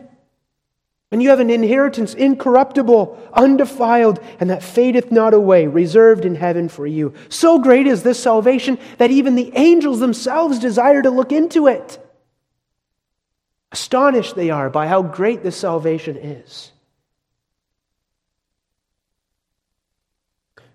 And 1.10 1.24
you 1.24 1.30
have 1.30 1.40
an 1.40 1.50
inheritance 1.50 2.14
incorruptible, 2.14 3.30
undefiled, 3.32 4.20
and 4.40 4.50
that 4.50 4.62
fadeth 4.62 5.10
not 5.10 5.34
away, 5.34 5.68
reserved 5.68 6.26
in 6.26 6.36
heaven 6.36 6.68
for 6.68 6.86
you. 6.86 7.14
So 7.30 7.60
great 7.60 7.88
is 7.88 8.04
this 8.04 8.22
salvation 8.22 8.78
that 8.98 9.12
even 9.12 9.36
the 9.36 9.54
angels 9.56 10.02
themselves 10.02 10.60
desire 10.60 11.02
to 11.02 11.10
look 11.10 11.32
into 11.32 11.68
it. 11.68 12.00
Astonished 13.72 14.36
they 14.36 14.50
are 14.50 14.70
by 14.70 14.88
how 14.88 15.02
great 15.02 15.44
this 15.44 15.56
salvation 15.56 16.18
is. 16.18 16.72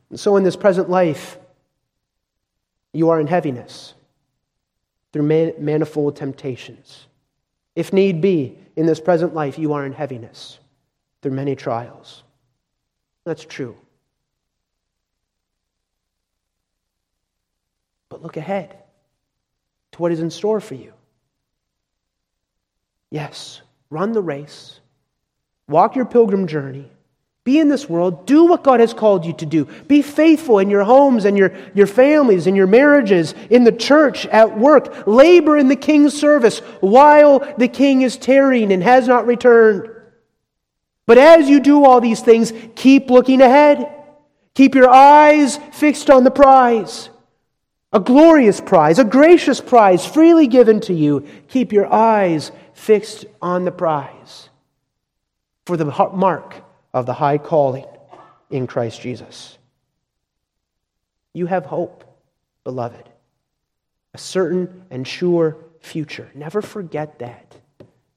And 0.08 0.20
so, 0.20 0.36
in 0.36 0.44
this 0.44 0.56
present 0.56 0.90
life, 0.90 1.38
you 2.92 3.10
are 3.10 3.20
in 3.20 3.26
heaviness 3.26 3.94
through 5.12 5.22
manifold 5.58 6.16
temptations. 6.16 7.06
If 7.74 7.92
need 7.92 8.20
be, 8.20 8.58
in 8.76 8.86
this 8.86 9.00
present 9.00 9.34
life, 9.34 9.58
you 9.58 9.74
are 9.74 9.84
in 9.84 9.92
heaviness 9.92 10.58
through 11.20 11.32
many 11.32 11.54
trials. 11.54 12.22
That's 13.24 13.44
true. 13.44 13.76
But 18.08 18.22
look 18.22 18.36
ahead 18.36 18.76
to 19.92 20.02
what 20.02 20.12
is 20.12 20.20
in 20.20 20.30
store 20.30 20.60
for 20.60 20.74
you. 20.74 20.92
Yes, 23.10 23.60
run 23.90 24.12
the 24.12 24.22
race, 24.22 24.80
walk 25.68 25.96
your 25.96 26.06
pilgrim 26.06 26.46
journey, 26.46 26.90
be 27.44 27.58
in 27.58 27.68
this 27.68 27.88
world, 27.88 28.24
do 28.24 28.44
what 28.44 28.62
God 28.62 28.78
has 28.78 28.94
called 28.94 29.24
you 29.24 29.32
to 29.34 29.46
do. 29.46 29.64
Be 29.88 30.00
faithful 30.00 30.60
in 30.60 30.70
your 30.70 30.84
homes 30.84 31.24
and 31.24 31.36
your, 31.36 31.52
your 31.74 31.88
families, 31.88 32.46
and 32.46 32.56
your 32.56 32.68
marriages, 32.68 33.34
in 33.50 33.64
the 33.64 33.72
church, 33.72 34.26
at 34.26 34.56
work. 34.56 35.08
Labor 35.08 35.56
in 35.56 35.66
the 35.66 35.74
king's 35.74 36.18
service 36.18 36.60
while 36.80 37.40
the 37.58 37.66
king 37.66 38.02
is 38.02 38.16
tarrying 38.16 38.72
and 38.72 38.82
has 38.82 39.08
not 39.08 39.26
returned. 39.26 39.90
But 41.04 41.18
as 41.18 41.48
you 41.48 41.58
do 41.58 41.84
all 41.84 42.00
these 42.00 42.20
things, 42.20 42.52
keep 42.76 43.10
looking 43.10 43.42
ahead. 43.42 43.92
Keep 44.54 44.76
your 44.76 44.88
eyes 44.88 45.56
fixed 45.72 46.10
on 46.10 46.22
the 46.22 46.30
prize. 46.30 47.10
A 47.92 47.98
glorious 47.98 48.60
prize, 48.60 49.00
a 49.00 49.04
gracious 49.04 49.60
prize 49.60 50.06
freely 50.06 50.46
given 50.46 50.78
to 50.82 50.94
you. 50.94 51.26
Keep 51.48 51.72
your 51.72 51.92
eyes 51.92 52.52
fixed 52.72 53.26
on 53.42 53.64
the 53.64 53.72
prize. 53.72 54.48
For 55.66 55.76
the 55.76 55.84
mark 55.84 56.62
of 56.92 57.06
the 57.06 57.14
high 57.14 57.38
calling 57.38 57.86
in 58.50 58.66
Christ 58.66 59.00
Jesus. 59.00 59.56
You 61.32 61.46
have 61.46 61.64
hope, 61.64 62.04
beloved, 62.64 63.08
a 64.14 64.18
certain 64.18 64.84
and 64.90 65.06
sure 65.06 65.56
future. 65.80 66.30
Never 66.34 66.60
forget 66.60 67.18
that. 67.20 67.56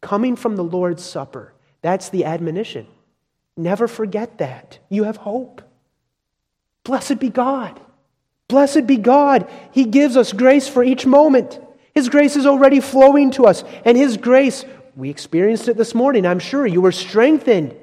Coming 0.01 0.35
from 0.35 0.55
the 0.55 0.63
Lord's 0.63 1.03
Supper, 1.03 1.53
that's 1.81 2.09
the 2.09 2.25
admonition. 2.25 2.87
Never 3.57 3.87
forget 3.87 4.39
that. 4.39 4.79
You 4.89 5.05
have 5.05 5.17
hope. 5.17 5.61
Blessed 6.83 7.19
be 7.19 7.29
God. 7.29 7.79
Blessed 8.47 8.85
be 8.85 8.97
God. 8.97 9.49
He 9.71 9.85
gives 9.85 10.17
us 10.17 10.33
grace 10.33 10.67
for 10.67 10.83
each 10.83 11.05
moment. 11.05 11.59
His 11.93 12.09
grace 12.09 12.35
is 12.35 12.45
already 12.45 12.81
flowing 12.81 13.31
to 13.31 13.45
us, 13.45 13.63
and 13.85 13.97
His 13.97 14.17
grace, 14.17 14.65
we 14.97 15.09
experienced 15.09 15.69
it 15.69 15.77
this 15.77 15.95
morning, 15.95 16.25
I'm 16.25 16.39
sure. 16.39 16.67
You 16.67 16.81
were 16.81 16.91
strengthened 16.91 17.75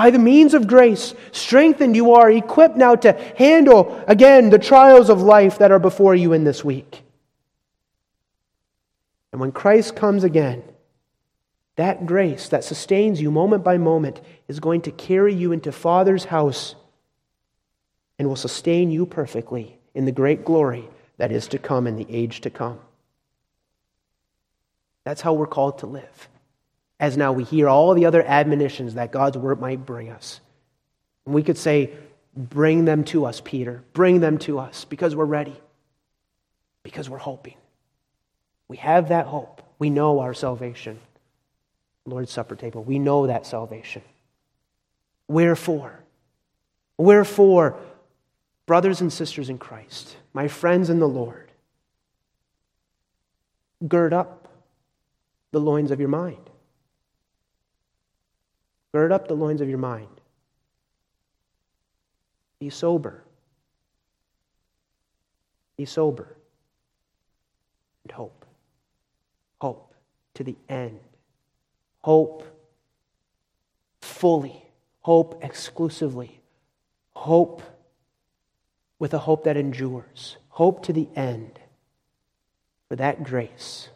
by 0.00 0.08
the 0.08 0.18
means 0.18 0.54
of 0.54 0.66
grace, 0.66 1.12
strengthened, 1.30 1.94
you 1.94 2.14
are 2.14 2.30
equipped 2.30 2.74
now 2.74 2.94
to 2.94 3.12
handle 3.36 4.02
again 4.08 4.48
the 4.48 4.58
trials 4.58 5.10
of 5.10 5.20
life 5.20 5.58
that 5.58 5.70
are 5.70 5.78
before 5.78 6.14
you 6.14 6.32
in 6.32 6.42
this 6.42 6.64
week. 6.64 7.02
And 9.30 9.42
when 9.42 9.52
Christ 9.52 9.94
comes 9.96 10.24
again, 10.24 10.62
that 11.76 12.06
grace 12.06 12.48
that 12.48 12.64
sustains 12.64 13.20
you 13.20 13.30
moment 13.30 13.62
by 13.62 13.76
moment 13.76 14.22
is 14.48 14.58
going 14.58 14.80
to 14.80 14.90
carry 14.90 15.34
you 15.34 15.52
into 15.52 15.70
Father's 15.70 16.24
house 16.24 16.76
and 18.18 18.26
will 18.26 18.36
sustain 18.36 18.90
you 18.90 19.04
perfectly 19.04 19.76
in 19.94 20.06
the 20.06 20.12
great 20.12 20.46
glory 20.46 20.88
that 21.18 21.30
is 21.30 21.46
to 21.48 21.58
come 21.58 21.86
in 21.86 21.96
the 21.96 22.06
age 22.08 22.40
to 22.40 22.48
come. 22.48 22.80
That's 25.04 25.20
how 25.20 25.34
we're 25.34 25.46
called 25.46 25.80
to 25.80 25.86
live 25.86 26.29
as 27.00 27.16
now 27.16 27.32
we 27.32 27.42
hear 27.42 27.68
all 27.68 27.94
the 27.94 28.04
other 28.04 28.22
admonitions 28.22 28.94
that 28.94 29.10
God's 29.10 29.38
word 29.38 29.60
might 29.60 29.84
bring 29.84 30.10
us. 30.10 30.40
And 31.24 31.34
we 31.34 31.42
could 31.42 31.58
say, 31.58 31.92
Bring 32.36 32.84
them 32.84 33.02
to 33.04 33.26
us, 33.26 33.40
Peter. 33.44 33.82
Bring 33.92 34.20
them 34.20 34.38
to 34.40 34.60
us 34.60 34.84
because 34.84 35.16
we're 35.16 35.24
ready, 35.24 35.58
because 36.84 37.10
we're 37.10 37.18
hoping. 37.18 37.56
We 38.68 38.76
have 38.76 39.08
that 39.08 39.26
hope. 39.26 39.62
We 39.80 39.90
know 39.90 40.20
our 40.20 40.32
salvation. 40.32 41.00
Lord's 42.06 42.30
Supper 42.30 42.54
table, 42.54 42.84
we 42.84 42.98
know 42.98 43.26
that 43.26 43.46
salvation. 43.46 44.02
Wherefore? 45.26 46.00
Wherefore, 46.98 47.76
brothers 48.66 49.00
and 49.00 49.12
sisters 49.12 49.48
in 49.48 49.58
Christ, 49.58 50.16
my 50.32 50.48
friends 50.48 50.90
in 50.90 50.98
the 50.98 51.08
Lord, 51.08 51.50
gird 53.86 54.12
up 54.12 54.48
the 55.50 55.60
loins 55.60 55.90
of 55.90 55.98
your 55.98 56.08
mind. 56.08 56.49
Gird 58.92 59.12
up 59.12 59.28
the 59.28 59.34
loins 59.34 59.60
of 59.60 59.68
your 59.68 59.78
mind. 59.78 60.08
Be 62.58 62.70
sober. 62.70 63.22
Be 65.76 65.84
sober. 65.84 66.36
And 68.04 68.12
hope. 68.12 68.44
Hope 69.60 69.94
to 70.34 70.44
the 70.44 70.56
end. 70.68 71.00
Hope 72.02 72.44
fully. 74.00 74.64
Hope 75.02 75.42
exclusively. 75.42 76.40
Hope 77.14 77.62
with 78.98 79.14
a 79.14 79.18
hope 79.18 79.44
that 79.44 79.56
endures. 79.56 80.36
Hope 80.48 80.84
to 80.84 80.92
the 80.92 81.08
end 81.16 81.58
for 82.88 82.96
that 82.96 83.22
grace, 83.22 83.88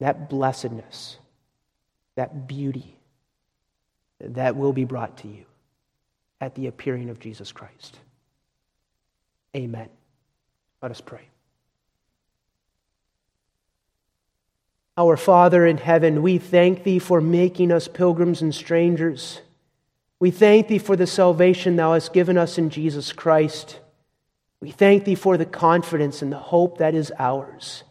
that 0.00 0.28
blessedness 0.28 1.18
that 2.16 2.46
beauty 2.46 2.96
that 4.20 4.56
will 4.56 4.72
be 4.72 4.84
brought 4.84 5.18
to 5.18 5.28
you 5.28 5.44
at 6.40 6.54
the 6.54 6.66
appearing 6.66 7.10
of 7.10 7.20
Jesus 7.20 7.52
Christ. 7.52 7.98
Amen. 9.56 9.88
Let 10.82 10.90
us 10.90 11.00
pray. 11.00 11.28
Our 14.96 15.16
Father 15.16 15.66
in 15.66 15.78
heaven, 15.78 16.22
we 16.22 16.38
thank 16.38 16.84
Thee 16.84 17.00
for 17.00 17.20
making 17.20 17.72
us 17.72 17.88
pilgrims 17.88 18.42
and 18.42 18.54
strangers. 18.54 19.40
We 20.20 20.30
thank 20.30 20.68
Thee 20.68 20.78
for 20.78 20.94
the 20.94 21.06
salvation 21.06 21.76
Thou 21.76 21.94
hast 21.94 22.12
given 22.12 22.38
us 22.38 22.58
in 22.58 22.70
Jesus 22.70 23.12
Christ. 23.12 23.80
We 24.60 24.70
thank 24.70 25.04
Thee 25.04 25.16
for 25.16 25.36
the 25.36 25.46
confidence 25.46 26.22
and 26.22 26.30
the 26.30 26.38
hope 26.38 26.78
that 26.78 26.94
is 26.94 27.12
ours. 27.18 27.82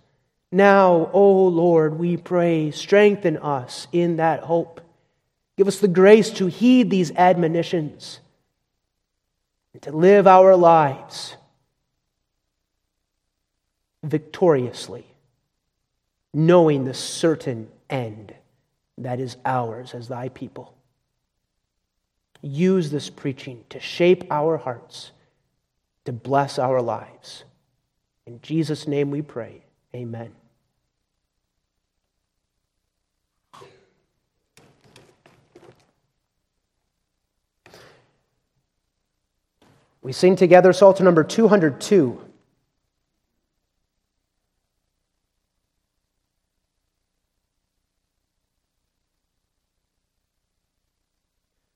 Now, 0.54 1.10
O 1.14 1.48
Lord, 1.48 1.98
we 1.98 2.16
pray, 2.16 2.70
strengthen 2.70 3.38
us 3.38 3.88
in 3.92 4.18
that 4.18 4.42
hope. 4.42 4.82
Give 5.58 5.68
us 5.68 5.80
the 5.80 5.88
grace 5.88 6.30
to 6.34 6.46
heed 6.46 6.92
these 6.92 7.12
admonitions 7.14 8.20
and 9.74 9.82
to 9.82 9.92
live 9.92 10.28
our 10.28 10.56
lives 10.56 11.36
victoriously, 14.04 15.08
knowing 16.36 16.86
the 16.86 16.94
certain 16.94 17.68
end 17.90 18.36
that 19.00 19.20
is 19.20 19.38
ours 19.44 19.96
as 19.96 20.08
thy 20.08 20.30
people. 20.30 20.76
Use 22.44 22.92
this 22.92 23.10
preaching 23.10 23.64
to 23.70 23.80
shape 23.80 24.26
our 24.30 24.58
hearts, 24.58 25.14
to 26.06 26.12
bless 26.12 26.60
our 26.60 26.80
lives. 26.80 27.44
In 28.28 28.40
Jesus' 28.44 28.88
name 28.88 29.10
we 29.10 29.24
pray. 29.24 29.64
Amen. 29.96 30.32
We 40.04 40.14
sing 40.14 40.36
together 40.36 40.72
Psalter 40.74 41.04
number 41.04 41.24
202. 41.24 42.22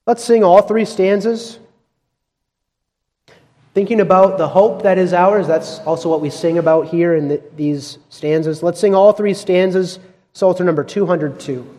Let's 0.05 0.23
sing 0.23 0.43
all 0.43 0.61
three 0.61 0.85
stanzas 0.85 1.59
Thinking 3.77 4.01
about 4.01 4.39
the 4.39 4.47
hope 4.47 4.81
that 4.81 4.97
is 4.97 5.13
ours, 5.13 5.45
that's 5.45 5.77
also 5.81 6.09
what 6.09 6.19
we 6.19 6.31
sing 6.31 6.57
about 6.57 6.87
here 6.87 7.13
in 7.13 7.27
the, 7.27 7.43
these 7.55 7.99
stanzas. 8.09 8.63
Let's 8.63 8.79
sing 8.79 8.95
all 8.95 9.13
three 9.13 9.35
stanzas, 9.35 9.99
Psalter 10.33 10.63
number 10.63 10.83
202. 10.83 11.76